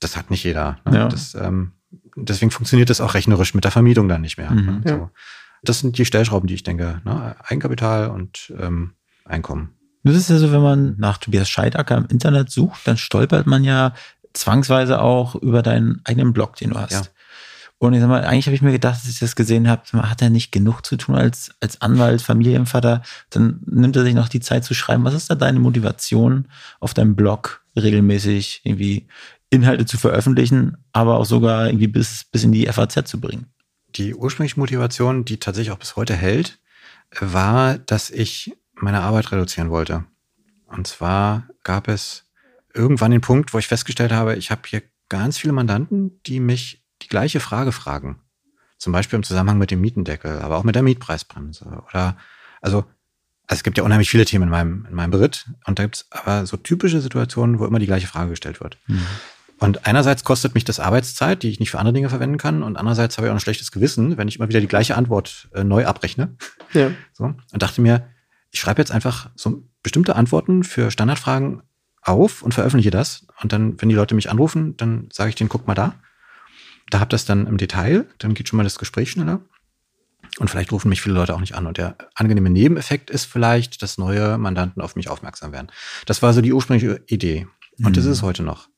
[0.00, 0.78] Das hat nicht jeder.
[0.84, 0.96] Ne?
[0.96, 1.08] Ja.
[1.08, 1.72] Das, ähm,
[2.16, 4.50] deswegen funktioniert das auch rechnerisch mit der Vermietung dann nicht mehr.
[4.50, 4.64] Mhm.
[4.64, 4.82] Ne?
[4.84, 4.96] Ja.
[4.96, 5.10] So.
[5.62, 7.00] Das sind die Stellschrauben, die ich denke.
[7.04, 7.36] Ne?
[7.44, 9.74] Eigenkapital und ähm, Einkommen.
[10.04, 13.62] Das ist ja so, wenn man nach Tobias Scheidacker im Internet sucht, dann stolpert man
[13.62, 13.92] ja
[14.32, 16.92] zwangsweise auch über deinen eigenen Blog, den du hast.
[16.92, 17.02] Ja.
[17.80, 20.20] Und ich sag mal, eigentlich habe ich mir gedacht, als ich das gesehen habe, hat
[20.20, 23.02] er nicht genug zu tun als, als Anwalt, Familienvater.
[23.30, 25.04] Dann nimmt er sich noch die Zeit zu schreiben.
[25.04, 26.48] Was ist da deine Motivation,
[26.80, 29.06] auf deinem Blog regelmäßig irgendwie
[29.50, 33.46] Inhalte zu veröffentlichen, aber auch sogar irgendwie bis, bis in die FAZ zu bringen?
[33.90, 36.58] Die ursprüngliche Motivation, die tatsächlich auch bis heute hält,
[37.20, 40.04] war, dass ich meine Arbeit reduzieren wollte.
[40.66, 42.26] Und zwar gab es
[42.74, 46.77] irgendwann den Punkt, wo ich festgestellt habe, ich habe hier ganz viele Mandanten, die mich
[47.02, 48.20] die gleiche Frage fragen.
[48.78, 51.64] Zum Beispiel im Zusammenhang mit dem Mietendeckel, aber auch mit der Mietpreisbremse.
[51.88, 52.16] Oder
[52.60, 52.78] also,
[53.46, 55.46] also es gibt ja unheimlich viele Themen in meinem, in meinem Beritt.
[55.66, 58.78] Und da gibt es aber so typische Situationen, wo immer die gleiche Frage gestellt wird.
[59.58, 62.62] Und einerseits kostet mich das Arbeitszeit, die ich nicht für andere Dinge verwenden kann.
[62.62, 65.48] Und andererseits habe ich auch ein schlechtes Gewissen, wenn ich immer wieder die gleiche Antwort
[65.52, 66.36] äh, neu abrechne.
[66.72, 66.92] Ja.
[67.12, 67.24] So.
[67.24, 68.08] Und dachte mir,
[68.50, 71.62] ich schreibe jetzt einfach so bestimmte Antworten für Standardfragen
[72.02, 73.26] auf und veröffentliche das.
[73.42, 75.94] Und dann, wenn die Leute mich anrufen, dann sage ich denen, guck mal da.
[76.90, 79.40] Da habt das dann im Detail, dann geht schon mal das Gespräch schneller.
[80.38, 81.66] Und vielleicht rufen mich viele Leute auch nicht an.
[81.66, 85.68] Und der angenehme Nebeneffekt ist vielleicht, dass neue Mandanten auf mich aufmerksam werden.
[86.06, 87.46] Das war so die ursprüngliche Idee.
[87.84, 88.10] Und das Mhm.
[88.12, 88.68] ist es heute noch.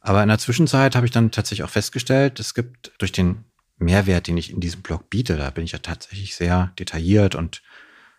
[0.00, 3.44] Aber in der Zwischenzeit habe ich dann tatsächlich auch festgestellt, es gibt durch den
[3.78, 7.62] Mehrwert, den ich in diesem Blog biete, da bin ich ja tatsächlich sehr detailliert und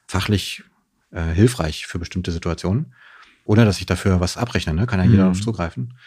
[0.08, 0.64] fachlich
[1.12, 2.94] äh, hilfreich für bestimmte Situationen,
[3.46, 4.88] ohne dass ich dafür was abrechne, ne?
[4.88, 5.28] kann ja jeder Mhm.
[5.34, 5.98] darauf zugreifen.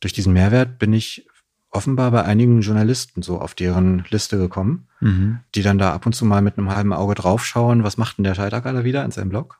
[0.00, 1.26] Durch diesen Mehrwert bin ich
[1.76, 5.40] offenbar bei einigen Journalisten so auf deren Liste gekommen, Mhm.
[5.54, 8.24] die dann da ab und zu mal mit einem halben Auge draufschauen, was macht denn
[8.24, 9.58] der Scheitaker da wieder in seinem Blog?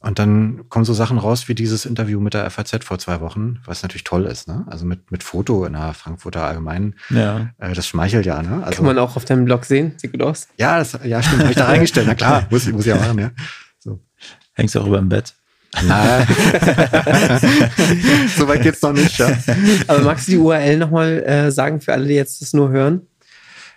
[0.00, 3.60] Und dann kommen so Sachen raus wie dieses Interview mit der FAZ vor zwei Wochen,
[3.66, 4.64] was natürlich toll ist, ne?
[4.68, 6.94] Also mit, mit Foto in der Frankfurter Allgemeinen.
[7.10, 7.50] Ja.
[7.58, 8.64] Äh, das schmeichelt ja, ne?
[8.64, 9.92] Also, Kann man auch auf deinem Blog sehen.
[9.98, 10.48] Sieht gut aus.
[10.58, 12.06] ja, das, ja, stimmt, habe ich da reingestellt.
[12.08, 13.30] Na klar, muss, muss ich ja machen, ja.
[13.78, 14.00] So.
[14.54, 15.34] Hängst du auch über dem Bett?
[15.84, 16.26] Na,
[18.36, 19.36] so weit geht's noch nicht, ja.
[19.86, 23.02] Aber magst du die URL nochmal äh, sagen für alle, die jetzt das nur hören?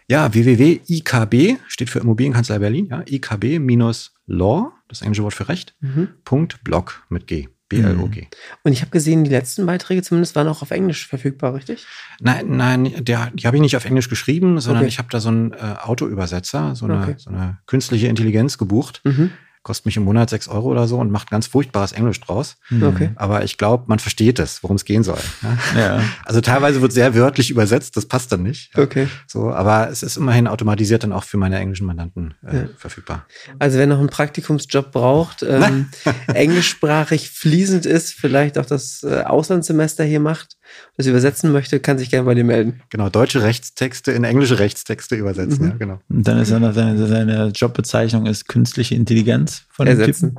[0.07, 6.09] Ja, www.ikb steht für Immobilienkanzlei Berlin, ja, ikb-law, das englische Wort für Recht, Mhm.
[6.23, 8.27] Punkt blog mit G, B-L-O-G.
[8.63, 11.87] Und ich habe gesehen, die letzten Beiträge zumindest waren auch auf Englisch verfügbar, richtig?
[12.19, 14.89] Nein, nein, der, die habe ich nicht auf Englisch geschrieben, sondern Okay.
[14.89, 17.15] ich habe da so einen äh, Autoübersetzer, so eine, Okay.
[17.17, 19.01] so eine künstliche Intelligenz gebucht.
[19.05, 19.31] Mhm.
[19.66, 22.57] Kostet mich im Monat sechs Euro oder so und macht ganz furchtbares Englisch draus.
[22.72, 23.09] Okay.
[23.16, 25.18] Aber ich glaube, man versteht es, worum es gehen soll.
[25.41, 25.80] Ja?
[25.82, 26.03] Ja.
[26.24, 28.78] Also teilweise wird sehr wörtlich übersetzt, das passt dann nicht.
[28.78, 29.07] Okay.
[29.26, 32.63] So, aber es ist immerhin automatisiert dann auch für meine englischen Mandanten äh, Ja.
[32.78, 33.26] verfügbar.
[33.57, 35.88] Also wer noch einen Praktikumsjob braucht, ähm,
[36.28, 40.57] englischsprachig fließend ist, vielleicht auch das äh, Auslandssemester hier macht,
[40.97, 42.82] das übersetzen möchte, kann sich gerne bei dir melden.
[42.89, 45.72] Genau, deutsche Rechtstexte in englische Rechtstexte übersetzen, Mhm.
[45.72, 45.99] ja, genau.
[46.09, 50.37] Und dann ist dann seine, seine Jobbezeichnung ist künstliche Intelligenz von Ersetzen.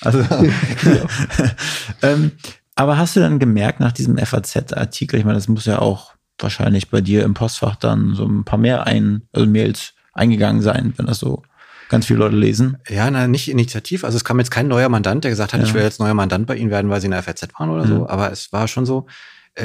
[0.00, 0.20] Also,
[2.02, 2.32] ähm,
[2.74, 6.90] aber hast du dann gemerkt nach diesem FAZ-Artikel, ich meine, das muss ja auch wahrscheinlich
[6.90, 11.06] bei dir im Postfach dann so ein paar mehr ein, also Mails eingegangen sein, wenn
[11.06, 11.42] das so
[11.88, 12.78] ganz viele Leute lesen.
[12.88, 14.04] Ja, na, nicht initiativ.
[14.04, 15.66] Also es kam jetzt kein neuer Mandant, der gesagt hat, Ja.
[15.66, 17.84] ich will jetzt neuer Mandant bei Ihnen werden, weil Sie in der FAZ waren oder
[17.84, 17.88] Mhm.
[17.88, 18.08] so.
[18.08, 19.06] Aber es war schon so,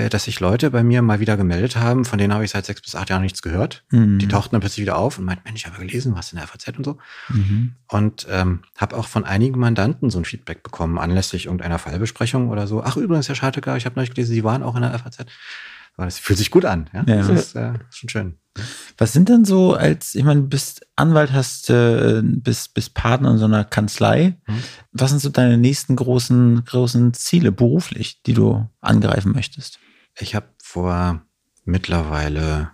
[0.09, 2.81] dass sich Leute bei mir mal wieder gemeldet haben, von denen habe ich seit sechs
[2.81, 3.83] bis acht Jahren nichts gehört.
[3.91, 4.17] Mhm.
[4.17, 6.47] Die tauchten dann plötzlich wieder auf und meinten, Mensch, ich habe gelesen, was in der
[6.47, 6.97] FAZ und so.
[7.29, 7.73] Mhm.
[7.89, 12.65] Und ähm, habe auch von einigen Mandanten so ein Feedback bekommen, anlässlich irgendeiner Fallbesprechung oder
[12.65, 12.83] so.
[12.83, 15.25] Ach, übrigens, Herr Schartecker, ich habe neulich gelesen, Sie waren auch in der FAZ.
[15.95, 16.89] Aber das fühlt sich gut an.
[16.93, 17.15] Ja, Ja.
[17.17, 18.37] Das ist äh, schon schön.
[18.97, 23.31] Was sind denn so als, ich meine, du bist Anwalt, hast, äh, bist, bist Partner
[23.31, 24.37] in so einer Kanzlei.
[24.47, 24.63] Mhm.
[24.91, 29.79] Was sind so deine nächsten großen, großen Ziele beruflich, die du angreifen möchtest?
[30.19, 31.21] Ich habe vor
[31.65, 32.71] mittlerweile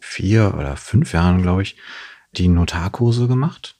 [0.00, 1.76] vier oder fünf Jahren, glaube ich,
[2.32, 3.76] die Notarkurse gemacht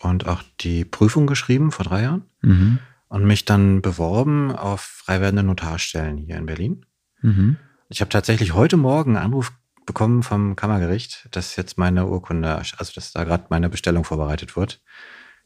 [0.00, 2.78] und auch die Prüfung geschrieben vor drei Jahren Mhm.
[3.08, 6.86] und mich dann beworben auf frei werdende Notarstellen hier in Berlin.
[7.20, 7.56] Mhm.
[7.92, 9.52] Ich habe tatsächlich heute Morgen einen Anruf
[9.84, 14.80] bekommen vom Kammergericht, dass jetzt meine Urkunde, also dass da gerade meine Bestellung vorbereitet wird.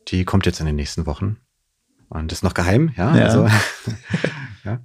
[0.08, 1.38] Die kommt jetzt in den nächsten Wochen.
[2.08, 3.16] Und ist noch geheim, ja.
[3.16, 3.24] Ja.
[3.24, 3.48] Also,
[4.64, 4.78] ja.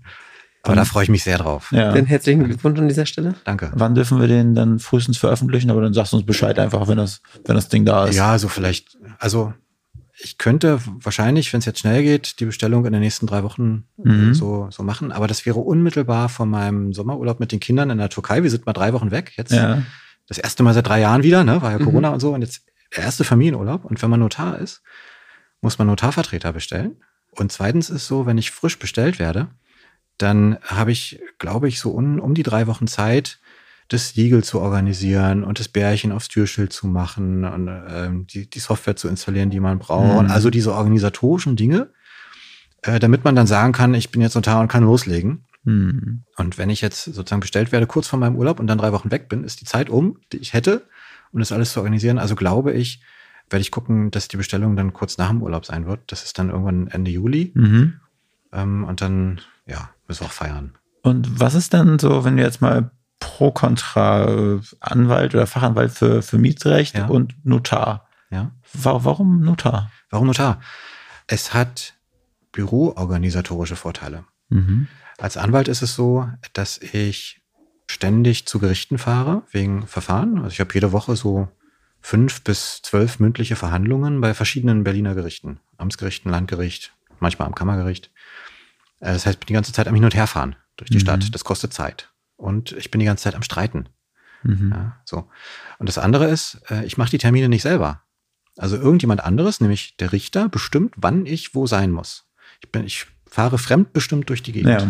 [0.64, 1.72] Aber da freue ich mich sehr drauf.
[1.72, 1.92] Ja.
[1.92, 3.36] Dann herzlichen Glückwunsch an dieser Stelle.
[3.44, 3.72] Danke.
[3.76, 5.70] Wann dürfen wir den dann frühestens veröffentlichen?
[5.70, 8.16] Aber dann sagst du uns Bescheid einfach, wenn das, wenn das Ding da ist.
[8.16, 9.54] Ja, so vielleicht, also
[10.24, 13.86] ich könnte wahrscheinlich, wenn es jetzt schnell geht, die Bestellung in den nächsten drei Wochen
[13.98, 14.34] Mhm.
[14.34, 15.12] so, so machen.
[15.12, 18.44] Aber das wäre unmittelbar von meinem Sommerurlaub mit den Kindern in der Türkei.
[18.44, 19.34] Wir sind mal drei Wochen weg.
[19.38, 19.82] Jetzt Ja.
[20.28, 21.62] das erste Mal seit drei Jahren wieder, ne?
[21.62, 21.86] War ja Mhm.
[21.86, 22.34] Corona und so.
[22.34, 22.64] Und jetzt
[22.96, 23.86] der erste Familienurlaub.
[23.86, 24.82] Und wenn man Notar ist
[25.64, 26.98] muss man Notarvertreter bestellen.
[27.30, 29.50] Und zweitens ist so, wenn ich frisch bestellt werde,
[30.18, 33.40] dann habe ich, glaube ich, so um, um die drei Wochen Zeit,
[33.92, 38.60] das Siegel zu organisieren und das Bärchen aufs Türschild zu machen und ähm, die, die
[38.60, 40.24] Software zu installieren, die man braucht.
[40.24, 40.32] Mhm.
[40.32, 41.90] Also diese organisatorischen Dinge,
[42.84, 45.46] äh, damit man dann sagen kann, ich bin jetzt Notar und kann loslegen.
[45.66, 46.24] Hm.
[46.38, 49.12] Und wenn ich jetzt sozusagen bestellt werde, kurz vor meinem Urlaub und dann drei Wochen
[49.12, 50.88] weg bin, ist die Zeit um, die ich hätte,
[51.32, 52.18] um das alles zu organisieren.
[52.18, 53.04] Also glaube ich,
[53.50, 56.00] werde ich gucken, dass die Bestellung dann kurz nach dem Urlaub sein wird.
[56.08, 57.52] Das ist dann irgendwann Ende Juli.
[57.54, 58.00] Mhm.
[58.54, 60.74] Ähm, und dann, ja, müssen wir auch feiern.
[61.04, 62.90] Und was ist dann so, wenn du jetzt mal
[63.22, 67.06] pro kontra äh, Anwalt oder Fachanwalt für, für Mietrecht Ja.
[67.08, 68.10] und Notar?
[68.30, 68.52] Ja.
[68.74, 69.90] Wa- Warum Notar?
[70.10, 70.60] Warum Notar?
[71.28, 71.94] Es hat
[72.52, 74.26] büroorganisatorische Vorteile.
[74.50, 74.88] Mhm.
[75.18, 77.42] Als Anwalt ist es so, dass ich
[77.90, 80.38] ständig zu Gerichten fahre wegen Verfahren.
[80.38, 81.48] Also ich habe jede Woche so
[82.02, 85.60] fünf bis zwölf mündliche Verhandlungen bei verschiedenen Berliner Gerichten.
[85.78, 88.12] Amtsgerichten, Landgericht, manchmal am Kammergericht.
[89.00, 91.02] Äh, Das heißt, ich bin die ganze Zeit am Hin- und Herfahren durch die Mhm.
[91.02, 91.36] Stadt.
[91.36, 92.10] Das kostet Zeit.
[92.42, 93.88] Und ich bin die ganze Zeit am Streiten.
[94.44, 94.72] Mhm.
[94.74, 95.30] Ja, so.
[95.78, 98.02] Und das andere ist, äh, ich mache die Termine nicht selber.
[98.58, 102.26] Also irgendjemand anderes, nämlich der Richter, bestimmt, wann ich wo sein muss.
[102.62, 104.82] Ich bin, ich fahre fremdbestimmt durch die Gegend.
[104.82, 104.88] Ja.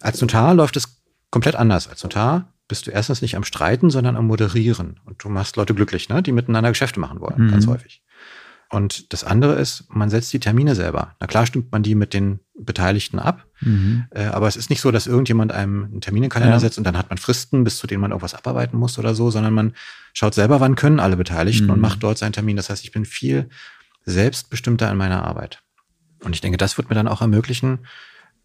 [0.00, 1.88] Als Notar läuft es komplett anders.
[1.88, 5.00] Als Notar bist du erstens nicht am Streiten, sondern am Moderieren.
[5.06, 6.22] Und du machst Leute glücklich, ne?
[6.22, 7.50] die miteinander Geschäfte machen wollen, Mhm.
[7.50, 8.02] ganz häufig.
[8.74, 11.14] Und das andere ist, man setzt die Termine selber.
[11.20, 14.04] Na klar stimmt man die mit den Beteiligten ab, Mhm.
[14.10, 16.60] äh, aber es ist nicht so, dass irgendjemand einem einen Termin in den Kalender Ja.
[16.60, 19.30] setzt und dann hat man Fristen, bis zu denen man irgendwas abarbeiten muss oder so,
[19.30, 19.74] sondern man
[20.12, 21.70] schaut selber, wann können alle Beteiligten Mhm.
[21.74, 22.56] und macht dort seinen Termin.
[22.56, 23.48] Das heißt, ich bin viel
[24.04, 25.60] selbstbestimmter in meiner Arbeit.
[26.22, 27.80] Und ich denke, das wird mir dann auch ermöglichen,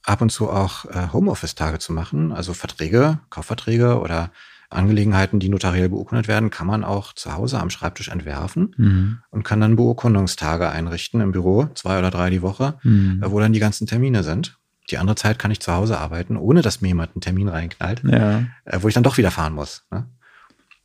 [0.04, 2.32] ab und zu auch äh, Homeoffice-Tage zu machen.
[2.32, 4.32] Also Verträge, Kaufverträge oder
[4.70, 9.18] Angelegenheiten, die notariell beurkundet werden, kann man auch zu Hause am Schreibtisch entwerfen Mhm.
[9.32, 13.24] und kann dann Beurkundungstage einrichten im Büro, zwei oder drei die Woche, Mhm.
[13.24, 14.58] äh, wo dann die ganzen Termine sind.
[14.92, 18.02] Die andere Zeit kann ich zu Hause arbeiten, ohne dass mir jemand einen Termin reinknallt,
[18.04, 18.44] Ja.
[18.66, 19.86] äh, wo ich dann doch wieder fahren muss.
[19.92, 20.06] Ne?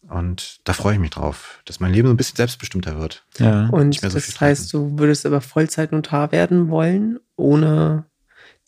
[0.08, 3.24] Und da freue ich mich drauf, dass mein Leben so ein bisschen selbstbestimmter wird.
[3.38, 3.68] Ja.
[3.68, 8.04] Und so das heißt, du würdest aber Vollzeitnotar werden wollen, ohne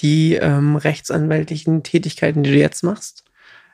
[0.00, 3.24] die ähm, rechtsanwältlichen Tätigkeiten, die du jetzt machst?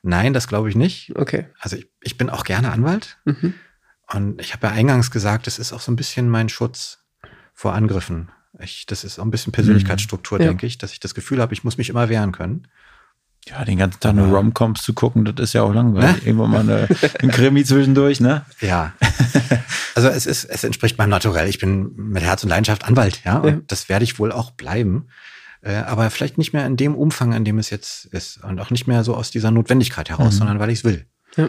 [0.03, 1.13] Nein, das glaube ich nicht.
[1.17, 1.47] Okay.
[1.61, 3.19] Also ich, ich bin auch gerne Anwalt.
[3.25, 3.55] Mhm.
[4.13, 6.99] Und ich habe ja eingangs gesagt, es ist auch so ein bisschen mein Schutz
[7.55, 8.31] vor Angriffen.
[8.59, 10.49] Ich, das ist auch ein bisschen Persönlichkeitsstruktur, Ja.
[10.49, 12.67] denke ich, dass ich das Gefühl habe, ich muss mich immer wehren können.
[13.47, 16.23] ja, den ganzen Tag nur Romcoms zu gucken, das ist ja auch langweilig.
[16.23, 16.27] Ne?
[16.29, 16.89] Irgendwann mal eine,
[17.21, 18.45] ein Krimi zwischendurch, ne?
[18.61, 18.93] Ja.
[19.95, 21.49] also es ist, es entspricht meinem Naturell.
[21.49, 23.39] Ich bin mit Herz und Leidenschaft Anwalt, ja.
[23.39, 23.61] Und Ja.
[23.67, 25.07] das werde ich wohl auch bleiben.
[25.63, 28.43] Äh, aber vielleicht nicht mehr in dem Umfang, in dem es jetzt ist.
[28.43, 30.39] Und auch nicht mehr so aus dieser Notwendigkeit heraus, Mhm.
[30.39, 31.07] sondern weil ich es will.
[31.37, 31.49] Ja.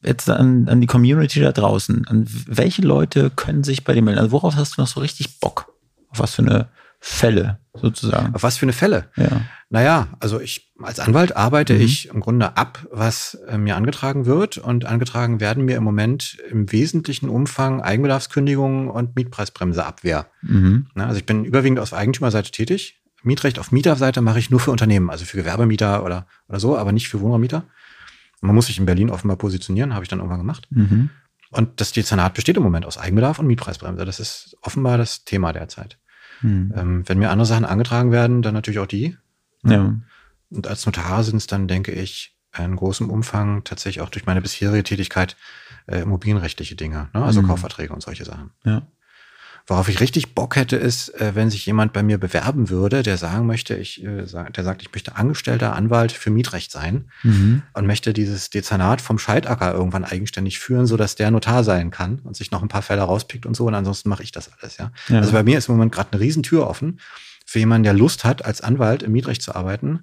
[0.00, 2.06] Jetzt an, an die Community da draußen.
[2.06, 4.20] An welche Leute können sich bei dir melden?
[4.20, 5.72] Also worauf hast du noch so richtig Bock?
[6.10, 6.68] Auf was für eine
[7.00, 8.34] Fälle sozusagen?
[8.34, 9.08] Auf was für eine Fälle?
[9.16, 9.42] Ja.
[9.70, 11.80] Naja, also ich als Anwalt arbeite Mhm.
[11.80, 14.58] ich im Grunde ab, was äh, mir angetragen wird.
[14.58, 20.26] Und angetragen werden mir im Moment im wesentlichen Umfang Eigenbedarfskündigungen und Mietpreisbremseabwehr.
[20.42, 20.86] Mhm.
[20.94, 23.00] Ne, Also ich bin überwiegend auf Eigentümerseite tätig.
[23.22, 26.92] Mietrecht auf Mieterseite mache ich nur für Unternehmen, also für Gewerbemieter oder, oder so, aber
[26.92, 27.64] nicht für Wohnraumieter.
[28.40, 30.66] Man muss sich in Berlin offenbar positionieren, habe ich dann irgendwann gemacht.
[30.70, 31.10] Mhm.
[31.50, 34.04] Und das Dezernat besteht im Moment aus Eigenbedarf und Mietpreisbremse.
[34.04, 35.98] Das ist offenbar das Thema derzeit.
[36.42, 36.72] Mhm.
[36.76, 39.16] Ähm, wenn mir andere Sachen angetragen werden, dann natürlich auch die.
[39.64, 39.94] Ja.
[40.50, 44.40] Und als Notar sind es dann, denke ich, in großem Umfang tatsächlich auch durch meine
[44.40, 45.36] bisherige Tätigkeit
[45.86, 47.22] äh, immobilienrechtliche Dinge, ne?
[47.22, 47.48] also Mhm.
[47.48, 48.50] Kaufverträge und solche Sachen.
[48.64, 48.86] Ja.
[49.70, 53.18] Worauf ich richtig Bock hätte, ist, äh, wenn sich jemand bei mir bewerben würde, der
[53.18, 57.62] sagen möchte, ich, äh, der sagt, ich möchte Angestellter Anwalt für Mietrecht sein Mhm.
[57.74, 62.20] und möchte dieses Dezernat vom Scheidacker irgendwann eigenständig führen, so dass der Notar sein kann
[62.20, 63.66] und sich noch ein paar Fälle rauspickt und so.
[63.66, 64.90] Und ansonsten mache ich das alles, ja.
[65.08, 65.18] Ja.
[65.18, 66.98] Also bei mir ist im Moment gerade eine Riesentür offen
[67.44, 70.00] für jemanden, der Lust hat, als Anwalt im Mietrecht zu arbeiten.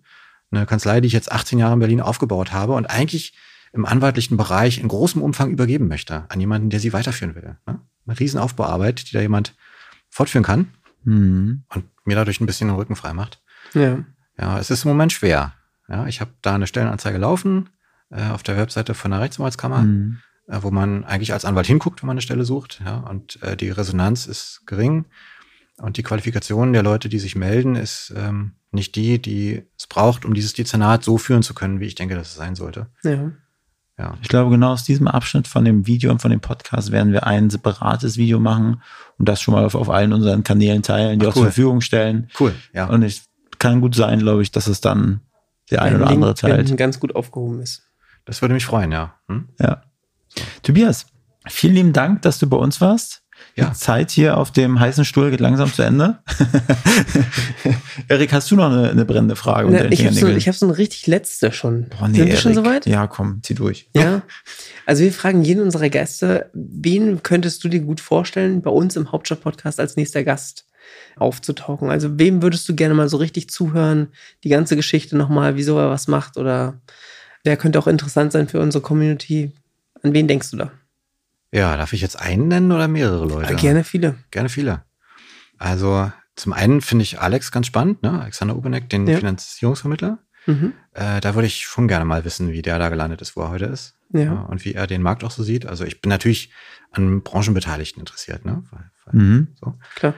[0.51, 3.34] Eine Kanzlei, die ich jetzt 18 Jahre in Berlin aufgebaut habe und eigentlich
[3.74, 7.57] im anwaltlichen Bereich in großem Umfang übergeben möchte an jemanden, der sie weiterführen will.
[7.66, 7.80] Ne?
[8.08, 9.56] Eine Riesenaufbauarbeit, die da jemand
[10.10, 10.70] fortführen kann
[11.03, 11.64] Mhm.
[11.74, 13.41] und mir dadurch ein bisschen den Rücken frei macht.
[13.74, 14.03] Ja.
[14.39, 15.53] Ja, es ist im Moment schwer.
[15.88, 17.70] Ja, ich habe da eine Stellenanzeige laufen
[18.12, 20.20] äh, auf der Webseite von der Rechtsanwaltskammer, Mhm.
[20.47, 22.82] äh, wo man eigentlich als Anwalt hinguckt, wenn man eine Stelle sucht.
[22.84, 25.06] Ja, und äh, die Resonanz ist gering
[25.78, 30.26] und die Qualifikation der Leute, die sich melden, ist ähm, nicht die, die es braucht,
[30.26, 32.88] um dieses Dezernat so führen zu können, wie ich denke, dass es sein sollte.
[33.03, 33.32] Ja.
[33.98, 37.14] Ja, Ich glaube, genau aus diesem Abschnitt von dem Video und von dem Podcast werden
[37.14, 38.82] wir ein separates Video machen
[39.18, 41.48] und das schon mal auf, auf allen unseren Kanälen teilen, die Ach, auch zur cool.
[41.48, 42.30] Verfügung stellen.
[42.39, 42.54] cool.
[42.74, 43.26] Ja, Und es
[43.58, 45.22] kann gut sein, glaube ich, dass es dann
[45.72, 46.76] der ein oder andere teilt.
[46.78, 47.84] Ganz gut aufgehoben ist.
[48.26, 49.16] das würde mich freuen, ja.
[49.30, 49.48] Hm?
[49.60, 49.82] Ja.
[50.62, 51.06] Tobias,
[51.48, 53.24] vielen lieben Dank, dass du bei uns warst.
[53.56, 53.70] Ja.
[53.70, 56.20] Die Zeit hier auf dem heißen Stuhl geht langsam zu Ende.
[58.10, 59.70] Erik, hast du noch eine, eine brennende Frage?
[59.72, 61.88] Na, ich habe so, hab so eine richtig letzte schon.
[61.88, 62.86] Boah, nee, Sind wir schon soweit?
[62.86, 63.89] Ja, komm, zieh durch.
[63.95, 64.24] Ja.
[64.86, 69.14] Also wir fragen jeden unserer Gäste, wen könntest du dir gut vorstellen, bei uns im
[69.14, 70.66] Hauptstadt-Podcast als nächster Gast
[71.16, 71.89] aufzutauchen?
[71.89, 74.10] Also wem würdest du gerne mal so richtig zuhören,
[74.43, 76.82] die ganze Geschichte nochmal, wieso er was macht oder
[77.45, 79.53] wer könnte auch interessant sein für unsere Community?
[80.03, 80.72] An wen denkst du da?
[81.56, 83.53] Ja, darf ich jetzt einen nennen oder mehrere Leute?
[83.53, 84.18] Ja, gerne viele.
[84.30, 84.84] Gerne viele.
[85.58, 88.20] Also zum einen finde ich Alex ganz spannend, ne?
[88.22, 89.18] Alexander Ubenek, den ja.
[89.18, 90.20] Finanzierungsvermittler.
[90.47, 90.74] Mhm.
[90.93, 93.51] Äh, da würde ich schon gerne mal wissen, wie der da gelandet ist, wo er
[93.51, 93.95] heute ist.
[94.12, 94.22] Ja.
[94.22, 94.34] ja.
[94.34, 95.66] Und wie er den Markt auch so sieht.
[95.66, 96.51] Also ich bin natürlich
[96.91, 98.64] an Branchenbeteiligten interessiert, ne?
[98.72, 99.47] Weil, weil, mhm.
[99.60, 99.76] so.
[99.95, 100.14] Klar.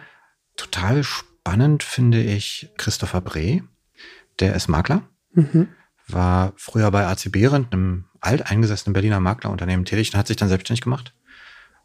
[0.55, 3.61] Total spannend finde ich Christopher Breh.
[4.39, 5.03] Der ist Makler.
[5.33, 5.67] Mhm.
[6.07, 10.81] War früher bei AC Behrendt, einem alteingesessenen Berliner Maklerunternehmen tätig und hat sich dann selbstständig
[10.81, 11.13] gemacht.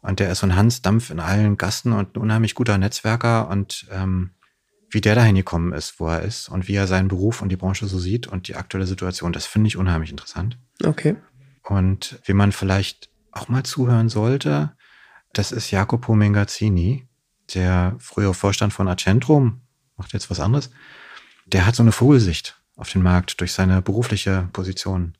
[0.03, 3.49] Und der ist so ein Hans Dampf in allen Gasten und ein unheimlich guter Netzwerker
[3.49, 4.31] und ähm,
[4.89, 7.55] wie der dahin gekommen ist, wo er ist und wie er seinen Beruf und die
[7.55, 10.59] Branche so sieht und die aktuelle Situation, das finde ich unheimlich interessant.
[10.83, 11.15] Okay.
[11.63, 14.73] Und wie man vielleicht auch mal zuhören sollte,
[15.31, 17.07] das ist Jacopo Mengazzini,
[17.55, 19.61] der frühere Vorstand von Accentrum,
[19.95, 20.69] macht jetzt was anderes.
[21.45, 25.17] Der hat so eine Vogelsicht auf den Markt durch seine berufliche Position.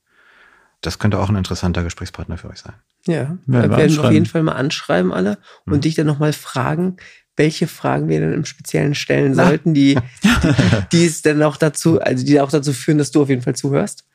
[0.83, 2.73] Das könnte auch ein interessanter Gesprächspartner für euch sein.
[3.07, 5.81] Ja, wir werden wir auf jeden Fall mal anschreiben alle und hm.
[5.81, 6.97] dich dann nochmal fragen,
[7.35, 9.47] welche Fragen wir dann im Speziellen stellen Na?
[9.47, 10.29] sollten, die, die,
[10.91, 13.55] die es dann auch dazu, also die auch dazu führen, dass du auf jeden Fall
[13.55, 14.05] zuhörst.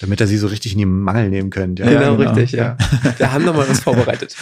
[0.00, 1.78] Damit er sie so richtig in die Mangel nehmen könnt.
[1.78, 2.76] Ja, genau, genau, richtig, ja.
[3.18, 4.34] Wir haben nochmal was vorbereitet.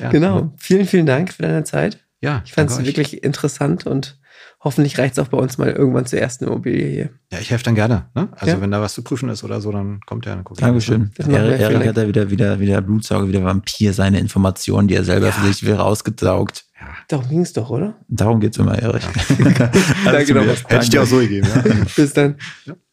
[0.00, 0.10] ja.
[0.10, 0.52] Genau.
[0.56, 1.98] Vielen, vielen Dank für deine Zeit.
[2.20, 2.42] Ja.
[2.44, 4.17] Ich fand es wirklich interessant und
[4.60, 7.10] hoffentlich reicht es auch bei uns mal irgendwann zur ersten Immobilie hier.
[7.32, 8.06] Ja, ich helfe dann gerne.
[8.14, 8.28] Ne?
[8.32, 8.60] Also ja.
[8.60, 10.36] wenn da was zu prüfen ist oder so, dann kommt er.
[10.36, 11.10] Dann Dankeschön.
[11.16, 15.32] Erik, hat da wieder, wieder, wieder Blutsauger, wieder Vampir, seine Informationen, die er selber ja.
[15.32, 16.64] für sich wieder rausgesaugt.
[16.80, 16.86] Ja.
[17.08, 17.94] Darum ging es doch, oder?
[18.08, 19.02] Darum geht es immer, Erik.
[19.38, 19.70] Ja.
[20.12, 20.56] Danke nochmal.
[20.66, 21.46] Hätte ich dir auch so gegeben.
[21.54, 21.62] Ja.
[21.96, 22.36] Bis dann.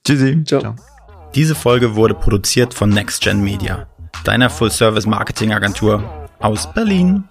[0.05, 0.43] Tschüssi.
[0.43, 0.61] Ciao.
[0.61, 0.75] Ciao.
[1.35, 3.87] Diese Folge wurde produziert von NextGen Media,
[4.23, 7.25] deiner Full-Service-Marketing-Agentur aus Berlin.